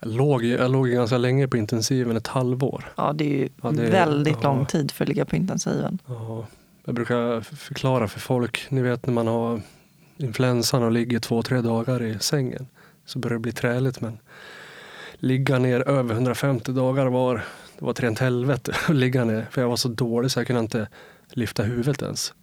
Jag 0.01 0.13
låg, 0.13 0.45
jag 0.45 0.71
låg 0.71 0.89
ganska 0.89 1.19
länge 1.19 1.49
på 1.49 1.57
intensiven, 1.57 2.17
ett 2.17 2.27
halvår. 2.27 2.93
Ja, 2.97 3.13
det 3.13 3.25
är 3.25 3.39
ju 3.39 3.49
Ja, 3.63 3.71
det 3.71 3.91
väldigt 3.91 4.39
ja. 4.43 4.55
lång 4.55 4.67
tid 4.67 4.91
för 4.91 5.05
att 5.05 5.09
ligga 5.09 5.25
på 5.25 5.37
intensiven. 5.37 5.99
Ja, 6.07 6.47
jag 6.85 6.95
brukar 6.95 7.41
förklara 7.41 8.09
för 8.09 8.21
folk, 8.21 8.67
ni 8.69 8.83
vet 8.83 9.07
när 9.07 9.15
man 9.15 9.27
har 9.27 9.61
influensan 10.17 10.83
och 10.83 10.93
ligger 10.93 11.19
två, 11.19 11.43
tre 11.43 11.61
dagar 11.61 12.03
i 12.03 12.19
sängen 12.19 12.67
så 13.07 13.19
börjar 13.19 13.35
det 13.35 13.41
bli 13.41 13.53
träligt. 13.53 14.01
Men 14.01 14.19
ligga 15.15 15.59
ner 15.59 15.89
över 15.89 16.15
150 16.15 16.73
dagar 16.73 17.07
var, 17.07 17.35
det 17.79 17.85
var 17.85 17.91
ett 17.91 18.01
rent 18.01 18.19
helvete 18.19 18.75
att 18.89 18.95
ligga 18.97 19.25
ner. 19.25 19.47
För 19.51 19.61
jag 19.61 19.69
var 19.69 19.77
så 19.77 19.89
dålig 19.89 20.31
så 20.31 20.41
jag 20.41 20.47
kunde 20.47 20.61
inte 20.61 20.89
lyfta 21.33 21.63
huvudet 21.63 22.03
ens. 22.03 22.35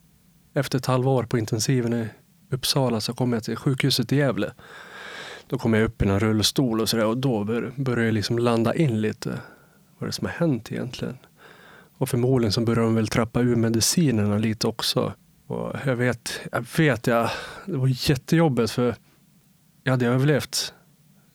Efter 0.53 0.77
ett 0.77 0.85
halvår 0.85 1.23
på 1.23 1.37
intensiven 1.37 1.93
i 1.93 2.07
Uppsala 2.51 3.01
så 3.01 3.13
kom 3.13 3.33
jag 3.33 3.43
till 3.43 3.55
sjukhuset 3.55 4.11
i 4.11 4.15
Gävle. 4.15 4.51
Då 5.53 5.59
kom 5.59 5.73
jag 5.73 5.83
upp 5.83 6.01
i 6.01 6.05
en 6.05 6.19
rullstol 6.19 6.81
och 6.81 6.89
sådär 6.89 7.05
och 7.05 7.17
då 7.17 7.43
bör- 7.43 7.71
började 7.75 8.05
jag 8.05 8.13
liksom 8.13 8.39
landa 8.39 8.75
in 8.75 9.01
lite. 9.01 9.29
Vad 9.97 10.01
är 10.01 10.05
det 10.05 10.11
som 10.11 10.25
har 10.25 10.33
hänt 10.33 10.71
egentligen? 10.71 11.17
Och 11.97 12.09
förmodligen 12.09 12.51
så 12.51 12.61
började 12.61 12.87
de 12.87 12.95
väl 12.95 13.07
trappa 13.07 13.41
ur 13.41 13.55
medicinerna 13.55 14.37
lite 14.37 14.67
också. 14.67 15.13
Och 15.47 15.75
jag 15.85 15.95
vet, 15.95 16.39
jag 16.51 16.65
vet, 16.77 17.07
jag, 17.07 17.29
det 17.65 17.77
var 17.77 18.09
jättejobbigt 18.09 18.71
för 18.71 18.95
jag 19.83 19.91
hade 19.91 20.07
överlevt 20.07 20.73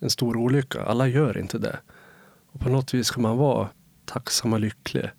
en 0.00 0.10
stor 0.10 0.36
olycka. 0.36 0.82
Alla 0.82 1.06
gör 1.06 1.38
inte 1.38 1.58
det. 1.58 1.78
Och 2.52 2.60
på 2.60 2.68
något 2.68 2.94
vis 2.94 3.06
ska 3.06 3.20
man 3.20 3.36
vara 3.36 3.68
tacksam 4.04 4.52
och 4.52 4.60
lycklig. 4.60 5.10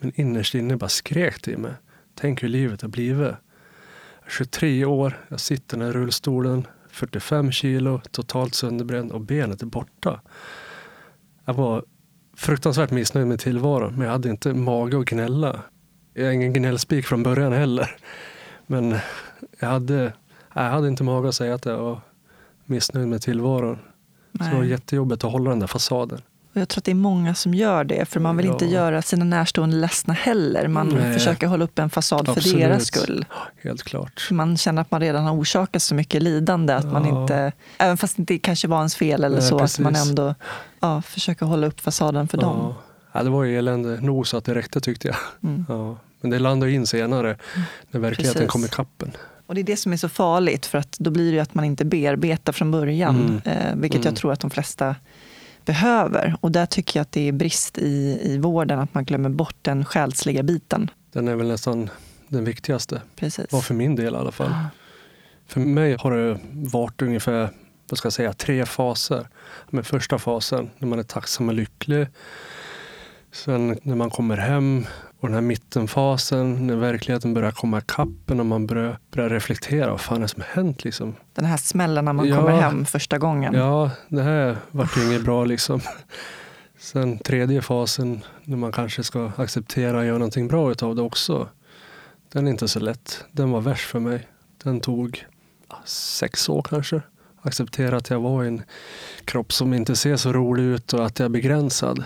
Men 0.00 0.12
innerst 0.20 0.54
inne 0.54 0.76
bara 0.76 0.88
skrek 0.88 1.42
det 1.44 1.50
i 1.50 1.56
mig. 1.56 1.72
Tänk 2.14 2.42
hur 2.42 2.48
livet 2.48 2.82
har 2.82 2.88
blivit. 2.88 3.18
Jag 3.18 4.26
är 4.26 4.30
23 4.30 4.84
år, 4.84 5.26
jag 5.28 5.40
sitter 5.40 5.76
i 5.76 5.80
den 5.80 5.86
här 5.86 5.92
rullstolen, 5.92 6.66
45 6.98 7.52
kilo, 7.52 8.00
totalt 8.10 8.54
sönderbränd 8.54 9.12
och 9.12 9.20
benet 9.20 9.62
är 9.62 9.66
borta. 9.66 10.20
Jag 11.44 11.54
var 11.54 11.84
fruktansvärt 12.36 12.90
missnöjd 12.90 13.26
med 13.26 13.40
tillvaron, 13.40 13.92
men 13.92 14.02
jag 14.02 14.12
hade 14.12 14.30
inte 14.30 14.54
mage 14.54 14.98
att 14.98 15.04
gnälla. 15.04 15.62
Jag 16.14 16.26
är 16.26 16.30
ingen 16.30 16.52
gnällspik 16.52 17.06
från 17.06 17.22
början 17.22 17.52
heller. 17.52 17.96
Men 18.66 18.96
jag 19.60 19.68
hade, 19.68 20.12
jag 20.54 20.62
hade 20.62 20.88
inte 20.88 21.02
mage 21.04 21.28
att 21.28 21.34
säga 21.34 21.54
att 21.54 21.64
jag 21.64 21.78
var 21.78 22.00
missnöjd 22.64 23.08
med 23.08 23.22
tillvaron. 23.22 23.78
Så 24.32 24.44
det 24.44 24.50
var 24.50 24.60
Nej. 24.60 24.70
jättejobbigt 24.70 25.24
att 25.24 25.32
hålla 25.32 25.50
den 25.50 25.60
där 25.60 25.66
fasaden. 25.66 26.20
Och 26.58 26.60
jag 26.62 26.68
tror 26.68 26.80
att 26.80 26.84
det 26.84 26.90
är 26.90 26.94
många 26.94 27.34
som 27.34 27.54
gör 27.54 27.84
det, 27.84 28.04
för 28.08 28.20
man 28.20 28.36
vill 28.36 28.46
inte 28.46 28.64
Ja. 28.64 28.70
göra 28.70 29.02
sina 29.02 29.24
närstående 29.24 29.76
ledsna 29.76 30.14
heller. 30.14 30.68
Man 30.68 30.88
Nej. 30.88 31.12
försöker 31.12 31.46
hålla 31.46 31.64
upp 31.64 31.78
en 31.78 31.90
fasad 31.90 32.26
för 32.26 32.32
Absolut. 32.32 32.60
deras 32.60 32.86
skull. 32.86 33.24
Helt 33.62 33.82
klart. 33.82 34.28
Man 34.30 34.56
känner 34.56 34.82
att 34.82 34.90
man 34.90 35.00
redan 35.00 35.24
har 35.24 35.34
orsakat 35.34 35.82
så 35.82 35.94
mycket 35.94 36.22
lidande 36.22 36.72
att 36.74 36.92
man 36.92 37.04
Ja. 37.08 37.22
inte, 37.22 37.52
även 37.78 37.96
fast 37.96 38.16
det 38.16 38.20
inte 38.20 38.38
kanske 38.38 38.68
var 38.68 38.78
ens 38.78 38.96
fel 38.96 39.24
eller 39.24 39.38
Nej, 39.38 39.48
så, 39.48 39.58
att 39.58 39.78
man 39.78 39.92
precis. 39.92 40.08
ändå 40.08 40.34
ja, 40.80 41.02
försöker 41.02 41.46
hålla 41.46 41.66
upp 41.66 41.80
fasaden 41.80 42.28
för 42.28 42.38
dem. 42.38 42.56
Ja. 42.60 42.74
Ja, 43.12 43.22
det 43.22 43.30
var 43.30 43.44
ju 43.44 43.58
elände 43.58 44.00
nog 44.00 44.26
så 44.26 44.36
att 44.36 44.44
det 44.44 44.54
räckte 44.54 44.80
tyckte 44.80 45.08
jag. 45.08 45.16
Mm. 45.42 45.66
Ja. 45.68 45.96
Men 46.20 46.30
det 46.30 46.38
landade 46.38 46.72
in 46.72 46.86
senare 46.86 47.36
när 47.90 48.00
verkligheten 48.00 48.34
Precis. 48.40 48.50
kom 48.52 48.64
i 48.64 48.68
kappen. 48.68 49.10
Och 49.46 49.54
det 49.54 49.60
är 49.60 49.64
det 49.64 49.76
som 49.76 49.92
är 49.92 49.96
så 49.96 50.08
farligt, 50.08 50.66
för 50.66 50.78
att 50.78 50.96
då 50.98 51.10
blir 51.10 51.32
det 51.32 51.40
att 51.40 51.54
man 51.54 51.64
inte 51.64 51.84
bearbetar 51.84 52.52
från 52.52 52.70
början, 52.70 53.40
Mm. 53.44 53.58
eh, 53.58 53.74
vilket 53.76 53.98
jag 53.98 54.06
Mm. 54.10 54.14
tror 54.16 54.32
att 54.32 54.40
de 54.40 54.50
flesta 54.50 54.96
behöver. 55.68 56.36
Och 56.40 56.52
där 56.52 56.66
tycker 56.66 56.98
jag 56.98 57.02
att 57.02 57.12
det 57.12 57.28
är 57.28 57.32
brist 57.32 57.78
i, 57.78 58.20
i 58.22 58.38
vården, 58.38 58.78
att 58.78 58.94
man 58.94 59.04
glömmer 59.04 59.28
bort 59.28 59.56
den 59.62 59.84
själsliga 59.84 60.42
biten. 60.42 60.90
Den 61.12 61.28
är 61.28 61.36
väl 61.36 61.48
nästan 61.48 61.90
den 62.28 62.44
viktigaste. 62.44 63.02
Precis. 63.16 63.52
Var 63.52 63.60
för 63.60 63.74
min 63.74 63.96
del 63.96 64.14
i 64.14 64.16
alla 64.16 64.32
fall. 64.32 64.50
Ja. 64.50 64.68
För 65.46 65.60
mig 65.60 65.96
har 66.00 66.16
det 66.16 66.38
varit 66.52 67.02
ungefär 67.02 67.50
vad 67.90 67.98
ska 67.98 68.06
jag 68.06 68.12
säga, 68.12 68.32
tre 68.32 68.66
faser. 68.66 69.28
Men 69.70 69.84
första 69.84 70.18
fasen 70.18 70.70
när 70.78 70.88
man 70.88 70.98
är 70.98 71.02
tacksam 71.02 71.48
och 71.48 71.54
lycklig. 71.54 72.06
Sen 73.32 73.78
när 73.82 73.94
man 73.94 74.10
kommer 74.10 74.36
hem 74.36 74.86
och 75.20 75.28
den 75.28 75.34
här 75.34 75.40
mittenfasen 75.40 76.66
när 76.66 76.76
verkligheten 76.76 77.34
börjar 77.34 77.50
komma 77.50 77.78
ikapp 77.78 78.30
en 78.30 78.40
och 78.40 78.46
man 78.46 78.66
börjar, 78.66 78.98
börjar 79.10 79.28
reflektera. 79.28 79.90
Vad 79.90 80.00
fan 80.00 80.16
är 80.16 80.20
det 80.22 80.28
som 80.28 80.42
har 80.42 80.62
hänt 80.62 80.84
liksom? 80.84 81.14
Den 81.34 81.44
här 81.44 81.56
smällen 81.56 82.04
när 82.04 82.12
man 82.12 82.26
Ja. 82.28 82.36
kommer 82.36 82.50
hem 82.60 82.86
första 82.86 83.18
gången. 83.18 83.54
Ja, 83.54 83.90
det 84.08 84.22
här 84.22 84.56
vart 84.70 84.96
ju 84.96 85.06
inget 85.06 85.24
bra 85.24 85.44
liksom. 85.44 85.80
Sen 86.78 87.18
tredje 87.18 87.62
fasen 87.62 88.24
när 88.44 88.56
man 88.56 88.72
kanske 88.72 89.02
ska 89.02 89.30
acceptera 89.36 89.98
och 89.98 90.04
göra 90.04 90.18
någonting 90.18 90.48
bra 90.48 90.70
utav 90.70 90.96
det 90.96 91.02
också. 91.02 91.48
Den 92.32 92.46
är 92.46 92.50
inte 92.50 92.68
så 92.68 92.80
lätt. 92.80 93.24
Den 93.32 93.50
var 93.50 93.60
värst 93.60 93.88
för 93.90 94.00
mig. 94.00 94.28
Den 94.64 94.80
tog 94.80 95.24
sex 95.84 96.48
år 96.48 96.62
kanske. 96.62 97.02
Acceptera 97.42 97.96
att 97.96 98.10
jag 98.10 98.20
var 98.20 98.44
i 98.44 98.48
en 98.48 98.62
kropp 99.24 99.52
som 99.52 99.74
inte 99.74 99.96
ser 99.96 100.16
så 100.16 100.32
rolig 100.32 100.62
ut 100.62 100.92
och 100.92 101.06
att 101.06 101.18
jag 101.18 101.24
är 101.24 101.30
begränsad. 101.30 102.04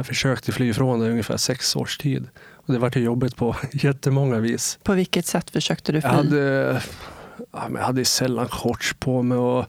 Jag 0.00 0.06
försökte 0.06 0.52
fly 0.52 0.68
ifrån 0.70 1.00
det 1.00 1.06
i 1.06 1.10
ungefär 1.10 1.36
sex 1.36 1.76
års 1.76 1.98
tid. 1.98 2.28
Och 2.52 2.72
det 2.72 2.78
vart 2.78 2.96
ju 2.96 3.00
jobbigt 3.00 3.36
på 3.36 3.56
jättemånga 3.72 4.38
vis. 4.38 4.78
På 4.82 4.92
vilket 4.92 5.26
sätt 5.26 5.50
försökte 5.50 5.92
du 5.92 6.00
fly? 6.00 6.10
Jag 6.10 6.16
hade, 6.16 6.82
jag 7.52 7.78
hade 7.78 8.04
sällan 8.04 8.48
shorts 8.48 8.94
på 8.94 9.22
mig 9.22 9.38
och 9.38 9.66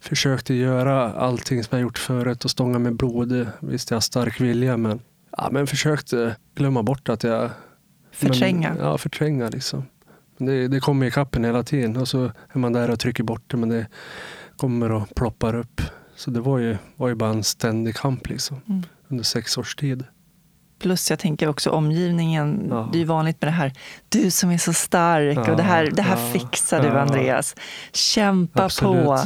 försökte 0.00 0.54
göra 0.54 1.12
allting 1.12 1.64
som 1.64 1.78
jag 1.78 1.82
gjort 1.82 1.98
förut 1.98 2.44
och 2.44 2.50
stånga 2.50 2.78
med 2.78 2.96
blod. 2.96 3.46
Visst, 3.60 3.90
jag 3.90 3.96
har 3.96 4.00
stark 4.00 4.40
vilja, 4.40 4.76
men, 4.76 5.00
ja, 5.36 5.48
men 5.52 5.66
försökte 5.66 6.36
glömma 6.54 6.82
bort 6.82 7.08
att 7.08 7.22
jag... 7.22 7.50
Förtränga? 8.12 8.74
Men, 8.74 8.86
ja, 8.86 8.98
förtränga 8.98 9.48
liksom. 9.48 9.84
Det, 10.38 10.68
det 10.68 10.80
kommer 10.80 11.06
i 11.06 11.10
kappen 11.10 11.44
hela 11.44 11.62
tiden 11.62 11.96
och 11.96 12.08
så 12.08 12.24
är 12.24 12.58
man 12.58 12.72
där 12.72 12.90
och 12.90 13.00
trycker 13.00 13.24
bort 13.24 13.42
det, 13.46 13.56
men 13.56 13.68
det 13.68 13.86
kommer 14.56 14.92
och 14.92 15.14
ploppar 15.14 15.54
upp. 15.54 15.82
Så 16.16 16.30
det 16.30 16.40
var 16.40 16.58
ju, 16.58 16.76
var 16.96 17.08
ju 17.08 17.14
bara 17.14 17.30
en 17.30 17.44
ständig 17.44 17.96
kamp 17.96 18.28
liksom, 18.28 18.60
Mm. 18.68 18.82
Under 19.10 19.24
sex 19.24 19.58
års 19.58 19.74
tid. 19.76 20.04
Plus 20.80 21.10
jag 21.10 21.18
tänker 21.18 21.48
också 21.48 21.70
omgivningen. 21.70 22.66
Ja. 22.70 22.88
Det 22.92 22.98
är 22.98 23.00
ju 23.00 23.04
vanligt 23.04 23.42
med 23.42 23.48
det 23.48 23.54
här, 23.56 23.72
du 24.08 24.30
som 24.30 24.50
är 24.50 24.58
så 24.58 24.72
stark 24.72 25.48
och 25.48 25.56
det 25.56 25.62
här, 25.62 25.90
det 25.92 26.02
här 26.02 26.26
Ja, 26.26 26.32
fixar 26.32 26.82
du 26.82 26.88
ja. 26.88 27.00
Andreas. 27.00 27.54
Kämpa 27.92 28.64
Absolut. 28.64 29.04
på, 29.04 29.18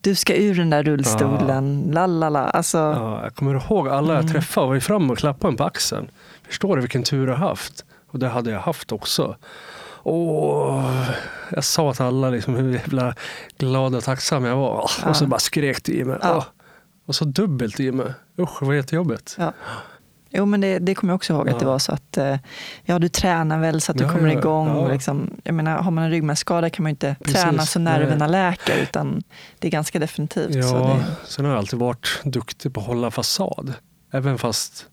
du 0.00 0.14
ska 0.14 0.34
ur 0.36 0.54
den 0.54 0.70
där 0.70 0.82
rullstolen, 0.82 1.90
lalala. 1.92 2.44
Alltså, 2.44 2.78
Ja, 2.78 3.22
jag 3.22 3.34
kommer 3.34 3.54
ihåg 3.54 3.88
alla 3.88 4.12
jag 4.14 4.20
Mm. 4.22 4.32
träffade 4.32 4.66
var 4.66 4.74
ju 4.74 4.80
fram 4.80 5.10
och 5.10 5.18
klappade 5.18 5.52
en 5.52 5.56
på 5.56 5.64
axeln. 5.64 6.08
Förstår 6.48 6.76
du 6.76 6.82
vilken 6.82 7.02
tur 7.02 7.28
jag 7.28 7.36
haft? 7.36 7.84
Och 8.10 8.18
det 8.18 8.28
hade 8.28 8.50
jag 8.50 8.60
haft 8.60 8.92
också. 8.92 9.36
Och 9.86 10.82
jag 11.50 11.64
sa 11.64 11.94
till 11.94 12.04
alla 12.04 12.30
liksom 12.30 12.54
hur 12.54 12.72
jävla 12.72 13.14
glad 13.58 13.94
och 13.94 14.04
tacksam 14.04 14.44
jag 14.44 14.56
var. 14.56 14.90
Ja. 15.02 15.08
Och 15.10 15.16
så 15.16 15.26
bara 15.26 15.40
skrek 15.40 15.84
det 15.84 15.92
i 15.92 16.04
mig. 16.04 16.18
Ja. 16.22 16.44
Och 17.06 17.14
så 17.14 17.24
dubbelt 17.24 17.80
i 17.80 17.92
mig. 17.92 18.12
Usch, 18.38 18.60
det 18.60 18.66
var 18.66 18.74
jättejobbigt. 18.74 19.34
Ja. 19.38 19.52
Jo, 20.30 20.44
men 20.46 20.60
det, 20.60 20.78
det 20.78 20.94
kommer 20.94 21.12
jag 21.12 21.16
också 21.16 21.32
ihåg 21.32 21.48
att 21.48 21.58
det 21.58 21.64
Ja. 21.64 21.70
var 21.70 21.78
så 21.78 21.92
att 21.92 22.16
eh, 22.16 22.36
ja, 22.84 22.98
du 22.98 23.08
tränar 23.08 23.60
väl 23.60 23.80
så 23.80 23.92
att 23.92 23.98
du 23.98 24.04
Ja, 24.04 24.10
kommer 24.12 24.28
ja, 24.32 24.38
igång. 24.38 24.68
ja. 24.68 24.88
Liksom, 24.92 25.30
jag 25.44 25.54
menar, 25.54 25.78
har 25.82 25.90
man 25.90 26.04
en 26.04 26.10
ryggmärgsskada 26.10 26.70
kan 26.70 26.82
man 26.82 26.90
ju 26.90 26.92
inte 26.92 27.16
Precis, 27.22 27.42
träna 27.42 27.62
så 27.66 27.78
nerverna 27.78 28.26
läker, 28.26 28.82
utan 28.82 29.22
det 29.58 29.68
är 29.68 29.72
ganska 29.72 29.98
definitivt. 29.98 30.52
Så 30.52 30.58
Ja, 30.58 31.00
det, 31.22 31.26
sen 31.28 31.44
har 31.44 31.52
jag 31.52 31.58
alltid 31.58 31.78
varit 31.78 32.20
duktig 32.24 32.74
på 32.74 32.80
att 32.80 32.86
hålla 32.86 33.10
fasad. 33.10 33.74
Även 34.12 34.38
fast 34.38 34.86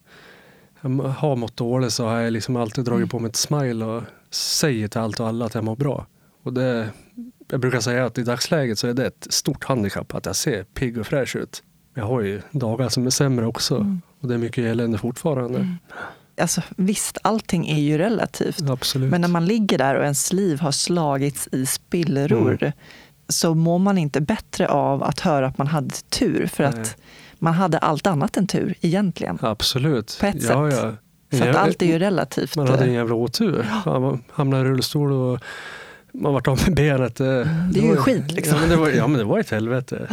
jag 0.82 0.89
har 0.89 1.36
mått 1.36 1.57
dåligt 1.57 1.93
så 1.93 2.05
har 2.07 2.20
jag 2.20 2.34
liksom 2.34 2.55
alltid 2.55 2.86
dragit 2.86 2.97
Mm. 2.99 3.09
på 3.09 3.20
mig 3.20 3.30
ett 3.30 3.36
smile 3.36 3.86
och 3.86 4.03
säger 4.32 4.88
till 4.88 4.99
allt 5.01 5.20
och 5.20 5.28
alla 5.28 5.45
att 5.45 5.53
jag 5.55 5.64
mår 5.64 5.76
bra. 5.76 6.05
Och 6.43 6.53
det, 6.53 6.89
jag 7.51 7.59
brukar 7.59 7.80
säga 7.80 8.05
att 8.05 8.18
i 8.18 8.24
dagsläget 8.24 8.80
så 8.80 8.88
är 8.88 8.93
det 8.93 9.05
ett 9.07 9.28
stort 9.30 9.64
handikapp 9.64 10.16
att 10.16 10.26
jag 10.26 10.36
ser 10.36 10.64
pigg 10.64 10.97
och 10.97 11.07
fräsch 11.07 11.36
ut. 11.36 11.64
Jag 11.94 12.06
har 12.06 12.22
ju 12.22 12.41
dagar 12.52 12.89
som 12.89 13.06
är 13.06 13.10
sämre 13.10 13.46
också 13.46 13.76
Mm. 13.76 14.02
och 14.20 14.28
det 14.28 14.34
är 14.34 14.38
mycket 14.38 14.64
elände 14.66 14.98
fortfarande. 14.98 15.60
Mm. 15.60 15.76
alltså, 16.41 16.62
visst, 16.76 17.18
allting 17.22 17.70
är 17.70 17.80
ju 17.80 17.98
relativt. 17.98 18.70
Absolut. 18.70 19.12
Men 19.12 19.22
när 19.22 19.28
man 19.28 19.46
ligger 19.46 19.78
där 19.78 19.96
och 19.96 20.04
ens 20.04 20.34
liv 20.34 20.60
har 20.60 20.72
slagits 20.72 21.48
i 21.52 21.66
spillror 21.66 22.58
Mm. 22.62 22.74
så 23.30 23.56
mår 23.56 23.80
man 23.80 23.98
inte 23.98 24.22
bättre 24.22 24.68
av 24.68 25.04
att 25.04 25.20
höra 25.20 25.48
att 25.48 25.58
man 25.58 25.68
hade 25.68 25.96
tur. 26.10 26.48
För 26.48 26.64
Nej. 26.72 26.82
att 26.82 26.98
man 27.39 27.54
hade 27.54 27.78
allt 27.78 28.08
annat 28.08 28.38
än 28.38 28.48
tur 28.48 28.76
egentligen. 28.82 29.38
Absolut. 29.41 30.18
På 30.20 30.26
ett 30.26 30.44
ja, 30.44 30.72
sätt. 30.72 30.80
Ja. 31.30 31.38
För 31.39 31.50
att 31.50 31.56
allt 31.56 31.82
är 31.82 31.86
ju 31.86 32.00
relativt. 32.00 32.56
Man 32.56 32.68
hade 32.68 32.84
en 32.86 32.94
jävla 32.94 33.16
otur. 33.16 33.66
Man 33.86 34.24
hamnade 34.32 34.64
i 34.64 34.66
rullstol 34.72 35.12
och 35.12 35.39
man 36.12 36.34
vart 36.34 36.48
av 36.48 36.60
med 36.68 36.76
benet. 36.76 37.16
Det, 37.16 37.44
det 37.74 37.80
är 37.80 37.84
ju 37.84 37.89
var- 37.89 37.96
skit, 37.96 38.32
liksom. 38.32 38.54
Ja 38.56 38.60
men, 38.62 38.70
det 38.70 38.76
var, 38.76 38.89
ja 38.89 39.08
men 39.08 39.18
det 39.18 39.24
var 39.26 39.39
ett 39.39 39.50
helvete. 39.50 40.08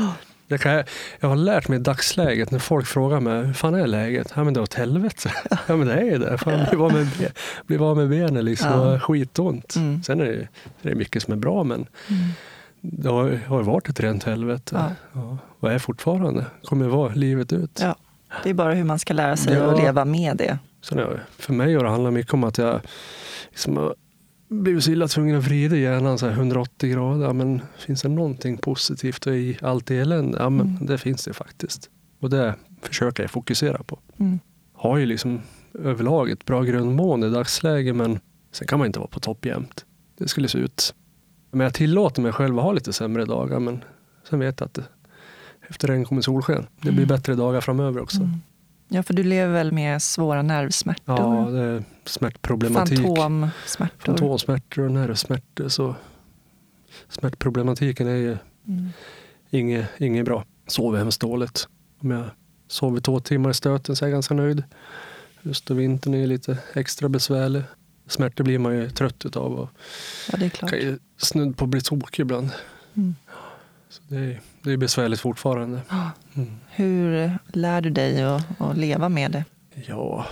Det 0.50 0.58
kan 0.58 0.72
jag, 0.72 0.84
jag 1.20 1.28
har 1.28 1.36
lärt 1.36 1.68
mig 1.68 1.78
i 1.78 1.82
dagsläget 1.82 2.50
när 2.50 2.58
folk 2.58 2.86
frågar 2.86 3.20
mig 3.20 3.44
hur 3.46 3.52
fan 3.52 3.74
är 3.74 3.86
läget? 3.86 4.32
Ja 4.36 4.44
men 4.44 4.54
det 4.54 4.60
är 4.60 4.62
åt 4.62 4.74
helvete. 4.74 5.32
Ja 5.66 5.76
men 5.76 5.86
det 5.86 5.94
är 6.00 6.18
det. 6.18 6.38
Fan, 6.38 6.66
blir 6.70 6.84
av 6.86 6.92
med, 6.92 7.08
blir 7.66 7.90
av 7.90 7.96
med 7.96 8.08
benen 8.08 8.44
liksom. 8.44 8.68
Ja. 8.70 9.00
skitont. 9.00 9.76
Mm. 9.76 10.02
Sen 10.02 10.20
är 10.20 10.24
det, 10.24 10.48
det 10.82 10.90
är 10.90 10.94
mycket 10.94 11.22
som 11.22 11.32
är 11.32 11.36
bra 11.36 11.64
men 11.64 11.86
Mm. 12.08 12.22
det 12.80 13.08
har, 13.08 13.40
har 13.46 13.62
varit 13.62 13.88
ett 13.88 14.00
rent 14.00 14.24
helvete. 14.24 14.76
Ja. 15.12 15.20
Ja. 15.20 15.38
Och 15.60 15.72
är 15.72 15.78
fortfarande. 15.78 16.44
Kommer 16.64 16.88
vara 16.88 17.14
livet 17.14 17.52
ut. 17.52 17.78
Ja, 17.82 17.96
det 18.42 18.50
är 18.50 18.54
bara 18.54 18.74
hur 18.74 18.84
man 18.84 18.98
ska 18.98 19.14
lära 19.14 19.36
sig 19.36 19.54
Ja. 19.54 19.64
att 19.72 19.78
leva 19.82 20.04
med 20.04 20.36
det. 20.36 20.58
Sen 20.82 21.00
för 21.38 21.52
mig 21.52 21.74
har 21.74 21.84
det 21.84 21.90
handlat 21.90 22.12
mycket 22.12 22.34
om 22.34 22.44
att 22.44 22.58
jag 22.58 22.80
liksom 23.50 23.92
blivit 24.50 24.84
så 24.84 24.90
illa 24.90 25.08
tvungen 25.08 25.36
att 25.36 25.44
vrida 25.44 25.76
hjärnan 25.76 26.18
så 26.18 26.26
här 26.26 26.32
180 26.32 26.90
grader. 26.92 27.26
Ja, 27.26 27.32
men 27.32 27.60
finns 27.78 28.02
det 28.02 28.08
någonting 28.08 28.56
positivt 28.58 29.26
i 29.26 29.58
allt 29.62 29.90
elände? 29.90 30.38
Ja, 30.38 30.50
men 30.50 30.66
Mm. 30.68 30.86
det 30.86 30.98
finns 30.98 31.24
det 31.24 31.32
faktiskt. 31.32 31.90
Och 32.20 32.30
det 32.30 32.54
försöker 32.82 33.22
jag 33.22 33.30
fokusera 33.30 33.82
på. 33.82 33.98
Mm. 34.16 34.38
Har 34.72 34.96
ju 34.98 35.06
liksom 35.06 35.40
överlag 35.74 36.30
ett 36.30 36.44
bra 36.44 36.62
grundmående 36.62 37.26
i 37.26 37.30
dagsläget 37.30 37.96
men 37.96 38.18
sen 38.52 38.66
kan 38.66 38.78
man 38.78 38.86
inte 38.86 38.98
vara 38.98 39.08
på 39.08 39.20
topp 39.20 39.46
jämt. 39.46 39.84
Det 40.18 40.28
skulle 40.28 40.48
se 40.48 40.58
ut. 40.58 40.94
Men 41.50 41.60
jag 41.60 41.74
tillåter 41.74 42.22
mig 42.22 42.32
själv 42.32 42.58
att 42.58 42.64
ha 42.64 42.72
lite 42.72 42.92
sämre 42.92 43.24
dagar 43.24 43.60
men 43.60 43.84
sen 44.30 44.38
vet 44.38 44.60
jag 44.60 44.66
att 44.66 44.74
det, 44.74 44.84
efter 45.68 45.88
regn 45.88 46.04
kommer 46.04 46.22
solsken. 46.22 46.66
Det 46.76 46.80
blir 46.80 46.92
Mm. 46.92 47.08
bättre 47.08 47.34
dagar 47.34 47.60
framöver 47.60 48.00
också. 48.00 48.18
Mm. 48.22 48.30
Ja, 48.92 49.02
för 49.02 49.14
du 49.14 49.22
lever 49.22 49.52
väl 49.52 49.72
med 49.72 50.02
svåra 50.02 50.42
nervsmärtor? 50.42 51.16
Ja, 51.18 51.50
det 51.50 51.60
är 51.60 51.84
smärtproblematik. 52.04 52.98
Fantomsmärtor? 52.98 54.06
Fantomsmärtor 54.06 54.84
och 54.84 54.90
nervsmärtor. 54.92 55.68
Så 55.68 55.94
smärtproblematiken 57.08 58.08
är 58.08 58.14
ju 58.16 58.36
Mm. 58.68 58.88
inget, 59.50 59.86
inget 59.98 60.24
bra. 60.24 60.44
Sover 60.66 60.98
hemskt 60.98 61.20
dåligt. 61.20 61.68
Om 62.00 62.10
jag 62.10 62.24
sover 62.68 63.00
två 63.00 63.20
timmar 63.20 63.50
i 63.50 63.54
stöten 63.54 63.96
så 63.96 64.04
är 64.04 64.08
jag 64.08 64.12
ganska 64.14 64.34
nöjd. 64.34 64.62
Just 65.42 65.66
då 65.66 65.74
vintern 65.74 66.14
är 66.14 66.26
lite 66.26 66.58
extra 66.74 67.08
besvärlig. 67.08 67.62
Smärtor 68.06 68.44
blir 68.44 68.58
man 68.58 68.74
ju 68.74 68.90
trött 68.90 69.24
utav 69.26 69.52
och 69.54 69.68
Ja, 70.32 70.38
det 70.38 70.44
är 70.46 70.50
klart. 70.50 70.70
kan 70.70 70.78
ju 70.80 70.98
snudd 71.16 71.56
på 71.56 71.66
bli 71.66 71.80
tokig 71.80 72.22
ibland. 72.22 72.50
Mm. 72.94 73.14
Så 73.90 74.02
det, 74.08 74.16
är, 74.16 74.40
det 74.62 74.72
är 74.72 74.76
besvärligt 74.76 75.20
fortfarande. 75.20 75.80
Mm. 76.34 76.50
Hur 76.70 77.30
lär 77.46 77.80
du 77.80 77.90
dig 77.90 78.22
att, 78.22 78.60
att 78.60 78.76
leva 78.76 79.08
med 79.08 79.30
det? 79.30 79.44
Ja, 79.86 80.26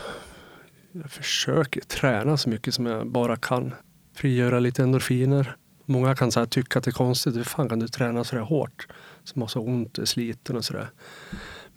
Jag 0.93 1.11
försöker 1.11 1.81
träna 1.81 2.37
så 2.37 2.49
mycket 2.49 2.75
som 2.75 2.87
jag 2.87 3.07
bara 3.07 3.37
kan. 3.37 3.75
Frigöra 4.15 4.61
lite 4.61 4.83
endorfiner. 4.83 5.57
Många 5.85 6.15
kan 6.17 6.33
så 6.33 6.47
tycka 6.47 6.79
att 6.79 6.85
det 6.85 6.91
är 6.91 6.93
konstigt. 6.93 7.37
Hur 7.37 7.45
fan 7.45 7.69
kan 7.69 7.79
du 7.79 7.89
träna 7.89 8.25
så 8.25 8.37
där 8.37 8.43
hårt? 8.43 8.87
Som 9.25 9.43
har 9.43 9.49
så 9.49 9.61
ont, 9.61 9.99
är 9.99 10.05
sliten 10.05 10.57
och 10.57 10.65
sådär. 10.65 10.91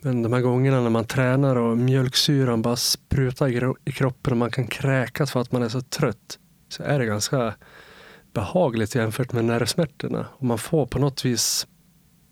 Men 0.01 0.23
de 0.23 0.33
här 0.33 0.41
gångerna 0.41 0.81
när 0.81 0.89
man 0.89 1.05
tränar 1.05 1.55
och 1.55 1.77
mjölksyran 1.77 2.61
bara 2.61 2.75
sprutar 2.75 3.47
i 3.85 3.91
kroppen 3.91 4.33
och 4.33 4.37
man 4.37 4.51
kan 4.51 4.67
kräkas 4.67 5.31
för 5.31 5.41
att 5.41 5.51
man 5.51 5.63
är 5.63 5.69
så 5.69 5.81
trött. 5.81 6.39
Så 6.69 6.83
är 6.83 6.99
det 6.99 7.05
ganska 7.05 7.53
behagligt 8.33 8.95
jämfört 8.95 9.33
med 9.33 9.45
nervsmärtorna. 9.45 10.25
Och 10.31 10.43
man 10.43 10.57
får 10.57 10.85
på 10.85 10.99
något 10.99 11.25
vis 11.25 11.67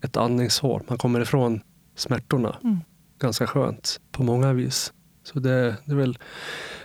ett 0.04 0.16
andningshål. 0.16 0.82
Man 0.88 0.98
kommer 0.98 1.20
ifrån 1.20 1.60
smärtorna. 1.96 2.56
Mm. 2.64 2.78
Ganska 3.18 3.46
skönt 3.46 4.00
på 4.12 4.22
många 4.22 4.52
vis. 4.52 4.92
Så 5.22 5.40
det, 5.40 5.76
det 5.84 5.92
är 5.92 5.96
väl 5.96 6.18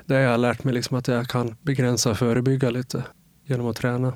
det 0.06 0.20
jag 0.20 0.32
har 0.32 0.38
lärt 0.38 0.64
mig, 0.64 0.74
liksom 0.74 0.98
att 0.98 1.08
jag 1.08 1.28
kan 1.28 1.56
begränsa 1.62 2.12
och 2.12 2.18
förebygga 2.18 2.70
lite 2.70 3.04
genom 3.46 3.68
att 3.68 3.76
träna. 3.76 4.14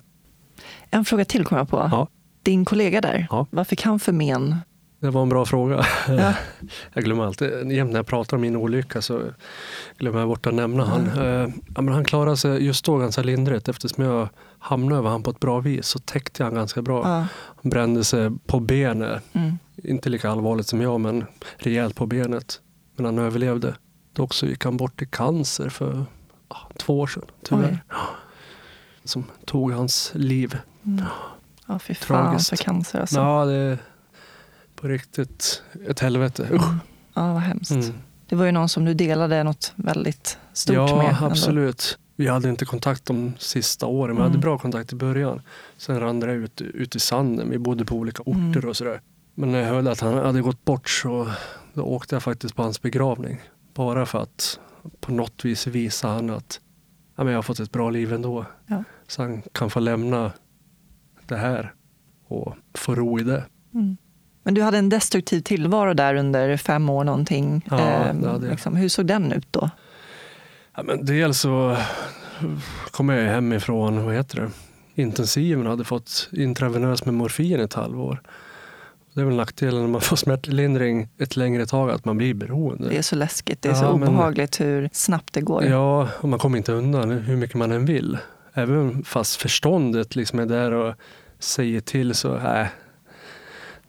En 0.90 1.06
fråga 1.06 1.26
till 1.26 1.46
kom 1.46 1.58
jag 1.58 1.70
på. 1.70 1.78
Ja. 1.92 2.08
Din 2.44 2.66
kollega 2.66 3.02
där, 3.02 3.28
ja. 3.30 3.48
vad 3.50 3.68
fick 3.68 3.82
han 3.82 4.00
för 4.00 4.12
men? 4.12 4.56
Det 5.00 5.10
var 5.10 5.22
en 5.22 5.30
bra 5.30 5.46
fråga. 5.46 5.86
Ja. 6.08 6.34
jag 6.94 7.04
glömmer 7.04 7.26
alltid, 7.26 7.72
jämt 7.72 7.92
när 7.92 8.00
jag 8.00 8.08
pratar 8.08 8.38
om 8.38 8.42
min 8.42 8.56
olycka 8.56 9.02
så 9.02 9.22
glömmer 9.98 10.20
jag 10.20 10.28
bort 10.28 10.48
att 10.48 10.54
nämna 10.54 10.84
mm. 10.84 11.10
han. 11.16 11.26
Ja, 11.76 11.82
men 11.82 11.94
han 11.94 12.06
klarade 12.06 12.38
sig 12.38 12.66
just 12.66 12.86
då 12.86 12.98
ganska 12.98 13.22
lindrigt 13.22 13.68
eftersom 13.68 14.04
jag 14.04 14.30
hamnade 14.60 15.00
över 15.00 15.10
honom 15.10 15.24
på 15.24 15.30
ett 15.30 15.40
bra 15.40 15.60
vis 15.60 15.88
så 15.88 16.00
täckte 16.00 16.44
han 16.44 16.56
ganska 16.56 16.82
bra. 16.82 17.08
Ja. 17.08 17.28
Han 17.62 17.70
brände 17.70 18.04
sig 18.04 18.32
på 18.46 18.60
benet. 18.60 19.24
Mm. 19.34 19.58
Inte 19.84 20.10
lika 20.10 20.30
allvarligt 20.30 20.68
som 20.68 20.82
jag 20.82 21.00
men 21.02 21.26
rejält 21.58 21.96
på 21.96 22.06
benet. 22.06 22.62
Men 22.96 23.06
han 23.06 23.20
överlevde. 23.20 23.76
Dock 24.14 24.34
så 24.34 24.46
gick 24.46 24.66
han 24.66 24.78
bort 24.78 25.02
i 25.02 25.06
cancer 25.06 25.70
för 25.70 26.06
ah, 26.48 26.70
två 26.78 27.00
år 27.00 27.08
sedan, 27.08 27.26
tyvärr. 27.44 27.84
Oj. 27.90 27.98
Som 29.04 29.24
tog 29.46 29.72
hans 29.72 30.12
liv. 30.16 30.58
Mm. 30.86 31.06
Ja, 31.68 31.80
fy 31.80 31.94
fan 31.94 32.26
Tragiskt. 32.26 32.50
för 32.50 32.58
cancer 32.58 33.00
alltså. 33.00 33.20
Ja, 33.20 33.46
det 33.46 33.56
är 33.56 33.78
på 34.76 34.88
riktigt 34.88 35.64
ett 35.88 36.00
helvete. 36.00 36.44
Usch. 36.52 36.64
Mm. 36.68 36.80
Ja, 37.14 37.34
vad 37.34 37.42
hemskt. 37.42 37.72
Mm. 37.72 37.94
Det 38.28 38.36
var 38.36 38.46
ju 38.46 38.52
någon 38.52 38.70
som 38.70 38.86
du 38.86 38.94
delade 38.94 39.44
något 39.44 39.74
väldigt 39.76 40.38
stort 40.54 40.76
ja, 40.76 40.98
med. 40.98 41.18
Ja, 41.22 41.28
absolut. 41.28 41.98
Vi 42.20 42.28
hade 42.28 42.50
inte 42.50 42.66
kontakt 42.66 43.06
de 43.06 43.34
sista 43.38 43.86
åren, 43.86 44.16
men 44.16 44.22
mm. 44.22 44.32
hade 44.32 44.42
bra 44.42 44.58
kontakt 44.58 44.94
i 44.94 44.96
början. 44.96 45.42
Sen 45.78 46.00
rann 46.00 46.20
det 46.20 46.32
ut, 46.32 46.62
ut 46.62 46.96
i 46.96 47.00
sanden. 47.00 47.50
Vi 47.50 47.58
bodde 47.58 47.86
på 47.86 47.96
olika 47.96 48.24
orter 48.26 48.58
mm. 48.58 48.70
och 48.70 48.78
sådär. 48.78 49.02
Men 49.36 49.52
när 49.52 49.60
jag 49.60 49.68
hörde 49.68 49.92
att 49.92 50.00
han 50.00 50.14
hade 50.14 50.42
gått 50.42 50.66
bort 50.66 50.90
så 50.90 51.32
då 51.74 51.84
åkte 51.84 52.16
jag 52.16 52.24
faktiskt 52.24 52.56
på 52.56 52.64
hans 52.64 52.82
begravning. 52.82 53.42
Bara 53.74 54.06
för 54.06 54.20
att 54.20 54.60
på 55.00 55.12
något 55.12 55.46
vis 55.46 55.68
visa 55.68 56.08
han 56.08 56.30
att 56.30 56.60
ja, 57.16 57.24
men 57.24 57.34
jag 57.34 57.38
har 57.38 57.44
fått 57.44 57.60
ett 57.60 57.72
bra 57.72 57.90
liv 57.90 58.14
ändå. 58.14 58.46
Ja. 58.68 58.84
Så 59.08 59.22
han 59.22 59.42
kan 59.52 59.70
få 59.70 59.80
lämna 59.80 60.32
det 61.28 61.38
här 61.38 61.74
och 62.28 62.56
få 62.74 62.96
ro 62.96 63.20
i 63.20 63.24
det. 63.24 63.46
Mm. 63.74 63.98
Men 64.44 64.54
du 64.54 64.62
hade 64.62 64.78
en 64.78 64.90
destruktiv 64.90 65.42
tillvaro 65.42 65.94
där 65.94 66.16
under 66.16 66.58
fem 66.58 66.90
år 66.90 67.04
någonting. 67.04 67.66
Ja, 67.70 68.06
eh, 68.08 68.40
liksom, 68.40 68.76
hur 68.76 68.90
såg 68.90 69.06
den 69.06 69.32
ut 69.32 69.48
då? 69.52 69.70
Ja, 70.80 70.84
men 70.84 71.06
dels 71.06 71.40
så 71.40 71.78
kom 72.92 73.10
jag 73.10 73.34
hemifrån, 73.34 74.06
vad 74.06 74.16
heter 74.16 74.42
det, 74.42 74.50
intensiven 75.02 75.66
hade 75.66 75.84
fått 75.84 76.30
intravenös 76.32 77.06
med 77.06 77.14
morfin 77.14 77.60
ett 77.60 77.74
halvår. 77.74 78.22
Det 79.14 79.22
är 79.22 79.26
väl 79.26 79.36
nackdelen 79.36 79.82
när 79.82 79.88
man 79.88 80.02
får 80.02 80.16
smärtlindring 80.16 81.10
ett 81.18 81.36
längre 81.36 81.66
tag, 81.66 81.90
att 81.90 82.06
man 82.06 82.18
blir 82.18 82.34
beroende. 82.34 82.90
Det 82.90 82.98
är 82.98 83.02
så 83.02 83.16
läskigt, 83.16 83.62
det 83.62 83.70
är 83.70 83.74
ja, 83.74 83.80
så 83.80 83.90
obehagligt 83.90 84.60
men, 84.60 84.68
hur 84.68 84.90
snabbt 84.94 85.34
det 85.34 85.42
går. 85.42 85.64
Ja, 85.64 86.10
och 86.20 86.30
man 86.30 86.40
kommer 86.40 86.58
inte 86.58 86.72
undan 86.72 87.12
hur 87.12 87.36
mycket 87.36 87.56
man 87.56 87.72
än 87.72 87.86
vill. 87.86 88.18
Även 88.54 89.04
fast 89.04 89.42
förståndet 89.42 90.16
liksom 90.16 90.40
är 90.40 90.46
där 90.46 90.72
och 90.72 90.96
säger 91.40 91.82
till 91.82 92.14
så, 92.14 92.38
nej, 92.38 92.70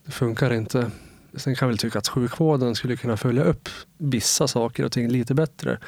det 0.04 0.12
funkar 0.12 0.52
inte. 0.52 0.90
Sen 1.34 1.54
kan 1.54 1.66
jag 1.66 1.70
väl 1.70 1.78
tycka 1.78 1.98
att 1.98 2.08
sjukvården 2.08 2.74
skulle 2.74 2.96
kunna 2.96 3.16
följa 3.16 3.44
upp 3.44 3.68
vissa 3.98 4.48
saker 4.48 4.84
och 4.84 4.92
ting 4.92 5.08
lite 5.08 5.34
bättre. 5.34 5.78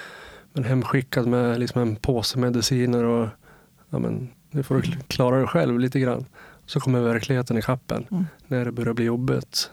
Men 0.53 0.65
hemskickad 0.65 1.27
med 1.27 1.61
liksom 1.61 1.83
en 1.83 1.97
påse 1.97 2.39
mediciner 2.39 3.05
och 3.05 3.29
ja, 3.91 3.99
men, 3.99 4.31
nu 4.51 4.63
får 4.63 4.75
du 4.75 4.83
klara 5.07 5.39
dig 5.39 5.47
själv 5.47 5.79
lite 5.79 6.01
grann. 6.01 6.25
Så 6.67 6.81
kommer 6.81 7.01
verkligheten 7.01 7.59
i 7.59 7.63
kappen 7.63 8.07
mm. 8.11 8.27
när 8.47 8.65
det 8.65 8.73
börjar 8.73 8.95
bli 8.95 9.05
jobbigt. 9.05 9.71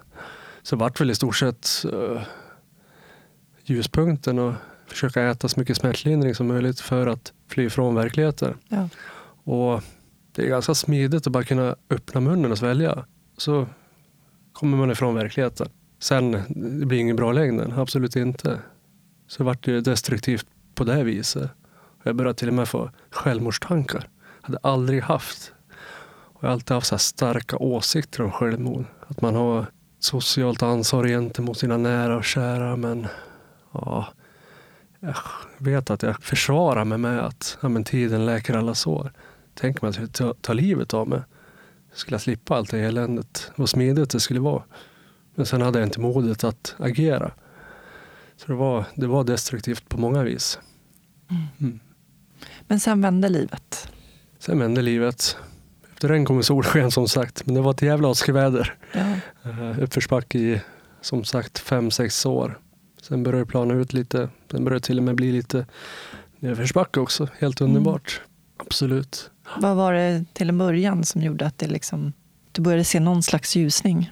Så 0.64 0.76
vart 0.76 1.02
väl 1.02 1.12
i 1.12 1.16
stort 1.16 1.36
sett 1.36 1.68
uh, 1.94 2.22
ljuspunkten 3.64 4.40
och 4.40 4.54
försöka 4.88 5.24
äta 5.24 5.48
så 5.48 5.60
mycket 5.60 5.78
smärtlindring 5.78 6.36
som 6.36 6.48
möjligt 6.48 6.80
för 6.80 7.08
att 7.08 7.34
fly 7.48 7.66
ifrån 7.66 7.96
verkligheten. 7.96 8.54
Ja. 8.68 8.90
Och 9.44 9.84
det 10.32 10.42
är 10.42 10.48
ganska 10.48 10.76
smidigt 10.76 11.28
att 11.28 11.34
bara 11.34 11.44
kunna 11.44 11.76
öppna 11.90 12.22
munnen 12.22 12.52
och 12.52 12.58
svälja. 12.58 13.06
Så 13.38 13.68
kommer 14.54 14.78
man 14.78 14.92
ifrån 14.92 15.16
verkligheten. 15.16 15.70
Sen, 16.00 16.32
det 16.80 16.86
blir 16.86 17.00
ingen 17.00 17.16
bra 17.16 17.32
längden, 17.32 17.72
absolut 17.72 18.16
inte. 18.16 18.60
Så 19.28 19.44
vart 19.44 19.66
det 19.66 19.82
destruktivt 19.82 20.48
på 20.80 20.86
det 20.86 21.04
viset. 21.04 21.50
Jag 22.04 22.16
började 22.16 22.40
till 22.40 22.48
och 22.48 22.54
med 22.54 22.68
få 22.68 22.92
självmordstankar. 23.12 24.10
Jag 24.42 24.48
hade 24.48 24.60
aldrig 24.64 25.04
haft. 25.04 25.54
Och 26.08 26.44
jag 26.44 26.48
har 26.48 26.54
alltid 26.54 26.76
haft 26.76 26.88
så 26.88 26.98
starka 26.98 27.58
åsikter 27.58 28.24
om 28.24 28.32
självmord. 28.32 28.86
Att 29.08 29.22
man 29.22 29.36
har 29.36 29.66
socialt 30.00 30.64
ansvar 30.64 31.08
gentemot 31.08 31.58
sina 31.58 31.78
nära 31.78 32.18
och 32.18 32.24
kära. 32.24 32.76
Men 32.76 33.08
ja, 33.72 34.08
jag 35.00 35.16
vet 35.58 35.90
att 35.90 36.04
jag 36.04 36.24
försvarar 36.24 36.86
mig 36.86 36.98
med 36.98 37.20
att 37.20 37.58
ja, 37.62 37.70
men 37.70 37.84
tiden 37.84 38.26
läker 38.26 38.54
alla 38.54 38.76
sår. 38.76 39.12
Tänk 39.54 39.82
mig 39.82 39.90
att 39.90 40.14
ta, 40.14 40.34
ta 40.42 40.54
livet 40.54 40.94
av 40.94 41.08
mig. 41.08 41.22
Skulle 41.94 42.14
jag 42.14 42.22
slippa 42.22 42.56
allt 42.56 42.72
det 42.72 42.80
eländet. 42.80 43.52
Vad 43.56 43.70
smidigt 43.70 44.10
det 44.10 44.20
skulle 44.20 44.40
vara. 44.40 44.64
Men 45.36 45.46
sen 45.46 45.62
hade 45.62 45.80
jag 45.80 45.88
inte 45.88 46.00
modet 46.00 46.44
att 46.44 46.76
agera. 46.78 47.32
Så 48.38 48.48
det 48.48 48.54
var, 48.54 48.86
det 48.96 49.08
var 49.08 49.24
destruktivt 49.24 49.90
på 49.90 49.98
många 49.98 50.24
vis. 50.24 50.60
Mm. 51.30 51.80
Men 52.68 52.80
sen 52.80 53.02
vände 53.02 53.30
livet? 53.30 53.92
Sen 54.40 54.60
vände 54.60 54.82
livet. 54.82 55.38
Efter 55.94 56.10
den 56.10 56.26
kom 56.26 56.44
solsken 56.44 56.92
som 56.92 57.08
sagt. 57.08 57.46
Men 57.46 57.56
det 57.56 57.62
var 57.62 57.72
ett 57.72 57.82
jävla 57.82 58.08
åskväder. 58.08 58.76
Ja. 58.94 59.16
Uh, 59.50 59.84
uppförsbacke 59.84 60.40
i 60.40 60.62
som 61.02 61.24
sagt 61.24 61.60
fem, 61.60 61.92
sex 61.92 62.26
år. 62.26 62.60
Sen 63.02 63.24
började 63.24 63.44
det 63.44 63.48
plana 63.48 63.74
ut 63.74 63.94
lite. 63.94 64.30
Sen 64.52 64.64
började 64.64 64.80
det 64.80 64.86
till 64.86 64.98
och 64.98 65.04
med 65.04 65.16
bli 65.16 65.32
lite 65.32 65.66
nedförsbacke 66.40 67.00
också. 67.00 67.28
Helt 67.40 67.62
mm. 67.62 67.72
underbart. 67.72 68.22
Mm. 68.22 68.66
Absolut. 68.68 69.32
Vad 69.58 69.76
var 69.76 69.94
det 69.94 70.26
till 70.34 70.50
en 70.50 70.58
början 70.58 71.04
som 71.04 71.22
gjorde 71.22 71.46
att 71.46 71.58
det 71.58 71.68
liksom, 71.68 72.14
du 72.52 72.62
började 72.62 72.84
se 72.84 73.00
någon 73.00 73.24
slags 73.24 73.56
ljusning? 73.56 74.12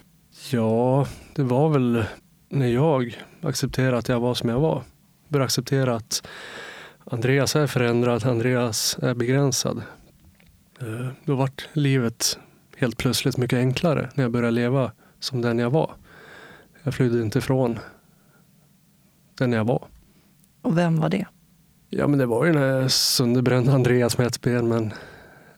Ja, 0.51 1.07
det 1.35 1.43
var 1.43 1.69
väl 1.69 2.05
när 2.49 2.67
jag 2.67 3.23
accepterade 3.41 3.97
att 3.97 4.09
jag 4.09 4.19
var 4.19 4.33
som 4.33 4.49
jag 4.49 4.59
var. 4.59 4.83
Började 5.27 5.45
acceptera 5.45 5.95
att 5.95 6.27
Andreas 7.11 7.55
är 7.55 7.67
förändrad, 7.67 8.25
Andreas 8.25 8.97
är 9.01 9.13
begränsad. 9.13 9.83
Eh, 10.79 11.07
då 11.25 11.35
vart 11.35 11.69
livet 11.73 12.39
helt 12.77 12.97
plötsligt 12.97 13.37
mycket 13.37 13.57
enklare 13.57 14.09
när 14.15 14.23
jag 14.23 14.31
började 14.31 14.51
leva 14.51 14.91
som 15.19 15.41
den 15.41 15.59
jag 15.59 15.69
var. 15.69 15.91
Jag 16.83 16.93
flydde 16.93 17.21
inte 17.21 17.39
ifrån 17.39 17.79
den 19.37 19.51
jag 19.51 19.65
var. 19.65 19.87
Och 20.61 20.77
vem 20.77 20.99
var 20.99 21.09
det? 21.09 21.25
Ja, 21.89 22.07
men 22.07 22.19
det 22.19 22.25
var 22.25 22.45
ju 22.45 22.53
den 22.53 22.61
här 22.61 22.87
sönderbrända 22.87 23.73
Andreas 23.73 24.17
med 24.17 24.27
ett 24.27 24.41
ben, 24.41 24.67
men 24.67 24.93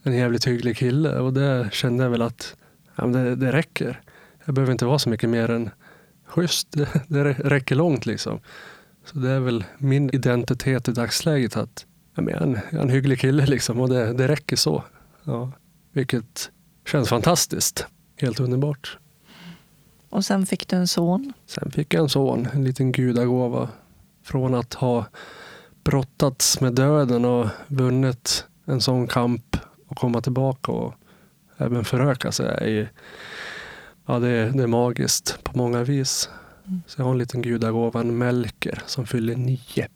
en 0.04 0.14
jävligt 0.14 0.48
hygglig 0.48 0.78
kille. 0.78 1.20
Och 1.20 1.34
det 1.34 1.70
kände 1.72 2.04
jag 2.04 2.12
väl 2.12 2.22
att 2.22 2.56
ja, 2.96 3.08
men 3.08 3.24
det, 3.24 3.36
det 3.36 3.52
räcker. 3.52 4.02
Jag 4.46 4.56
behöver 4.56 4.72
inte 4.72 4.86
vara 4.86 5.00
så 5.00 5.10
mycket 5.10 5.30
mer 5.30 5.50
än 5.50 5.70
schysst. 6.26 6.68
Det, 6.72 6.90
det 7.08 7.24
räcker 7.24 7.76
långt 7.76 8.06
liksom. 8.06 8.40
Så 9.06 9.20
det 9.20 9.30
är 9.30 9.40
väl 9.40 9.64
min 9.78 10.10
identitet 10.16 10.88
i 10.88 10.92
dagsläget 10.92 11.58
att 11.58 11.86
jag, 12.16 12.32
är 12.32 12.42
en, 12.42 12.60
en 12.70 12.90
hygglig 12.90 13.20
kille 13.20 13.46
liksom 13.46 13.80
och 13.80 13.90
det, 13.90 14.14
det 14.14 14.28
räcker 14.28 14.56
så. 14.56 14.84
Ja, 15.24 15.52
vilket 15.92 16.52
känns 16.86 17.10
fantastiskt. 17.10 17.86
Helt 18.18 18.40
underbart. 18.40 18.98
Och 20.10 20.26
sen 20.26 20.46
fick 20.46 20.68
du 20.68 20.76
en 20.76 20.88
son? 20.88 21.34
Sen 21.46 21.72
fick 21.72 21.94
jag 21.94 22.04
en 22.04 22.10
son, 22.10 22.48
en 22.54 22.64
liten 22.64 22.92
gudagåva. 22.92 23.70
Från 24.24 24.56
att 24.56 24.74
ha 24.74 25.06
brottats 25.84 26.62
med 26.62 26.74
döden 26.74 27.26
och 27.26 27.48
vunnit 27.68 28.46
en 28.66 28.82
sån 28.82 29.08
kamp 29.08 29.58
och 29.88 29.98
komma 29.98 30.22
tillbaka 30.22 30.72
och 30.72 30.94
även 31.58 31.86
föröka 31.86 32.32
sig 32.32 32.80
är, 32.80 32.92
ja, 34.06 34.20
det 34.20 34.30
är, 34.30 34.52
det 34.52 34.64
är 34.64 34.68
magiskt 34.68 35.44
på 35.44 35.58
många 35.58 35.84
vis. 35.84 36.30
Så 36.88 37.02
jag 37.02 37.06
har 37.06 37.12
en 37.12 37.18
liten 37.18 37.42
gudagåva, 37.42 38.00
en 38.00 38.18
Melker, 38.18 38.84
som 38.86 39.08
fyller 39.08 39.36
nio. 39.36 39.88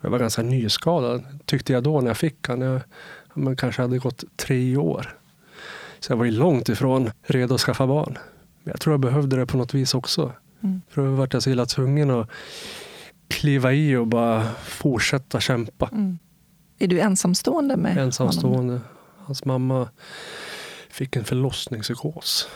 Jag 0.00 0.10
var 0.10 0.18
ganska 0.18 0.42
nyskadad, 0.42 1.24
tyckte 1.44 1.72
jag 1.72 1.82
då 1.82 2.00
när 2.00 2.08
jag 2.08 2.16
fick 2.16 2.48
han. 2.48 2.60
Jag, 2.60 2.80
man 3.34 3.56
kanske 3.56 3.82
hade 3.82 3.98
gått 3.98 4.24
tre 4.36 4.76
år. 4.76 5.18
Så 6.00 6.12
jag 6.12 6.16
var 6.16 6.24
ju 6.24 6.30
långt 6.30 6.68
ifrån 6.68 7.10
redo 7.22 7.54
att 7.54 7.60
skaffa 7.60 7.86
barn. 7.86 8.18
Men 8.62 8.70
jag 8.70 8.80
tror 8.80 8.92
jag 8.92 9.00
behövde 9.00 9.36
det 9.36 9.46
på 9.46 9.56
något 9.56 9.74
vis 9.74 9.94
också. 9.94 10.32
Mm. 10.62 10.82
För 10.88 11.02
då 11.02 11.10
vart 11.10 11.32
jag 11.32 11.42
så 11.42 11.50
illa 11.50 11.66
tvungen 11.66 12.10
att 12.10 12.30
kliva 13.28 13.72
i 13.72 13.96
och 13.96 14.06
bara 14.06 14.48
fortsätta 14.64 15.40
kämpa. 15.40 15.88
Mm. 15.92 16.18
Är 16.78 16.86
du 16.86 17.00
ensamstående 17.00 17.76
med 17.76 17.92
honom? 17.92 18.06
Ensamstående. 18.06 18.80
Hans 19.18 19.44
mamma 19.44 19.88
fick 20.90 21.16
en 21.16 21.24
förlossningspsykos. 21.24 22.48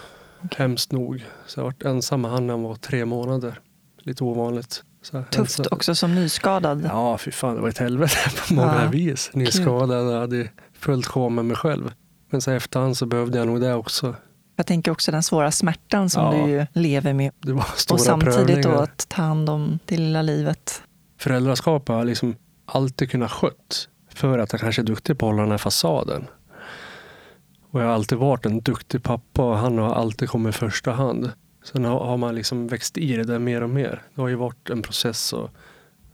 Hemskt 0.56 0.92
nog. 0.92 1.24
Så 1.46 1.58
jag 1.60 1.64
har 1.64 1.70
varit 1.70 1.82
ensam 1.84 2.20
med 2.20 2.30
honom 2.30 2.46
när 2.46 2.54
han 2.54 2.62
var 2.62 2.74
tre 2.74 3.04
månader. 3.04 3.60
Lite 4.02 4.24
ovanligt. 4.24 4.82
Så 5.02 5.22
Tufft 5.30 5.58
ensam- 5.58 5.68
också 5.70 5.94
som 5.94 6.14
nyskadad. 6.14 6.84
Ja, 6.92 7.18
fy 7.18 7.30
fan. 7.30 7.54
Det 7.54 7.60
var 7.60 7.68
ett 7.68 7.78
helvete 7.78 8.16
på 8.48 8.54
många 8.54 8.82
Ja, 8.84 8.90
vis. 8.90 9.30
Nyskadad. 9.34 10.12
Jag 10.14 10.20
hade 10.20 10.48
fullt 10.78 11.06
sjå 11.06 11.28
med 11.28 11.44
mig 11.44 11.56
själv. 11.56 11.92
Men 12.30 12.40
så 12.40 12.50
efterhand 12.50 12.96
så 12.96 13.06
behövde 13.06 13.38
jag 13.38 13.46
nog 13.46 13.60
det 13.60 13.74
också. 13.74 14.14
Jag 14.56 14.66
tänker 14.66 14.90
också 14.90 15.12
den 15.12 15.22
svåra 15.22 15.50
smärtan 15.50 16.10
som 16.10 16.22
Ja. 16.36 16.46
du 16.46 16.66
lever 16.80 17.12
med. 17.12 17.32
Och 17.90 18.00
samtidigt 18.00 18.62
då 18.62 18.70
att 18.70 19.08
ta 19.08 19.22
hand 19.22 19.50
om 19.50 19.78
det 19.84 19.96
lilla 19.96 20.22
livet. 20.22 20.82
Föräldraskapet 21.20 21.88
har 21.88 21.96
jag 21.96 22.06
liksom 22.06 22.36
alltid 22.66 23.10
kunnat 23.10 23.30
skött. 23.32 23.88
För 24.14 24.38
att 24.38 24.52
jag 24.52 24.60
kanske 24.60 24.82
är 24.82 24.86
duktig 24.86 25.18
på 25.18 25.26
att 25.26 25.32
hålla 25.32 25.42
den 25.42 25.50
här 25.50 25.58
fasaden. 25.58 26.24
Och 27.70 27.80
jag 27.80 27.86
har 27.86 27.94
alltid 27.94 28.18
varit 28.18 28.46
en 28.46 28.60
duktig 28.60 29.02
pappa 29.02 29.42
och 29.42 29.58
han 29.58 29.78
har 29.78 29.94
alltid 29.94 30.28
kommit 30.28 30.54
i 30.54 30.58
första 30.58 30.92
hand. 30.92 31.30
Sen 31.64 31.84
har 31.84 32.06
har 32.06 32.16
man 32.16 32.34
liksom 32.34 32.66
växt 32.66 32.98
i 32.98 33.16
det 33.16 33.24
där 33.24 33.38
mer 33.38 33.62
och 33.62 33.70
mer. 33.70 34.02
Det 34.14 34.20
har 34.20 34.28
ju 34.28 34.34
varit 34.34 34.70
en 34.70 34.82
process 34.82 35.32
och 35.32 35.50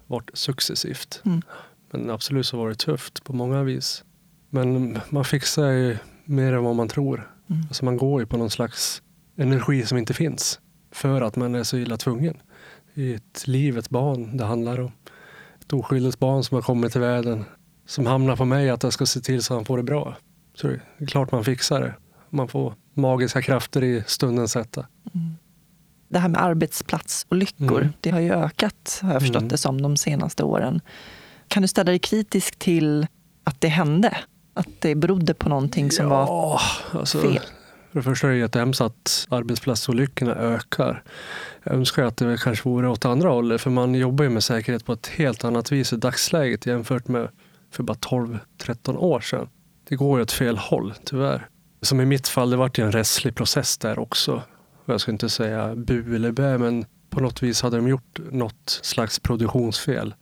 varit 0.07 0.30
successivt. 0.34 1.22
Mm. 1.24 1.42
Men 1.90 2.11
absolut 2.11 2.46
så 2.46 2.57
var 2.57 2.68
det 2.68 2.74
tufft 2.74 3.24
på 3.24 3.32
många 3.32 3.62
vis. 3.62 4.05
Men 4.50 4.98
man 5.09 5.24
fixar 5.24 5.70
ju 5.70 5.98
mer 6.24 6.53
än 6.53 6.64
vad 6.64 6.76
man 6.76 6.88
tror. 6.88 7.30
Mm. 7.50 7.62
Alltså 7.68 7.84
man 7.84 7.96
går 7.96 8.20
ju 8.20 8.26
på 8.26 8.36
någon 8.36 8.50
slags 8.50 9.03
energi 9.36 9.86
som 9.86 9.98
inte 9.98 10.14
finns. 10.14 10.61
För 10.90 11.20
att 11.20 11.36
man 11.36 11.55
är 11.55 11.62
så 11.62 11.76
illa 11.76 11.96
tvungen. 11.96 12.36
Är 12.94 13.14
ett 13.14 13.46
liv, 13.46 13.78
ett 13.78 13.90
barn 13.90 14.36
det 14.36 14.44
handlar 14.44 14.80
om. 14.80 14.92
Ett 15.61 15.72
oskyldigt 15.72 16.18
barn 16.18 16.44
som 16.44 16.55
har 16.55 16.62
kommit 16.62 16.92
till 16.92 17.00
världen. 17.00 17.44
Som 17.86 18.07
hamnar 18.07 18.36
på 18.36 18.44
mig 18.44 18.70
att 18.70 18.82
jag 18.82 18.92
ska 18.92 19.07
se 19.07 19.20
till 19.20 19.42
så 19.42 19.55
han 19.55 19.64
får 19.64 19.76
det 19.76 19.82
bra. 19.82 20.16
Så 20.55 20.66
det 20.66 20.80
är 20.98 21.07
klart 21.07 21.32
man 21.32 21.44
fixar 21.44 21.80
det. 21.80 21.94
Man 22.30 22.48
får 22.48 22.74
magiska 22.94 23.42
krafter 23.42 23.84
i 23.84 24.05
stundens 24.07 24.55
hetta. 24.55 24.86
Det 26.09 26.18
här 26.18 26.28
med 26.28 26.42
arbetsplatsolyckor, 26.42 27.78
Mm. 27.80 27.92
det 28.00 28.11
har 28.11 28.20
ju 28.20 28.32
ökat 28.32 28.98
har 29.03 29.12
jag 29.12 29.20
förstått 29.22 29.36
Mm. 29.36 29.48
det 29.48 29.57
som 29.59 29.82
de 29.82 29.96
senaste 29.96 30.42
åren. 30.44 30.80
Kan 31.48 31.62
du 31.62 31.68
ställa 31.68 31.84
dig 31.90 31.98
kritisk 31.98 32.59
till 32.59 33.07
att 33.44 33.61
det 33.61 33.68
hände? 33.68 34.16
Att 34.55 34.68
det 34.80 34.94
berodde 34.94 35.34
på 35.34 35.48
någonting 35.48 35.90
som 35.90 36.09
var 36.09 36.20
ja, 36.26 36.61
alltså, 36.92 37.20
fel? 37.20 37.40
För 37.92 37.98
det 37.98 38.03
första 38.03 38.26
är 38.28 38.32
det 38.32 38.38
jättehemskt 38.38 38.80
att 38.80 39.26
arbetsplatsolyckorna 39.30 40.34
ökar. 40.34 41.03
Jag 41.64 41.74
önskar 41.74 42.03
att 42.05 42.16
det 42.16 42.36
kanske 42.42 42.68
vore 42.68 42.88
åt 42.88 43.05
andra 43.05 43.28
hållet, 43.28 43.61
för 43.61 43.70
man 43.70 43.94
jobbar 43.94 44.24
ju 44.24 44.30
med 44.30 44.44
säkerhet 44.44 44.84
på 44.84 44.92
ett 44.92 45.07
helt 45.07 45.44
annat 45.44 45.72
vis 45.72 45.92
i 45.92 45.96
dagsläget 45.96 46.66
jämfört 46.66 47.09
med 47.09 47.28
för 47.70 47.82
bara 47.82 47.94
12-13 47.94 48.96
år 48.96 49.20
sedan. 49.20 49.48
Det 49.88 49.96
går 49.96 50.18
ju 50.18 50.22
åt 50.22 50.32
fel 50.32 50.58
håll, 50.58 50.94
tyvärr. 51.04 51.48
Som 51.82 52.00
i 52.00 52.04
mitt 52.04 52.28
fall, 52.28 52.50
det 52.50 52.56
vart 52.56 52.78
ju 52.78 52.84
en 52.84 52.92
rättslig 52.92 53.34
process 53.34 53.78
där 53.78 53.98
också. 53.98 54.42
Jag 54.84 55.00
ska 55.00 55.10
inte 55.10 55.28
säga 55.28 55.74
bu 55.74 56.16
eller 56.16 56.32
bä, 56.32 56.58
men 56.58 56.84
på 57.10 57.20
något 57.20 57.42
vis 57.42 57.62
hade 57.62 57.76
de 57.76 57.88
gjort 57.88 58.20
något 58.30 58.80
slags 58.82 59.18
produktionsfel. 59.18 60.14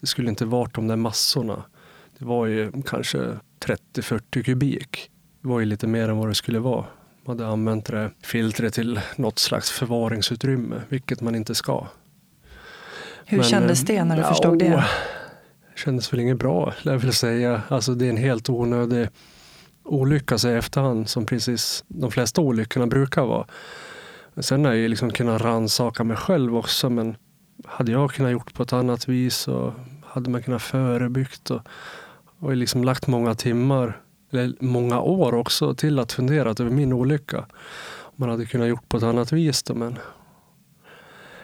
Det 0.00 0.06
skulle 0.06 0.28
inte 0.28 0.44
varit 0.44 0.74
de 0.74 0.88
där 0.88 0.96
massorna. 0.96 1.62
Det 2.18 2.24
var 2.24 2.46
ju 2.46 2.72
kanske 2.86 3.18
30-40 3.60 4.42
kubik. 4.42 5.10
Det 5.42 5.48
var 5.48 5.60
ju 5.60 5.66
lite 5.66 5.86
mer 5.86 6.08
än 6.08 6.16
vad 6.16 6.28
det 6.28 6.34
skulle 6.34 6.58
vara. 6.58 6.84
Man 7.24 7.38
hade 7.38 7.50
använt 7.52 7.84
det 7.84 8.10
filtret 8.22 8.74
till 8.74 9.00
något 9.16 9.38
slags 9.38 9.70
förvaringsutrymme, 9.70 10.82
vilket 10.88 11.20
man 11.20 11.34
inte 11.34 11.54
ska. 11.54 11.86
Hur 13.24 13.38
Men, 13.38 13.46
kändes 13.46 13.82
eh, 13.82 13.86
det 13.86 14.04
när 14.04 14.16
du 14.16 14.22
ja, 14.22 14.28
förstod 14.28 14.58
det? 14.58 14.84
Det 15.78 15.82
kändes 15.82 16.12
väl 16.12 16.20
inget 16.20 16.38
bra, 16.38 16.74
lär 16.82 16.92
jag 16.92 16.98
vill 16.98 17.12
säga. 17.12 17.62
Alltså 17.68 17.94
det 17.94 18.06
är 18.06 18.10
en 18.10 18.16
helt 18.16 18.48
onödig 18.48 19.08
olycka 19.84 20.38
så 20.38 20.48
i 20.48 20.54
efterhand, 20.54 21.08
som 21.08 21.26
precis 21.26 21.84
de 21.88 22.10
flesta 22.10 22.40
olyckorna 22.40 22.86
brukar 22.86 23.22
vara. 23.22 23.46
Men 24.34 24.42
sen 24.42 24.64
har 24.64 24.72
jag 24.72 24.80
ju 24.80 24.88
liksom 24.88 25.10
kunnat 25.10 25.42
rannsaka 25.42 26.04
mig 26.04 26.16
själv 26.16 26.56
också, 26.56 26.90
men 26.90 27.16
hade 27.66 27.92
jag 27.92 28.10
kunnat 28.10 28.32
gjort 28.32 28.54
på 28.54 28.62
ett 28.62 28.72
annat 28.72 29.08
vis 29.08 29.48
och 29.48 29.72
hade 30.04 30.30
man 30.30 30.42
kunnat 30.42 30.62
förebyggt 30.62 31.50
och, 31.50 31.60
och 32.38 32.56
liksom 32.56 32.84
lagt 32.84 33.06
många 33.06 33.34
timmar, 33.34 34.00
eller 34.32 34.54
många 34.60 35.00
år 35.00 35.34
också, 35.34 35.74
till 35.74 35.98
att 35.98 36.12
fundera 36.12 36.50
över 36.50 36.70
min 36.70 36.92
olycka. 36.92 37.46
Man 38.16 38.28
hade 38.28 38.46
kunnat 38.46 38.68
gjort 38.68 38.88
på 38.88 38.96
ett 38.96 39.02
annat 39.02 39.32
vis 39.32 39.62
då, 39.62 39.74
men 39.74 39.98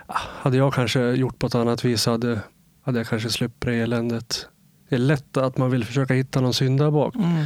ah, 0.07 0.21
hade 0.41 0.57
jag 0.57 0.75
kanske 0.75 1.11
gjort 1.11 1.39
på 1.39 1.47
ett 1.47 1.55
annat 1.55 1.85
vis 1.85 2.07
hade, 2.07 2.41
hade 2.85 2.99
jag 2.99 3.07
kanske 3.07 3.31
sluppit 3.31 3.61
det 3.61 3.75
eländet. 3.75 4.49
Det 4.89 4.95
är 4.95 4.99
lätt 4.99 5.37
att 5.37 5.59
man 5.59 5.71
vill 5.71 5.85
försöka 5.85 6.15
hitta 6.15 6.41
någon 6.41 6.55
syndabock. 6.55 7.15
Mm. 7.15 7.45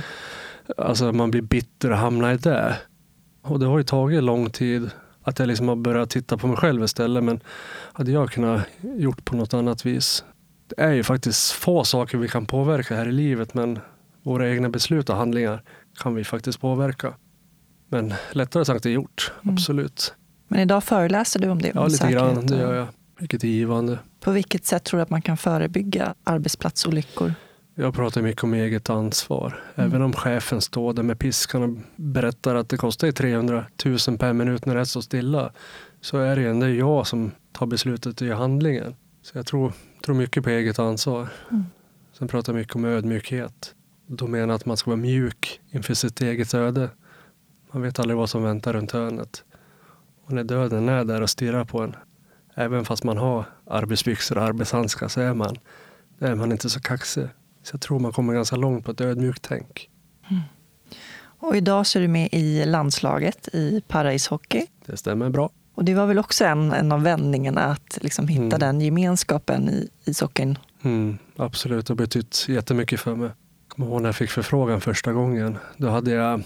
Alltså 0.78 1.12
man 1.12 1.30
blir 1.30 1.42
bitter 1.42 1.90
och 1.90 1.96
hamnar 1.98 2.32
i 2.32 2.36
det. 2.36 2.76
Och 3.42 3.60
det 3.60 3.66
har 3.66 3.78
ju 3.78 3.84
tagit 3.84 4.22
lång 4.24 4.50
tid 4.50 4.90
att 5.22 5.38
jag 5.38 5.48
liksom 5.48 5.68
har 5.68 5.76
börjat 5.76 6.10
titta 6.10 6.36
på 6.36 6.46
mig 6.46 6.56
själv 6.56 6.84
istället. 6.84 7.24
Men 7.24 7.40
hade 7.92 8.12
jag 8.12 8.30
kunnat 8.30 8.62
gjort 8.80 9.24
på 9.24 9.36
något 9.36 9.54
annat 9.54 9.86
vis. 9.86 10.24
Det 10.66 10.82
är 10.82 10.92
ju 10.92 11.02
faktiskt 11.02 11.50
få 11.52 11.84
saker 11.84 12.18
vi 12.18 12.28
kan 12.28 12.46
påverka 12.46 12.96
här 12.96 13.08
i 13.08 13.12
livet 13.12 13.54
men 13.54 13.78
våra 14.22 14.48
egna 14.50 14.68
beslut 14.68 15.10
och 15.10 15.16
handlingar 15.16 15.62
kan 15.98 16.14
vi 16.14 16.24
faktiskt 16.24 16.60
påverka. 16.60 17.14
Men 17.88 18.14
lättare 18.32 18.64
sagt 18.64 18.86
än 18.86 18.92
gjort, 18.92 19.32
Mm. 19.42 19.54
absolut. 19.54 20.14
Men 20.48 20.60
idag 20.60 20.84
föreläser 20.84 21.40
du 21.40 21.48
om 21.48 21.62
det? 21.62 21.72
Ja, 21.74 21.86
lite 21.86 22.12
grann, 22.12 22.46
det 22.46 22.56
gör 22.56 22.74
jag. 22.74 22.86
Vilket 23.18 23.44
är 23.44 23.48
givande. 23.48 23.98
På 24.20 24.30
vilket 24.30 24.64
sätt 24.64 24.84
tror 24.84 24.98
du 24.98 25.02
att 25.02 25.10
man 25.10 25.22
kan 25.22 25.36
förebygga 25.36 26.14
arbetsplatsolyckor? 26.24 27.34
Jag 27.74 27.94
pratar 27.94 28.22
mycket 28.22 28.44
om 28.44 28.54
eget 28.54 28.90
ansvar. 28.90 29.60
Mm. 29.74 29.90
Även 29.90 30.02
om 30.02 30.12
chefen 30.12 30.60
står 30.60 30.92
där 30.92 31.02
med 31.02 31.18
piskan 31.18 31.62
och 31.62 31.78
berättar 31.96 32.54
att 32.54 32.68
det 32.68 32.76
kostar 32.76 33.06
ju 33.06 33.12
300 33.12 33.64
000 33.84 34.18
per 34.18 34.32
minut 34.32 34.66
när 34.66 34.74
det 34.74 34.86
så 34.86 35.02
stilla. 35.02 35.52
Så 36.00 36.18
är 36.18 36.36
det 36.36 36.48
ändå 36.48 36.68
jag 36.68 37.06
som 37.06 37.30
tar 37.52 37.66
beslutet 37.66 38.20
och 38.20 38.26
gör 38.26 38.34
handlingen. 38.34 38.94
Så 39.22 39.38
jag 39.38 39.46
tror, 39.46 39.72
tror 40.04 40.14
mycket 40.14 40.44
på 40.44 40.50
eget 40.50 40.78
ansvar. 40.78 41.28
Mm. 41.50 41.64
Sen 42.12 42.28
pratar 42.28 42.52
jag 42.52 42.58
mycket 42.58 42.76
om 42.76 42.84
ödmjukhet. 42.84 43.74
Då 44.06 44.26
menar 44.26 44.46
jag 44.46 44.54
att 44.54 44.66
man 44.66 44.76
ska 44.76 44.90
vara 44.90 45.00
mjuk 45.00 45.60
inför 45.70 45.94
sitt 45.94 46.20
eget 46.20 46.54
öde. 46.54 46.90
Man 47.72 47.82
vet 47.82 47.98
aldrig 47.98 48.16
vad 48.16 48.30
som 48.30 48.42
väntar 48.42 48.72
runt 48.72 48.92
hörnet. 48.92 49.44
Och 50.24 50.32
när 50.32 50.44
döden 50.44 50.88
är 50.88 51.04
där 51.04 51.20
och 51.20 51.30
stirrar 51.30 51.64
på 51.64 51.80
en, 51.80 51.96
även 52.58 52.84
fast 52.84 53.04
man 53.04 53.18
har 53.18 53.44
arbetsbyxor 53.66 54.38
och 54.38 54.44
arbetshandskar 54.44 55.08
så 55.08 55.20
är 55.20 55.34
man, 55.34 55.56
är 56.18 56.34
man 56.34 56.52
inte 56.52 56.70
så 56.70 56.80
kaxig. 56.80 57.28
Så 57.62 57.74
jag 57.74 57.80
tror 57.80 57.98
man 57.98 58.12
kommer 58.12 58.34
ganska 58.34 58.56
långt 58.56 58.84
på 58.84 58.90
ett 58.90 59.00
ödmjukt 59.00 59.42
tänk. 59.48 59.90
Och 61.40 61.56
idag 61.56 61.86
så 61.86 61.98
är 61.98 62.02
du 62.02 62.08
med 62.08 62.28
i 62.32 62.64
landslaget 62.66 63.48
i 63.52 63.80
paraishockey. 63.88 64.66
Det 64.86 64.96
stämmer 64.96 65.30
bra. 65.30 65.50
Och 65.74 65.84
det 65.84 65.94
var 65.94 66.06
väl 66.06 66.18
också 66.18 66.44
en, 66.44 66.72
en 66.72 66.92
av 66.92 67.02
vändningarna 67.02 67.60
att 67.60 67.98
liksom 68.00 68.28
hitta 68.28 68.42
Mm. 68.56 68.58
den 68.58 68.80
gemenskapen 68.80 69.68
i 69.68 69.88
ishockeyn. 70.04 70.58
Mm, 70.82 71.18
absolut, 71.36 71.86
det 71.86 71.90
har 71.90 71.96
betytt 71.96 72.46
jättemycket 72.48 73.00
för 73.00 73.14
mig. 73.14 73.28
Jag 73.28 73.68
kommer 73.68 73.88
ihåg 73.88 74.02
när 74.02 74.08
jag 74.08 74.16
fick 74.16 74.30
förfrågan 74.30 74.80
första 74.80 75.12
gången. 75.12 75.58
Då 75.76 75.88
hade 75.88 76.10
jag, 76.10 76.42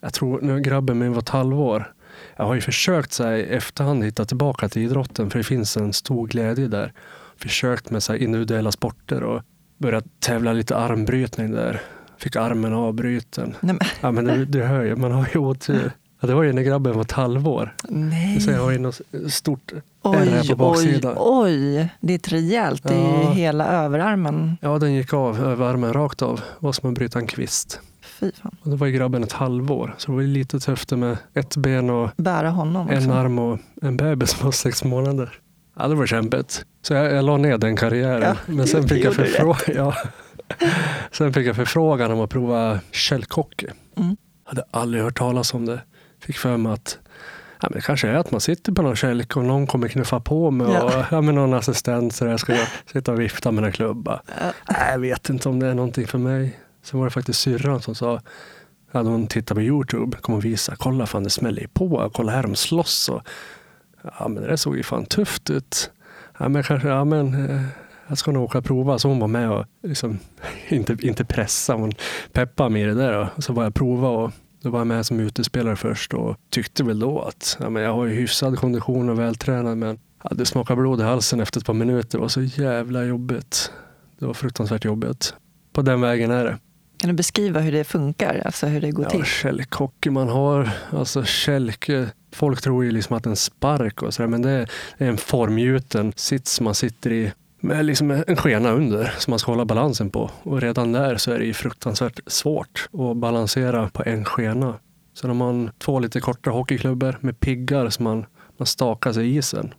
jag 0.00 0.14
tror 0.14 0.40
nu 0.40 0.60
grabben 0.60 0.98
min 0.98 1.12
var 1.12 1.18
ett 1.22 1.28
halvår. 1.28 1.92
Jag 2.40 2.44
har 2.44 2.54
ju 2.54 2.60
försökt 2.60 3.12
så 3.12 3.24
här, 3.24 3.32
i 3.36 3.42
efterhand 3.42 4.04
hitta 4.04 4.24
tillbaka 4.24 4.68
till 4.68 4.82
idrotten 4.82 5.30
för 5.30 5.38
det 5.38 5.44
finns 5.44 5.76
en 5.76 5.92
stor 5.92 6.26
glädje 6.26 6.68
där. 6.68 6.92
Försökt 7.36 7.90
med 7.90 8.02
så 8.02 8.12
här, 8.12 8.22
individuella 8.22 8.72
sporter 8.72 9.22
och 9.22 9.42
börjat 9.78 10.04
tävla 10.20 10.52
lite 10.52 10.76
armbrytning 10.76 11.50
där. 11.50 11.80
Fick 12.18 12.36
armen 12.36 12.72
avbruten. 12.72 13.54
Nej, 13.60 13.74
men, 13.80 13.88
Ja 14.00 14.10
men 14.12 14.24
du, 14.24 14.44
du 14.44 14.62
hör 14.62 14.82
ju, 14.84 14.96
man 14.96 15.12
har 15.12 15.28
ju 15.34 15.38
otur. 15.40 15.92
Ja, 16.20 16.28
det 16.28 16.34
var 16.34 16.42
ju 16.42 16.52
när 16.52 16.62
grabben 16.62 16.94
var 16.94 17.02
ett 17.02 17.12
halvår. 17.12 17.74
nej. 17.88 18.40
Så 18.40 18.50
jag 18.50 18.62
har 18.62 18.70
ju 18.70 18.78
något 18.78 19.00
stort 19.28 19.72
ärr 20.04 20.10
här 20.12 20.40
Oj, 20.42 20.48
på 20.48 20.52
oj, 20.52 20.56
baksidan. 20.56 21.14
oj. 21.18 21.88
Det 22.00 22.12
är 22.12 22.16
ett 22.16 22.32
rejält. 22.32 22.82
Det 22.82 22.94
Ja. 22.94 23.30
hela 23.30 23.66
överarmen. 23.66 24.56
Ja, 24.60 24.78
den 24.78 24.94
gick 24.94 25.12
av 25.12 25.40
över 25.46 25.66
armen 25.66 25.92
rakt 25.92 26.22
av. 26.22 26.36
Det 26.36 26.42
var 26.66 26.72
som 26.72 26.88
att 26.88 26.94
bryta 26.94 27.18
en 27.18 27.26
kvist. 27.26 27.80
Fy 28.20 28.32
fan. 28.42 28.56
Och 28.62 28.70
då 28.70 28.76
var 28.76 28.86
ju 28.86 28.92
grabben 28.92 29.22
ett 29.22 29.32
halvår. 29.32 29.94
Så 29.98 30.10
det 30.10 30.16
var 30.16 30.22
lite 30.22 30.60
tufft 30.60 30.90
med 30.90 31.16
ett 31.34 31.56
ben 31.56 31.90
och 31.90 32.10
Bära 32.16 32.50
honom 32.50 32.88
en 32.90 32.98
också. 32.98 33.12
arm 33.12 33.38
och 33.38 33.58
en 33.82 33.96
bebis 33.96 34.30
som 34.30 34.44
var 34.44 34.52
sex 34.52 34.84
månader. 34.84 35.32
Ja, 35.76 35.88
det 35.88 35.94
var 35.94 36.06
kämpigt. 36.06 36.64
Så 36.82 36.94
jag, 36.94 37.12
jag 37.12 37.24
la 37.24 37.36
ner 37.36 37.58
den 37.58 37.76
karriären. 37.76 38.22
Ja, 38.22 38.36
Men 38.46 38.66
sen 38.66 38.88
fick, 38.88 39.04
jag 39.04 39.12
förfrå- 39.14 39.56
ja. 39.76 39.94
sen 41.12 41.32
fick 41.32 41.46
jag 41.46 41.56
förfrågan 41.56 42.10
om 42.12 42.20
att 42.20 42.30
prova 42.30 42.80
kälkhockey. 42.90 43.66
Mm. 43.96 44.16
Hade 44.44 44.62
aldrig 44.70 45.02
hört 45.04 45.18
talas 45.18 45.54
om 45.54 45.66
det. 45.66 45.80
Fick 46.22 46.36
för 46.38 46.56
mig 46.56 46.72
att 46.72 46.98
ja, 47.62 47.68
men 47.70 47.72
det 47.72 47.80
kanske 47.80 48.08
är 48.08 48.14
att 48.14 48.30
man 48.30 48.40
sitter 48.40 48.72
på 48.72 48.82
någon 48.82 48.96
kälk 48.96 49.36
och 49.36 49.44
någon 49.44 49.66
kommer 49.66 49.88
knuffa 49.88 50.20
på 50.20 50.50
mig 50.50 50.66
Ja. 50.72 50.82
och 50.82 51.04
ja, 51.10 51.20
med 51.20 51.34
någon 51.34 51.54
assistent 51.54 52.14
så 52.14 52.24
där 52.24 52.36
ska 52.36 52.54
jag 52.56 52.68
sitta 52.92 53.12
och 53.12 53.20
vifta 53.20 53.50
med 53.50 53.64
en 53.64 53.72
klubba. 53.72 54.20
Ja. 54.26 54.52
Nej, 54.70 54.90
jag 54.92 54.98
vet 54.98 55.28
inte 55.28 55.48
om 55.48 55.60
det 55.60 55.66
är 55.66 55.74
någonting 55.74 56.06
för 56.06 56.18
mig. 56.18 56.58
Sen 56.90 57.00
var 57.00 57.06
det 57.06 57.10
faktiskt 57.10 57.40
syrran 57.40 57.82
som 57.82 57.94
sa, 57.94 58.20
hade 58.92 59.08
hon 59.08 59.26
tittat 59.26 59.54
på 59.54 59.62
Youtube, 59.62 60.16
kom 60.16 60.34
och 60.34 60.44
visa, 60.44 60.76
kolla 60.76 61.06
fan 61.06 61.24
det 61.24 61.30
smäller 61.30 61.60
ju 61.60 61.68
på, 61.68 62.10
kolla 62.14 62.32
här 62.32 62.42
de 62.42 62.54
slåss. 62.54 63.08
Och, 63.08 63.22
ja 64.18 64.28
men 64.28 64.42
det 64.42 64.48
där 64.48 64.56
såg 64.56 64.76
ju 64.76 64.82
fan 64.82 65.06
tufft 65.06 65.50
ut. 65.50 65.90
ja, 66.38 66.48
men 66.48 66.62
kanske, 66.62 66.88
ja 66.88 67.04
men 67.04 67.50
eh, 67.50 67.62
jag 68.06 68.18
ska 68.18 68.30
nog 68.30 68.44
åka 68.44 68.58
och 68.58 68.64
prova. 68.64 68.98
Så 68.98 69.08
hon 69.08 69.18
var 69.18 69.28
med 69.28 69.50
och 69.50 69.64
liksom, 69.82 70.18
inte, 70.68 70.96
inte 71.00 71.24
pressa, 71.24 71.74
hon 71.74 71.92
peppade 72.32 72.70
mig 72.70 72.82
i 72.82 72.84
det 72.84 72.94
där. 72.94 73.30
Och 73.36 73.44
så 73.44 73.52
var 73.52 73.64
jag 73.64 73.74
prova 73.74 74.08
och 74.08 74.30
då 74.62 74.70
var 74.70 74.80
jag 74.80 74.86
med 74.86 75.06
som 75.06 75.20
utespelare 75.20 75.76
först 75.76 76.14
och 76.14 76.36
tyckte 76.50 76.84
väl 76.84 76.98
då 76.98 77.20
att 77.20 77.56
ja, 77.60 77.70
men 77.70 77.82
jag 77.82 77.92
har 77.92 78.06
ju 78.06 78.14
hyfsad 78.14 78.58
kondition 78.58 79.08
och 79.08 79.18
vältränad 79.18 79.78
men 79.78 79.98
ja, 80.22 80.30
det 80.34 80.46
smakade 80.46 80.80
blod 80.80 81.00
i 81.00 81.04
halsen 81.04 81.40
efter 81.40 81.60
ett 81.60 81.66
par 81.66 81.74
minuter. 81.74 82.18
Det 82.18 82.22
var 82.22 82.28
så 82.28 82.42
jävla 82.42 83.04
jobbigt. 83.04 83.72
Det 84.18 84.26
var 84.26 84.34
fruktansvärt 84.34 84.84
jobbigt. 84.84 85.34
På 85.72 85.82
den 85.82 86.00
vägen 86.00 86.30
är 86.30 86.44
det. 86.44 86.58
Kan 86.98 87.08
du 87.08 87.14
beskriva 87.14 87.60
hur 87.60 87.72
det 87.72 87.84
funkar, 87.84 88.42
alltså 88.44 88.66
hur 88.66 88.80
det 88.80 88.90
går 88.90 89.04
ja, 89.04 89.10
till? 89.10 89.24
Kälkhockey 89.24 90.10
man 90.10 90.28
har, 90.28 90.70
alltså 90.90 91.24
kälke. 91.24 92.06
Folk 92.32 92.62
tror 92.62 92.84
ju 92.84 92.90
liksom 92.90 93.16
att 93.16 93.26
en 93.26 93.36
spark 93.36 94.02
och 94.02 94.14
sådär, 94.14 94.28
men 94.28 94.42
det 94.42 94.50
är 94.50 94.68
en 95.08 95.18
formgjuten 95.18 96.12
sits 96.16 96.60
man 96.60 96.74
sitter 96.74 97.12
i 97.12 97.32
med 97.60 97.84
liksom 97.84 98.10
en 98.10 98.36
skena 98.36 98.70
under 98.70 99.14
som 99.18 99.30
man 99.30 99.38
ska 99.38 99.52
hålla 99.52 99.64
balansen 99.64 100.10
på. 100.10 100.30
Och 100.42 100.60
redan 100.60 100.92
där 100.92 101.16
så 101.16 101.32
är 101.32 101.38
det 101.38 101.44
ju 101.44 101.54
fruktansvärt 101.54 102.20
svårt 102.26 102.88
att 102.92 103.16
balansera 103.16 103.88
på 103.88 104.02
en 104.06 104.24
skena. 104.24 104.74
Sen 105.14 105.30
har 105.30 105.34
man 105.34 105.70
två 105.78 105.98
lite 105.98 106.20
korta 106.20 106.50
hockeyklubbor 106.50 107.16
med 107.20 107.40
piggar 107.40 107.90
som 107.90 108.04
man, 108.04 108.26
man 108.56 108.66
stakar 108.66 109.12
sig 109.12 109.26
i 109.26 109.36
isen. 109.36 109.74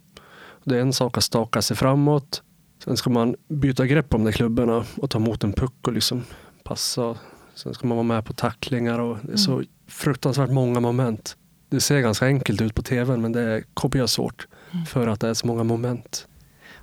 Det 0.64 0.76
är 0.76 0.82
en 0.82 0.94
sak 0.94 1.18
att 1.18 1.24
staka 1.24 1.62
sig 1.62 1.78
framåt. 1.78 2.44
Sen 2.84 2.98
ska 2.98 3.10
man 3.10 3.36
byta 3.48 3.86
grepp 3.86 4.14
om 4.14 4.24
de 4.24 4.32
klubborna 4.32 4.86
och 4.98 5.10
ta 5.10 5.20
emot 5.20 5.44
en 5.44 5.54
puck 5.54 5.88
och 5.88 5.94
liksom 5.94 6.24
passa. 6.64 7.18
Sen 7.56 7.74
ska 7.74 7.88
man 7.88 7.98
vara 7.98 8.08
med 8.08 8.26
på 8.26 8.34
tacklingar 8.34 9.00
och 9.00 9.18
det 9.22 9.34
är 9.34 9.38
så 9.38 9.54
mm. 9.54 9.66
fruktansvärt 9.88 10.50
många 10.50 10.80
moment. 10.80 11.36
Det 11.70 11.82
ser 11.82 12.00
ganska 12.00 12.26
enkelt 12.26 12.62
ut 12.62 12.76
på 12.76 12.82
tvn 12.82 13.22
men 13.22 13.32
det 13.32 13.42
är 13.42 13.64
kopiöst 13.74 14.14
svårt 14.14 14.48
mm. 14.72 14.86
för 14.86 15.08
att 15.08 15.20
det 15.20 15.28
är 15.28 15.34
så 15.34 15.48
många 15.48 15.64
moment. 15.64 16.28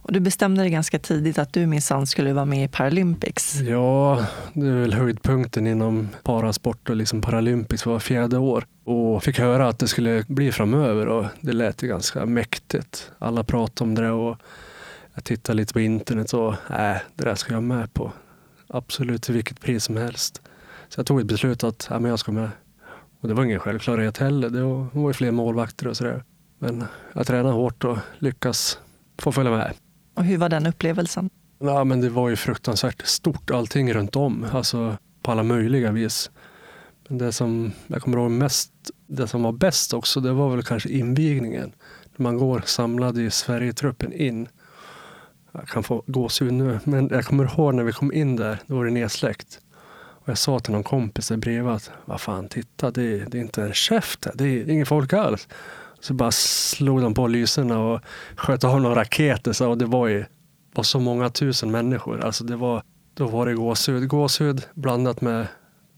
Och 0.06 0.12
du 0.12 0.20
bestämde 0.20 0.62
dig 0.62 0.70
ganska 0.70 0.98
tidigt 0.98 1.38
att 1.38 1.52
du 1.52 1.66
minsann 1.66 2.06
skulle 2.06 2.32
vara 2.32 2.44
med 2.44 2.64
i 2.64 2.68
Paralympics. 2.68 3.60
Ja, 3.60 4.26
det 4.52 4.66
är 4.66 4.72
väl 4.72 4.94
höjdpunkten 4.94 5.66
inom 5.66 6.08
parasport 6.22 6.88
och 6.90 6.96
liksom 6.96 7.20
Paralympics 7.20 7.86
var 7.86 7.98
fjärde 7.98 8.38
år. 8.38 8.66
Och 8.84 9.24
fick 9.24 9.38
höra 9.38 9.68
att 9.68 9.78
det 9.78 9.88
skulle 9.88 10.24
bli 10.28 10.52
framöver 10.52 11.08
och 11.08 11.26
det 11.40 11.52
lät 11.52 11.82
ju 11.82 11.88
ganska 11.88 12.26
mäktigt. 12.26 13.10
Alla 13.18 13.44
pratade 13.44 13.88
om 13.88 13.94
det 13.94 14.10
och 14.10 14.36
jag 15.14 15.24
tittade 15.24 15.56
lite 15.56 15.72
på 15.72 15.80
internet 15.80 16.32
och 16.32 16.52
äh, 16.70 16.96
det 17.14 17.24
där 17.24 17.34
ska 17.34 17.54
jag 17.54 17.62
med 17.62 17.94
på. 17.94 18.12
Absolut 18.68 19.22
till 19.22 19.34
vilket 19.34 19.60
pris 19.60 19.84
som 19.84 19.96
helst. 19.96 20.42
Så 20.88 20.98
jag 20.98 21.06
tog 21.06 21.20
ett 21.20 21.26
beslut 21.26 21.64
att 21.64 21.86
ja, 21.90 21.98
men 21.98 22.10
jag 22.10 22.18
ska 22.18 22.32
med. 22.32 22.50
Och 23.20 23.28
det 23.28 23.34
var 23.34 23.44
ingen 23.44 23.60
självklarhet 23.60 24.18
heller. 24.18 24.50
Det 24.50 24.62
var, 24.62 24.86
det 24.92 24.98
var 24.98 25.10
ju 25.10 25.14
fler 25.14 25.30
målvakter 25.30 25.88
och 25.88 25.96
sådär. 25.96 26.24
Men 26.58 26.84
jag 27.12 27.26
tränade 27.26 27.54
hårt 27.54 27.84
och 27.84 27.98
lyckas 28.18 28.78
få 29.18 29.32
följa 29.32 29.50
med. 29.52 29.74
Och 30.14 30.24
hur 30.24 30.38
var 30.38 30.48
den 30.48 30.66
upplevelsen? 30.66 31.30
Ja, 31.58 31.84
men 31.84 32.00
det 32.00 32.08
var 32.08 32.28
ju 32.28 32.36
fruktansvärt 32.36 33.06
stort 33.06 33.50
allting 33.50 33.94
runt 33.94 34.16
om, 34.16 34.46
alltså 34.52 34.96
på 35.22 35.30
alla 35.30 35.42
möjliga 35.42 35.92
vis. 35.92 36.30
Men 37.08 37.18
det 37.18 37.32
som 37.32 37.72
jag 37.86 38.02
kommer 38.02 38.18
ihåg 38.18 38.30
mest, 38.30 38.72
det 39.06 39.28
som 39.28 39.42
var 39.42 39.52
bäst 39.52 39.94
också, 39.94 40.20
det 40.20 40.32
var 40.32 40.50
väl 40.50 40.62
kanske 40.62 40.88
invigningen. 40.88 41.72
När 42.16 42.22
man 42.22 42.38
går 42.38 42.62
samlad 42.66 43.18
i 43.18 43.30
Sverigetruppen 43.30 44.12
in. 44.12 44.48
Jag 45.58 45.68
kan 45.68 45.82
få 45.82 46.04
gåshud 46.06 46.52
nu, 46.52 46.80
men 46.84 47.08
jag 47.08 47.24
kommer 47.24 47.44
ihåg 47.44 47.74
när 47.74 47.84
vi 47.84 47.92
kom 47.92 48.12
in 48.12 48.36
där, 48.36 48.58
då 48.66 48.76
var 48.76 48.84
det 48.84 48.90
nedsläckt. 48.90 49.60
Och 49.96 50.28
jag 50.28 50.38
sa 50.38 50.58
till 50.58 50.72
någon 50.72 50.82
kompis 50.82 51.28
där 51.28 51.36
bredvid 51.36 51.72
att, 51.72 51.90
vad 52.04 52.20
fan, 52.20 52.48
titta, 52.48 52.90
det 52.90 53.02
är, 53.02 53.26
det 53.30 53.38
är 53.38 53.42
inte 53.42 53.62
en 53.62 53.74
käft 53.74 54.24
här. 54.24 54.32
det 54.34 54.44
är 54.44 54.70
inget 54.70 54.88
folk 54.88 55.12
alls. 55.12 55.48
Så 56.00 56.14
bara 56.14 56.30
slog 56.32 57.02
de 57.02 57.14
på 57.14 57.26
lyserna 57.26 57.78
och 57.78 58.00
sköt 58.36 58.64
av 58.64 58.80
några 58.80 59.00
raketer. 59.00 59.52
Så, 59.52 59.70
och 59.70 59.78
det 59.78 59.86
var 59.86 60.06
ju 60.06 60.24
var 60.74 60.84
så 60.84 61.00
många 61.00 61.30
tusen 61.30 61.70
människor. 61.70 62.24
Alltså 62.24 62.44
det 62.44 62.56
var, 62.56 62.82
då 63.14 63.26
var 63.26 63.46
det 63.46 63.54
gåshud. 63.54 64.08
Gåshud 64.08 64.62
blandat 64.74 65.20
med 65.20 65.46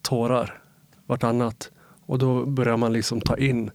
tårar 0.03 0.61
vartannat. 1.07 1.71
Och 2.07 2.19
då 2.19 2.47
börjar 2.47 2.77
man 2.77 2.93
liksom 2.93 3.21
ta 3.21 3.37
in, 3.37 3.71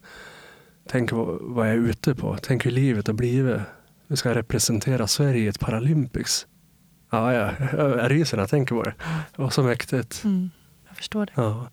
tänk 0.89 1.11
vad 1.11 1.67
jag 1.67 1.73
är 1.73 1.77
ute 1.77 2.15
på. 2.15 2.37
Tänk 2.41 2.65
hur 2.65 2.71
livet 2.71 3.07
har 3.07 3.13
blivit. 3.13 3.61
Nu 4.07 4.15
ska 4.15 4.35
representera 4.35 5.07
Sverige 5.07 5.43
i 5.43 5.47
ett 5.47 5.59
Paralympics. 5.59 6.47
Ja, 7.11 7.33
ja, 7.33 7.51
jag 7.77 8.11
ryser 8.11 8.37
när 8.37 8.41
jag 8.41 8.49
tänker 8.49 8.75
på 8.75 8.83
det. 8.83 8.93
Det 9.35 9.41
var 9.41 9.49
så 9.49 9.63
mäktigt. 9.63 10.23
Mm, 10.23 10.49
jag 10.87 10.97
förstår 10.97 11.25
det. 11.25 11.31
Ja. 11.35 11.67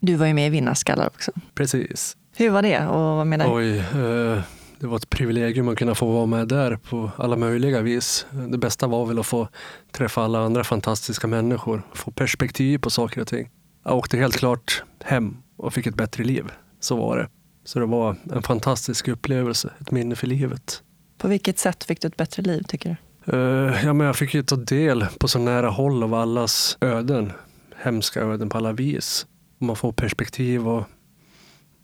Du 0.00 0.14
var 0.14 0.26
ju 0.26 0.34
med 0.34 0.46
i 0.46 0.50
Vinnarskallar 0.50 1.06
också. 1.06 1.32
Precis. 1.54 2.16
Hur 2.36 2.50
var 2.50 2.62
det? 2.62 2.86
Och 2.86 3.16
vad 3.16 3.26
menar 3.26 3.54
Oj, 3.54 3.78
eh, 3.78 4.42
det 4.80 4.86
var 4.86 4.96
ett 4.96 5.10
privilegium 5.10 5.68
att 5.68 5.78
kunna 5.78 5.94
få 5.94 6.12
vara 6.12 6.26
med 6.26 6.48
där 6.48 6.76
på 6.76 7.10
alla 7.16 7.36
möjliga 7.36 7.80
vis. 7.80 8.26
Det 8.48 8.58
bästa 8.58 8.86
var 8.86 9.06
väl 9.06 9.18
att 9.18 9.26
få 9.26 9.48
träffa 9.92 10.22
alla 10.22 10.38
andra 10.38 10.64
fantastiska 10.64 11.26
människor, 11.26 11.82
få 11.94 12.10
perspektiv 12.10 12.78
på 12.78 12.90
saker 12.90 13.20
och 13.20 13.26
ting. 13.26 13.50
Jag 13.84 13.96
åkte 13.96 14.16
helt 14.16 14.36
klart 14.36 14.82
hem 15.04 15.36
och 15.56 15.74
fick 15.74 15.86
ett 15.86 15.94
bättre 15.94 16.24
liv. 16.24 16.44
Så 16.80 16.96
var 16.96 17.16
det. 17.18 17.28
Så 17.64 17.78
det 17.78 17.86
var 17.86 18.16
en 18.32 18.42
fantastisk 18.42 19.08
upplevelse, 19.08 19.72
ett 19.80 19.90
minne 19.90 20.16
för 20.16 20.26
livet. 20.26 20.82
På 21.18 21.28
vilket 21.28 21.58
sätt 21.58 21.84
fick 21.84 22.00
du 22.00 22.08
ett 22.08 22.16
bättre 22.16 22.42
liv 22.42 22.62
tycker 22.68 22.88
du? 22.90 22.96
Uh, 23.32 23.84
ja, 23.84 23.92
men 23.92 24.06
jag 24.06 24.16
fick 24.16 24.34
ju 24.34 24.42
ta 24.42 24.56
del 24.56 25.06
på 25.18 25.28
så 25.28 25.38
nära 25.38 25.68
håll 25.68 26.02
av 26.02 26.14
allas 26.14 26.78
öden. 26.80 27.32
Hemska 27.76 28.20
öden 28.20 28.48
på 28.48 28.58
alla 28.58 28.72
vis. 28.72 29.26
Man 29.58 29.76
får 29.76 29.92
perspektiv 29.92 30.68
och 30.68 30.84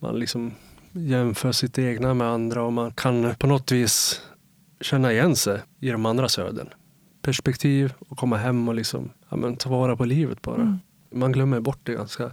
man 0.00 0.18
liksom 0.18 0.54
jämför 0.92 1.52
sitt 1.52 1.78
egna 1.78 2.14
med 2.14 2.26
andra 2.26 2.62
och 2.62 2.72
man 2.72 2.92
kan 2.92 3.34
på 3.34 3.46
något 3.46 3.72
vis 3.72 4.20
känna 4.80 5.12
igen 5.12 5.36
sig 5.36 5.60
i 5.80 5.90
de 5.90 6.06
andras 6.06 6.38
öden. 6.38 6.68
Perspektiv 7.22 7.92
och 7.98 8.18
komma 8.18 8.36
hem 8.36 8.68
och 8.68 8.74
liksom, 8.74 9.10
ja, 9.28 9.36
men, 9.36 9.56
ta 9.56 9.70
vara 9.70 9.96
på 9.96 10.04
livet 10.04 10.42
bara. 10.42 10.62
Mm. 10.62 10.78
Man 11.12 11.32
glömmer 11.32 11.60
bort 11.60 11.80
det 11.82 11.92
ganska 11.92 12.32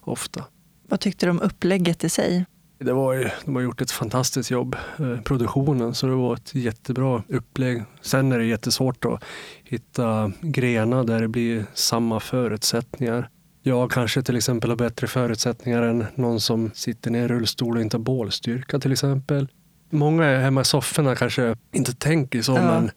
ofta. 0.00 0.44
Vad 0.88 1.00
tyckte 1.00 1.26
du 1.26 1.30
om 1.30 1.40
upplägget 1.40 2.04
i 2.04 2.08
sig? 2.08 2.46
Det 2.78 2.92
var 2.92 3.12
ju, 3.12 3.30
de 3.44 3.54
har 3.54 3.62
gjort 3.62 3.80
ett 3.80 3.90
fantastiskt 3.90 4.50
jobb, 4.50 4.76
eh, 4.98 5.20
produktionen, 5.20 5.94
så 5.94 6.06
det 6.06 6.14
var 6.14 6.34
ett 6.34 6.54
jättebra 6.54 7.22
upplägg. 7.28 7.84
Sen 8.00 8.32
är 8.32 8.38
det 8.38 8.44
jättesvårt 8.44 9.04
att 9.04 9.24
hitta 9.64 10.32
grenar 10.40 11.04
där 11.04 11.20
det 11.20 11.28
blir 11.28 11.66
samma 11.74 12.20
förutsättningar 12.20 13.28
jag 13.66 13.90
kanske 13.90 14.22
till 14.22 14.36
exempel 14.36 14.70
har 14.70 14.76
bättre 14.76 15.06
förutsättningar 15.06 15.82
än 15.82 16.06
någon 16.14 16.40
som 16.40 16.70
sitter 16.74 17.10
ner 17.10 17.24
i 17.24 17.28
rullstol 17.28 17.76
och 17.76 17.82
inte 17.82 17.96
har 17.96 18.02
bålstyrka 18.02 18.78
till 18.78 18.92
exempel. 18.92 19.48
Många 19.90 20.38
hemma 20.38 20.60
i 20.60 20.64
sofforna 20.64 21.14
kanske 21.14 21.56
inte 21.72 21.94
tänker 21.94 22.42
så, 22.42 22.52
ja. 22.52 22.62
men 22.62 22.90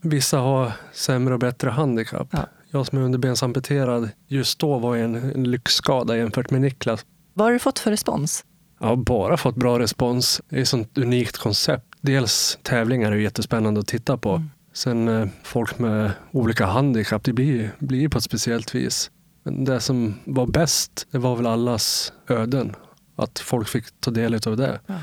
vissa 0.00 0.38
har 0.38 0.72
sämre 0.92 1.34
och 1.34 1.40
bättre 1.40 1.70
handikapp. 1.70 2.28
Ja. 2.30 2.46
Jag 2.70 2.86
som 2.86 2.98
är 2.98 3.02
underbensamputerad 3.02 4.10
just 4.26 4.58
då 4.58 4.78
var 4.78 4.96
en, 4.96 5.14
en 5.14 5.50
lyxskada 5.50 6.16
jämfört 6.16 6.50
med 6.50 6.60
Niklas. 6.60 7.06
Vad 7.34 7.46
har 7.46 7.52
du 7.52 7.58
fått 7.58 7.78
för 7.78 7.90
respons? 7.90 8.44
Jag 8.78 8.86
har 8.86 8.96
bara 8.96 9.36
fått 9.36 9.56
bra 9.56 9.78
respons. 9.78 10.40
Det 10.48 10.56
är 10.56 10.60
ett 10.62 10.68
sånt 10.68 10.98
unikt 10.98 11.36
koncept. 11.36 11.86
Dels 12.00 12.58
tävlingar 12.62 13.12
är 13.12 13.16
jättespännande 13.16 13.80
att 13.80 13.86
titta 13.86 14.16
på. 14.16 14.30
Mm. 14.30 14.50
Sen 14.72 15.08
eh, 15.08 15.28
folk 15.42 15.78
med 15.78 16.10
olika 16.30 16.66
handikapp, 16.66 17.24
det 17.24 17.32
blir, 17.32 17.70
blir 17.78 18.08
på 18.08 18.18
ett 18.18 18.24
speciellt 18.24 18.74
vis. 18.74 19.10
Men 19.42 19.64
det 19.64 19.80
som 19.80 20.14
var 20.24 20.46
bäst, 20.46 21.06
det 21.10 21.18
var 21.18 21.36
väl 21.36 21.46
allas 21.46 22.12
öden. 22.28 22.74
Att 23.16 23.38
folk 23.38 23.68
fick 23.68 23.84
ta 24.00 24.10
del 24.10 24.34
av 24.46 24.56
det. 24.56 24.80
Ja. 24.86 24.94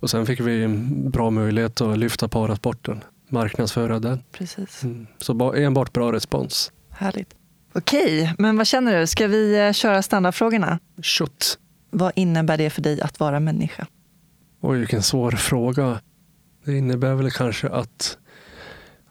Och 0.00 0.10
sen 0.10 0.26
fick 0.26 0.40
vi 0.40 0.62
en 0.62 1.10
bra 1.10 1.30
möjlighet 1.30 1.80
att 1.80 1.98
lyfta 1.98 2.28
parasporten, 2.28 3.04
marknadsföra 3.28 3.98
den. 3.98 4.22
Precis. 4.32 4.82
Mm. 4.82 5.06
Så 5.18 5.54
enbart 5.54 5.92
bra 5.92 6.12
respons. 6.12 6.72
Härligt. 6.90 7.34
Okej, 7.72 8.34
men 8.38 8.56
vad 8.56 8.66
känner 8.66 9.00
du? 9.00 9.06
Ska 9.06 9.26
vi 9.26 9.66
eh, 9.66 9.72
köra 9.72 10.02
standardfrågorna? 10.02 10.78
Shoot. 11.02 11.58
Vad 11.98 12.12
innebär 12.16 12.58
det 12.58 12.70
för 12.70 12.82
dig 12.82 13.00
att 13.00 13.20
vara 13.20 13.40
människa? 13.40 13.86
Oj, 14.60 14.78
vilken 14.78 15.02
svår 15.02 15.30
fråga. 15.30 16.00
Det 16.64 16.78
innebär 16.78 17.14
väl 17.14 17.30
kanske 17.30 17.68
att 17.68 18.18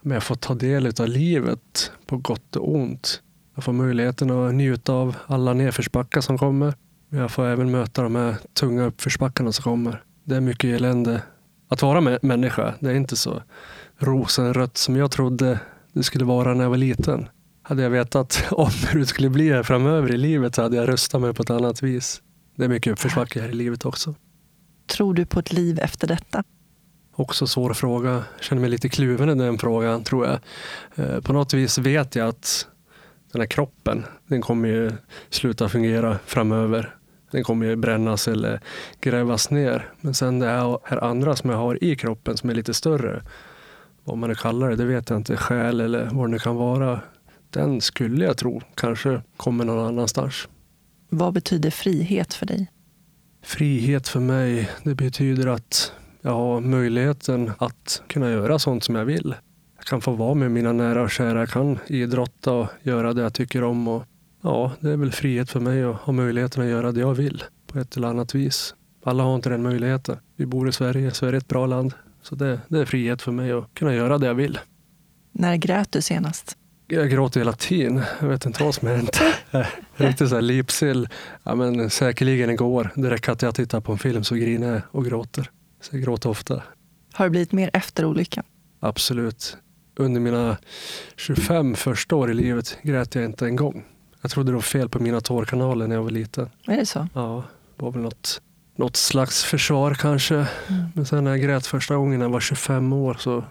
jag 0.01 0.23
får 0.23 0.36
ta 0.36 0.53
del 0.53 0.91
av 0.99 1.07
livet 1.07 1.91
på 2.05 2.17
gott 2.17 2.55
och 2.55 2.75
ont. 2.75 3.21
Jag 3.55 3.63
får 3.63 3.73
möjligheten 3.73 4.31
att 4.31 4.53
njuta 4.53 4.93
av 4.93 5.15
alla 5.27 5.53
nedförsbackar 5.53 6.21
som 6.21 6.38
kommer. 6.38 6.73
Jag 7.09 7.31
får 7.31 7.45
även 7.45 7.71
möta 7.71 8.01
de 8.03 8.15
här 8.15 8.36
tunga 8.53 8.83
uppförsbackarna 8.83 9.51
som 9.51 9.63
kommer. 9.63 10.03
Det 10.23 10.36
är 10.36 10.41
mycket 10.41 10.75
elände. 10.75 11.21
Att 11.67 11.81
vara 11.81 12.19
människa, 12.21 12.73
det 12.79 12.89
är 12.89 12.95
inte 12.95 13.15
så 13.15 13.41
rosenrött 13.97 14.77
som 14.77 14.95
jag 14.95 15.11
trodde 15.11 15.59
det 15.93 16.03
skulle 16.03 16.25
vara 16.25 16.53
när 16.53 16.63
jag 16.63 16.69
var 16.69 16.77
liten. 16.77 17.29
Hade 17.61 17.83
jag 17.83 17.89
vetat 17.89 18.43
om 18.51 18.71
hur 18.91 18.99
det 18.99 19.05
skulle 19.05 19.29
bli 19.29 19.51
här 19.51 19.63
framöver 19.63 20.13
i 20.13 20.17
livet 20.17 20.55
så 20.55 20.61
hade 20.61 20.75
jag 20.75 20.89
röstat 20.89 21.21
mig 21.21 21.33
på 21.33 21.43
ett 21.43 21.49
annat 21.49 21.83
vis. 21.83 22.21
Det 22.56 22.66
är 22.66 22.70
mycket 22.70 22.93
uppförsbacke 22.93 23.41
här 23.41 23.49
i 23.49 23.53
livet 23.53 23.86
också. 23.86 24.16
Tror 24.88 25.14
du 25.14 25.26
på 25.26 25.39
ett 25.39 25.53
liv 25.53 25.80
efter 25.80 26.08
detta? 26.08 26.43
Också 27.16 27.47
svår 27.47 27.74
fråga. 27.74 28.12
Jag 28.12 28.43
känner 28.43 28.62
mig 28.62 28.70
lite 28.70 28.89
kluven 28.89 29.30
i 29.30 29.36
den 29.36 29.58
frågan, 29.58 30.03
tror 30.03 30.26
jag. 30.26 30.39
Eh, 30.95 31.22
på 31.22 31.34
något 31.34 31.53
vis 31.53 31.78
vet 31.78 32.16
jag 32.16 32.28
att 32.28 32.68
den 33.32 33.41
här 33.41 33.47
kroppen, 33.47 34.06
den 34.28 34.41
kommer 34.41 34.70
ju 34.70 34.91
sluta 35.30 35.70
fungera 35.70 36.20
framöver. 36.26 36.95
Den 37.32 37.43
kommer 37.43 37.66
ju 37.66 37.76
brännas 37.76 38.28
eller 38.28 38.62
grävas 39.01 39.49
ner. 39.49 39.89
Men 40.01 40.14
sen 40.14 40.39
det 40.39 40.80
här 40.84 41.03
andra 41.03 41.36
som 41.36 41.49
jag 41.49 41.58
har 41.58 41.84
i 41.84 41.95
kroppen 41.95 42.38
som 42.38 42.49
är 42.49 42.53
lite 42.53 42.74
större. 42.74 43.22
vad 44.03 44.18
man 44.18 44.30
nu 44.30 44.36
kallar 44.36 44.70
det, 44.70 44.76
det 44.76 44.86
vet 44.86 45.10
jag 45.10 45.20
inte, 45.20 45.38
själ 45.38 45.82
eller 45.82 46.10
vad 46.12 46.28
det 46.28 46.32
nu 46.32 46.39
kan 46.39 46.56
vara. 46.56 46.99
Den 47.49 47.82
skulle 47.82 48.26
jag 48.26 48.38
tro 48.38 48.62
kanske 48.76 49.22
kommer 49.38 49.66
någon 49.66 49.88
annanstans. 49.88 50.47
Vad 51.18 51.34
betyder 51.34 51.70
frihet 51.70 52.34
för 52.34 52.45
dig? 52.45 52.72
Frihet 53.43 54.07
för 54.07 54.20
mig, 54.20 54.70
det 54.84 54.95
betyder 54.95 55.47
att 55.47 55.93
jag 56.22 56.32
har 56.32 56.59
möjligheten 56.59 57.51
att 57.57 58.01
kunna 58.07 58.30
göra 58.30 58.59
sånt 58.59 58.84
som 58.84 58.95
jag 58.95 59.05
vill. 59.05 59.36
Jag 59.78 59.86
kan 59.86 60.01
få 60.01 60.11
vara 60.11 60.34
med 60.34 60.51
mina 60.51 60.74
nära 60.74 61.01
och 61.01 61.11
kära, 61.11 61.39
jag 61.39 61.49
kan 61.49 61.80
idrotta 61.88 62.51
och 62.51 62.68
göra 62.82 63.13
det 63.13 63.22
jag 63.22 63.34
tycker 63.34 63.63
om. 63.63 63.88
Och 63.88 64.03
ja, 64.41 64.72
det 64.80 64.89
är 64.91 64.97
väl 64.97 65.11
frihet 65.11 65.49
för 65.49 65.59
mig 65.59 65.84
att 65.84 65.95
ha 65.95 66.13
möjligheten 66.13 66.63
att 66.63 66.70
göra 66.70 66.91
det 66.91 66.99
jag 66.99 67.13
vill 67.13 67.43
på 67.68 67.80
ett 67.80 67.97
eller 67.97 68.07
annat 68.07 68.36
vis. 68.36 68.76
Alla 69.03 69.24
har 69.24 69.36
inte 69.36 69.49
den 69.49 69.63
möjligheten. 69.63 70.18
Vi 70.36 70.45
bor 70.45 70.70
i 70.70 70.72
Sverige, 70.72 71.11
Sverige 71.11 71.36
är 71.36 71.38
ett 71.38 71.47
bra 71.47 71.66
land. 71.66 71.93
Så 72.22 72.36
det, 72.36 72.59
det 72.68 72.80
är 72.80 72.86
frihet 72.86 73.22
för 73.22 73.32
mig 73.32 73.51
att 73.51 73.74
kunna 73.74 73.95
göra 73.95 74.18
det 74.18 74.28
jag 74.28 74.36
vill. 74.36 74.59
När 75.32 75.55
grät 75.55 75.91
du 75.91 76.01
senast? 76.01 76.57
Jag 76.88 77.09
gråter 77.09 77.39
hela 77.39 77.53
tiden. 77.53 78.01
Jag 78.19 78.27
vet 78.27 78.45
inte 78.45 78.63
vad 78.63 78.75
som 78.75 78.88
hänt. 78.88 79.21
Riktigt 79.95 80.29
så 80.29 80.36
här 80.36 80.41
lipsill. 80.41 81.09
Ja, 81.43 81.55
men 81.55 81.89
säkerligen 81.89 82.49
igår. 82.49 82.91
Det 82.95 83.09
räcker 83.09 83.31
att 83.31 83.41
jag 83.41 83.55
tittar 83.55 83.81
på 83.81 83.91
en 83.91 83.97
film 83.97 84.23
så 84.23 84.36
grinar 84.36 84.67
jag 84.67 84.81
och 84.91 85.05
gråter. 85.05 85.49
Så 85.81 85.95
jag 85.95 86.03
gråter 86.03 86.29
ofta. 86.29 86.63
Har 87.13 87.25
det 87.25 87.29
blivit 87.29 87.51
mer 87.51 87.69
efter 87.73 88.05
olyckan? 88.05 88.43
Absolut. 88.79 89.57
Under 89.97 90.21
mina 90.21 90.57
25 91.15 91.75
första 91.75 92.15
år 92.15 92.31
i 92.31 92.33
livet 92.33 92.77
grät 92.83 93.15
jag 93.15 93.25
inte 93.25 93.45
en 93.45 93.55
gång. 93.55 93.86
Jag 94.21 94.31
trodde 94.31 94.51
det 94.51 94.55
var 94.55 94.61
fel 94.61 94.89
på 94.89 94.99
mina 94.99 95.21
tårkanaler 95.21 95.88
när 95.88 95.95
jag 95.95 96.03
var 96.03 96.11
liten. 96.11 96.49
Är 96.67 96.77
det 96.77 96.86
så? 96.86 97.07
Ja, 97.13 97.43
det 97.77 97.83
var 97.83 97.91
väl 97.91 98.01
något, 98.01 98.41
något 98.75 98.95
slags 98.95 99.43
försvar 99.43 99.93
kanske. 99.93 100.36
Mm. 100.36 100.83
Men 100.95 101.05
sen 101.05 101.23
när 101.23 101.31
jag 101.31 101.41
grät 101.41 101.67
första 101.67 101.95
gången 101.95 102.19
när 102.19 102.25
jag 102.25 102.31
var 102.31 102.39
25 102.39 102.93
år 102.93 103.17
så 103.19 103.43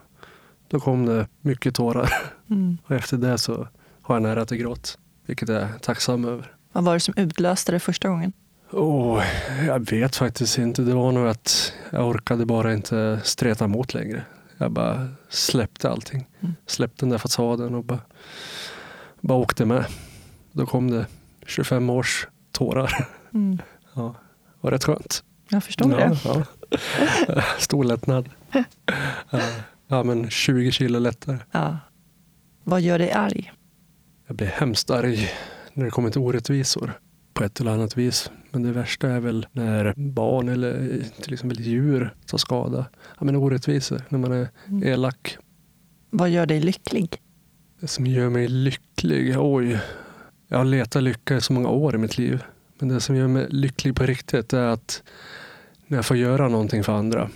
då 0.68 0.80
kom 0.80 1.06
det 1.06 1.28
mycket 1.40 1.74
tårar. 1.74 2.12
Mm. 2.50 2.78
Och 2.84 2.90
efter 2.90 3.16
det 3.16 3.38
så 3.38 3.68
har 4.02 4.14
jag 4.14 4.22
nära 4.22 4.44
till 4.44 4.56
gråt. 4.56 4.98
Vilket 5.26 5.48
jag 5.48 5.62
är 5.62 5.68
tacksam 5.80 6.24
över. 6.24 6.52
Vad 6.72 6.84
var 6.84 6.94
det 6.94 7.00
som 7.00 7.14
utlöste 7.16 7.72
det 7.72 7.80
första 7.80 8.08
gången? 8.08 8.32
Oh, 8.70 9.22
jag 9.66 9.90
vet 9.90 10.16
faktiskt 10.16 10.58
inte. 10.58 10.82
Det 10.82 10.94
var 10.94 11.12
nog 11.12 11.28
att 11.28 11.72
jag 11.90 12.08
orkade 12.08 12.46
bara 12.46 12.72
inte 12.74 13.20
streta 13.24 13.64
emot 13.64 13.94
längre. 13.94 14.22
Jag 14.58 14.70
bara 14.70 15.08
släppte 15.28 15.90
allting. 15.90 16.26
Mm. 16.40 16.54
Släppte 16.66 17.04
den 17.04 17.10
där 17.10 17.18
fasaden 17.18 17.74
och 17.74 17.84
bara, 17.84 18.00
bara 19.20 19.38
åkte 19.38 19.64
med. 19.64 19.84
Då 20.52 20.66
kom 20.66 20.90
det 20.90 21.06
25 21.46 21.90
års 21.90 22.28
tårar. 22.52 23.08
Mm. 23.34 23.58
Ja, 23.96 24.14
det 24.44 24.58
var 24.60 24.70
rätt 24.70 24.84
skönt. 24.84 25.24
Jag 25.48 25.64
förstår 25.64 25.88
det. 25.88 26.18
Ja, 26.24 26.44
ja. 27.28 27.42
Stor 27.58 27.84
lättnad. 27.84 28.28
Ja, 29.94 30.02
men 30.04 30.30
20 30.30 30.72
kilo 30.72 30.98
lättare. 30.98 31.38
Ja. 31.52 31.78
Vad 32.64 32.80
gör 32.80 32.98
dig 32.98 33.12
arg? 33.12 33.52
Jag 34.26 34.36
blir 34.36 34.46
hemskt 34.46 34.90
arg 34.90 35.28
när 35.74 35.84
det 35.84 35.90
kommer 35.90 36.10
till 36.10 36.20
orättvisor 36.20 36.92
på 37.34 37.44
ett 37.44 37.60
eller 37.60 37.70
annat 37.72 37.96
vis. 37.96 38.30
Men 38.50 38.62
det 38.62 38.72
värsta 38.72 39.08
är 39.08 39.20
väl 39.20 39.46
när 39.52 39.94
barn 39.96 40.48
eller 40.48 41.02
till 41.22 41.32
exempel 41.32 41.60
djur 41.60 42.14
tar 42.26 42.38
skada. 42.38 42.86
Ja, 43.18 43.24
men 43.24 43.36
orättvisor, 43.36 44.02
när 44.08 44.18
man 44.18 44.32
är 44.32 44.48
Mm. 44.66 44.82
elak. 44.88 45.36
Vad 46.10 46.30
gör 46.30 46.46
dig 46.46 46.60
lycklig? 46.60 47.16
Det 47.80 47.86
som 47.86 48.06
gör 48.06 48.28
mig 48.30 48.48
lycklig, 48.48 49.34
oj. 49.38 49.78
Jag 50.48 50.58
har 50.58 50.64
letat 50.64 51.02
lycka 51.02 51.36
i 51.36 51.40
så 51.40 51.52
många 51.52 51.68
år 51.68 51.94
i 51.94 51.98
mitt 51.98 52.18
liv. 52.18 52.42
Men 52.78 52.88
det 52.88 53.00
som 53.00 53.16
gör 53.16 53.28
mig 53.28 53.46
lycklig 53.50 53.96
på 53.96 54.06
riktigt 54.06 54.52
är 54.52 54.66
att 54.66 55.02
när 55.86 55.98
jag 55.98 56.06
får 56.06 56.16
göra 56.16 56.48
någonting 56.48 56.84
för 56.84 56.92
andra, 56.92 57.30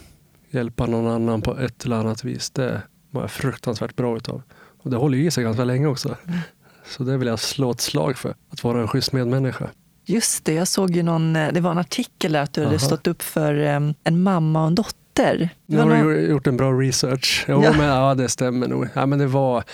hjälpa 0.50 0.86
någon 0.86 1.06
annan 1.12 1.42
på 1.42 1.58
ett 1.58 1.84
eller 1.84 1.96
annat 1.96 2.24
vis, 2.24 2.50
det 2.50 2.82
mår 3.10 3.22
jag 3.22 3.30
fruktansvärt 3.30 3.96
bra 3.96 4.16
utav. 4.16 4.42
Och 4.82 4.90
det 4.90 4.96
håller 4.96 5.18
i 5.18 5.30
sig 5.30 5.44
ganska 5.44 5.64
länge 5.64 5.86
också. 5.86 6.16
Mm. 6.26 6.38
Så 6.86 7.02
det 7.02 7.16
vill 7.16 7.28
jag 7.28 7.38
slå 7.38 7.70
ett 7.70 7.80
slag 7.80 8.16
för, 8.18 8.34
att 8.52 8.64
vara 8.64 8.80
en 8.80 8.88
schysst 8.88 9.12
medmänniska. 9.12 9.68
Just 10.06 10.44
det, 10.44 10.52
jag 10.52 10.68
såg 10.68 10.90
ju 10.96 11.02
någon, 11.02 11.36
eh, 11.36 11.52
det 11.52 11.60
var 11.60 11.70
en 11.70 11.78
artikel 11.78 12.32
där 12.32 12.42
att 12.42 12.52
du 12.52 12.60
hade 12.60 12.76
Aha. 12.76 12.86
stått 12.86 13.06
upp 13.06 13.22
för 13.22 13.54
em, 13.54 13.94
en 14.04 14.22
mamma 14.22 14.60
och 14.62 14.66
en 14.68 14.74
dotter. 14.74 15.48
Nu 15.66 15.78
har 15.78 15.84
någon- 15.86 16.06
du 16.06 16.20
gjort 16.28 16.46
en 16.46 16.56
bra 16.56 16.72
research. 16.72 17.44
Jo, 17.48 17.62
Ja. 17.64 17.72
Men, 17.76 17.86
ja, 17.86 18.14
det 18.14 18.28
stämmer 18.28 18.68
nog. 18.68 18.88
Ja, 18.94 19.06
men 19.06 19.18
det 19.18 19.26
var, 19.26 19.64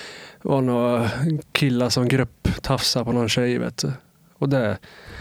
var 0.42 0.60
några 0.60 1.10
killar 1.52 1.88
som 1.88 2.08
grupptafsade 2.08 3.04
på 3.04 3.12
någon 3.12 3.28
tjej. 3.28 3.58
Vet 3.58 3.76
du. 3.78 3.92
Och 4.38 4.48
det, 4.48 4.78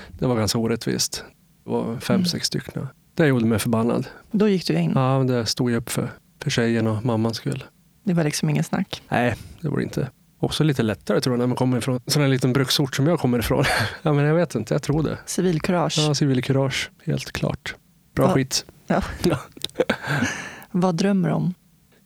det 0.09 0.27
var 0.27 0.35
ganska 0.35 0.59
orättvist. 0.59 1.23
Det 1.63 1.69
var 1.71 1.97
fem, 1.99 2.15
Mm. 2.15 2.25
sex 2.25 2.47
stycken. 2.47 2.87
Det 3.15 3.27
gjorde 3.27 3.45
mig 3.45 3.59
förbannad. 3.59 4.07
Då 4.31 4.47
gick 4.47 4.67
du 4.67 4.73
in. 4.73 4.91
Ja, 4.95 5.23
det 5.27 5.45
stod 5.45 5.71
jag 5.71 5.77
upp 5.77 5.89
för. 5.89 6.09
För 6.43 6.49
tjejen 6.49 6.87
och 6.87 7.05
mammans 7.05 7.37
skull. 7.37 7.63
Det 8.03 8.13
var 8.13 8.23
liksom 8.23 8.49
ingen 8.49 8.63
snack. 8.63 9.01
Nej, 9.09 9.35
det 9.61 9.69
var 9.69 9.77
det 9.77 9.83
inte. 9.83 10.09
Också 10.39 10.63
lite 10.63 10.83
lättare 10.83 11.21
tror 11.21 11.33
jag 11.33 11.39
när 11.39 11.47
man 11.47 11.55
kommer 11.55 11.77
ifrån 11.77 11.95
en 11.95 12.01
sån 12.11 12.21
här 12.21 12.29
liten 12.29 12.53
bruksort 12.53 12.95
som 12.95 13.07
jag 13.07 13.19
kommer 13.19 13.39
ifrån. 13.39 13.63
ja, 14.01 14.13
men 14.13 14.25
jag 14.25 14.35
vet 14.35 14.55
inte, 14.55 14.73
jag 14.73 14.81
tror 14.83 15.03
det. 15.03 15.17
Civilkurage. 15.25 15.95
Ja, 15.99 16.15
civilkurage, 16.15 16.91
helt 17.05 17.31
klart. 17.31 17.75
Bra 18.15 18.25
Ja. 18.25 18.33
skit. 18.33 18.65
Vad 20.71 20.95
drömmer 20.95 21.29
du 21.29 21.35
om? 21.35 21.53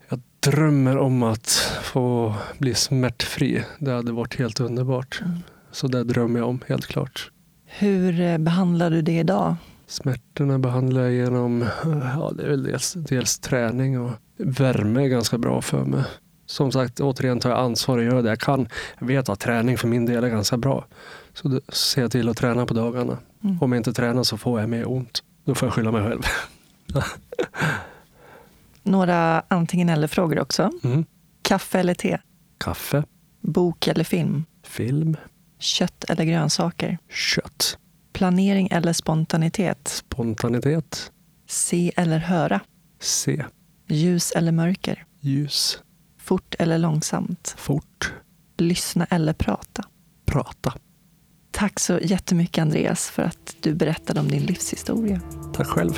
Jag 0.10 0.20
drömmer 0.40 0.98
om 0.98 1.24
att 1.24 1.50
få 1.84 2.36
bli 2.58 2.74
smärtfri. 2.76 3.64
Det 3.80 3.92
hade 3.92 4.12
varit 4.12 4.40
helt 4.40 4.60
underbart. 4.60 5.22
Mm. 5.26 5.40
Så 5.72 5.88
det 5.88 6.04
drömmer 6.04 6.40
jag 6.40 6.50
om, 6.50 6.60
helt 6.68 6.86
klart. 6.86 7.32
Hur 7.66 8.22
eh, 8.22 8.38
behandlar 8.38 8.90
du 8.90 9.02
det 9.02 9.18
idag? 9.20 9.56
Smärtorna 9.88 10.60
behandlar 10.60 11.02
jag 11.02 11.12
genom 11.14 11.66
ja, 11.84 12.32
det 12.36 12.44
är 12.44 12.50
väl 12.50 12.64
dels, 12.64 12.94
dels 12.94 13.40
träning 13.40 14.00
och 14.00 14.12
värme 14.38 15.04
är 15.04 15.08
ganska 15.08 15.38
bra 15.38 15.62
för 15.62 15.86
mig. 15.86 16.04
Som 16.46 16.72
sagt, 16.72 17.00
återigen 17.00 17.40
tar 17.40 17.50
jag 17.50 17.60
ansvar 17.60 17.98
och 17.98 18.04
gör 18.04 18.22
det 18.24 18.30
jag 18.30 18.40
kan. 18.40 18.68
Jag 19.00 19.08
vet 19.08 19.30
att 19.30 19.40
träning 19.40 19.78
för 19.78 19.88
min 19.88 20.06
del 20.06 20.24
är 20.24 20.30
ganska 20.30 20.58
bra. 20.58 20.86
Så 21.34 21.48
då 21.48 21.62
ser 21.70 22.02
jag 22.02 22.12
till 22.12 22.30
att 22.30 22.38
träna 22.38 22.66
på 22.66 22.74
dagarna. 22.74 23.18
Mm. 23.44 23.58
Om 23.62 23.72
jag 23.72 23.80
inte 23.80 23.94
tränar 23.94 24.24
så 24.24 24.38
får 24.38 24.60
jag 24.60 24.70
mer 24.70 24.90
ont. 24.92 25.24
Då 25.46 25.56
får 25.56 25.66
jag 25.68 25.74
skylla 25.74 25.92
mig 25.92 26.04
själv. 26.10 26.22
Några 28.84 29.44
antingen 29.48 29.90
eller-frågor 29.90 30.40
också. 30.40 30.72
Mm. 30.84 31.06
Kaffe 31.42 31.80
eller 31.80 31.94
te? 31.94 32.18
Kaffe, 32.58 33.04
Bok 33.42 33.88
eller 33.88 34.04
film? 34.04 34.46
film, 34.64 35.18
Kött 35.60 36.04
eller 36.04 36.24
grönsaker? 36.24 36.98
kött, 37.10 37.78
Planering 38.18 38.68
eller 38.72 38.94
spontanitet? 38.94 39.88
spontanitet, 39.88 41.12
Se 41.50 41.92
eller 41.98 42.18
höra? 42.20 42.60
se, 43.00 43.46
Ljus 43.88 44.32
eller 44.32 44.52
mörker? 44.52 45.06
ljus, 45.20 45.80
Fort 46.20 46.56
eller 46.60 46.78
långsamt? 46.78 47.56
fort, 47.58 48.14
Lyssna 48.58 49.06
eller 49.10 49.34
prata? 49.34 49.84
prata. 50.26 50.74
Tack 51.52 51.80
så 51.80 52.00
jättemycket 52.02 52.62
Andreas 52.62 53.10
för 53.10 53.24
att 53.24 53.56
du 53.62 53.74
berättade 53.74 54.20
om 54.20 54.28
din 54.28 54.44
livshistoria. 54.46 55.22
Tack 55.54 55.68
själv. 55.68 55.94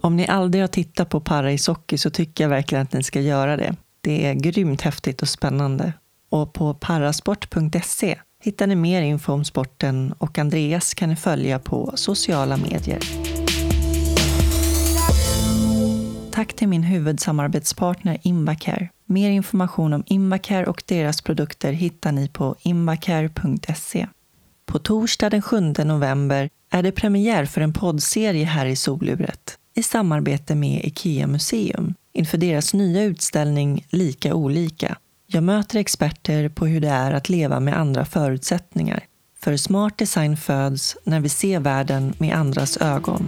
Om 0.00 0.16
ni 0.16 0.26
aldrig 0.26 0.62
har 0.62 0.68
tittat 0.68 1.08
på 1.08 1.20
para 1.20 1.52
ishockey 1.52 1.98
så 1.98 2.10
tycker 2.10 2.44
jag 2.44 2.48
verkligen 2.48 2.82
att 2.82 2.92
ni 2.92 3.02
ska 3.02 3.20
göra 3.20 3.56
det. 3.56 3.76
Det 4.00 4.26
är 4.26 4.34
grymt 4.34 4.80
häftigt 4.80 5.22
och 5.22 5.28
spännande. 5.28 5.92
Och 6.32 6.52
på 6.52 6.74
parasport.se 6.74 8.18
hittar 8.42 8.66
ni 8.66 8.74
mer 8.74 9.02
info 9.02 9.32
om 9.32 9.44
sporten 9.44 10.14
och 10.18 10.38
Andreas 10.38 10.94
kan 10.94 11.08
ni 11.08 11.16
följa 11.16 11.58
på 11.58 11.92
sociala 11.94 12.56
medier. 12.56 12.98
Tack 16.30 16.52
till 16.52 16.68
min 16.68 16.82
huvudsamarbetspartner 16.82 18.18
Invacare. 18.22 18.88
Mer 19.06 19.30
information 19.30 19.92
om 19.92 20.04
Invacare 20.06 20.66
och 20.66 20.82
deras 20.86 21.22
produkter 21.22 21.72
hittar 21.72 22.12
ni 22.12 22.28
på 22.28 22.56
invacare.se. 22.62 24.06
På 24.66 24.78
torsdag 24.78 25.30
den 25.30 25.42
7 25.42 25.60
november 25.60 26.50
är 26.70 26.82
det 26.82 26.92
premiär 26.92 27.44
för 27.44 27.60
en 27.60 27.72
poddserie 27.72 28.44
här 28.44 28.66
i 28.66 28.76
Soluret 28.76 29.58
i 29.74 29.82
samarbete 29.82 30.54
med 30.54 30.84
IKEA 30.84 31.26
Museum 31.26 31.94
inför 32.12 32.38
deras 32.38 32.74
nya 32.74 33.02
utställning 33.02 33.86
Lika 33.90 34.34
olika. 34.34 34.96
Jag 35.34 35.44
möter 35.44 35.78
experter 35.78 36.48
på 36.48 36.66
hur 36.66 36.80
det 36.80 36.88
är 36.88 37.12
att 37.12 37.28
leva 37.28 37.60
med 37.60 37.78
andra 37.78 38.04
förutsättningar. 38.04 39.06
För 39.38 39.56
smart 39.56 39.98
design 39.98 40.36
föds 40.36 40.96
när 41.04 41.20
vi 41.20 41.28
ser 41.28 41.60
världen 41.60 42.14
med 42.18 42.36
andras 42.36 42.76
ögon. 42.76 43.26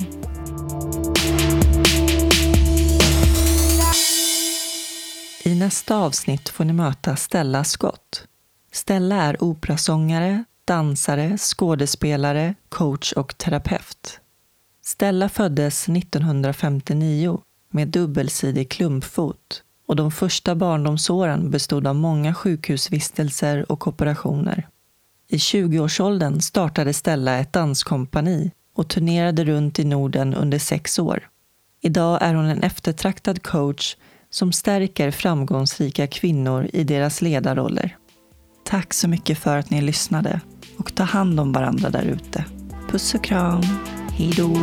I 5.45 5.55
nästa 5.55 5.97
avsnitt 5.97 6.49
får 6.49 6.65
ni 6.65 6.73
möta 6.73 7.17
Stella 7.17 7.65
Scott. 7.65 8.27
Stella 8.73 9.23
är 9.23 9.43
operasångare, 9.43 10.45
dansare, 10.65 11.39
skådespelare, 11.39 12.55
coach 12.69 13.13
och 13.13 13.39
terapeut. 13.39 14.21
Stella 14.83 15.29
föddes 15.29 15.89
1959 15.89 17.41
med 17.71 17.89
dubbelsidig 17.89 18.71
klumpfot 18.71 19.63
och 19.95 19.99
de 19.99 20.11
första 20.11 20.55
barndomsåren 20.55 21.51
bestod 21.51 21.87
av 21.87 21.95
många 21.95 22.35
sjukhusvistelser 22.35 23.73
och 23.73 23.89
operationer. 23.89 24.69
I 25.29 25.37
20-årsåldern 25.37 26.41
startade 26.41 26.93
Stella 26.93 27.39
ett 27.39 27.53
danskompani 27.53 28.51
och 28.77 28.89
turnerade 28.89 29.45
runt 29.45 29.79
i 29.79 29.85
Norden 29.85 30.35
under 30.35 30.59
sex 30.59 30.99
år. 30.99 31.29
Idag 31.81 32.19
är 32.23 32.35
hon 32.35 32.45
en 32.45 32.63
eftertraktad 32.63 33.43
coach 33.43 33.97
som 34.31 34.53
stärker 34.53 35.11
framgångsrika 35.11 36.07
kvinnor 36.07 36.71
i 36.73 36.85
deras 36.85 37.23
ledarroller. 37.23 37.97
Tack 38.65 38.95
så 38.95 39.09
mycket 39.09 39.39
för 39.39 39.57
att 39.57 39.71
ni 39.71 39.81
lyssnade 39.81 40.41
och 40.79 40.95
ta 40.95 41.03
hand 41.03 41.41
om 41.41 41.53
varandra 41.53 41.91
där 41.91 42.05
ute. 42.05 42.45
Puss 42.91 43.15
och 43.15 43.25
kram. 43.25 43.63
Hej 44.11 44.33
då! 44.37 44.57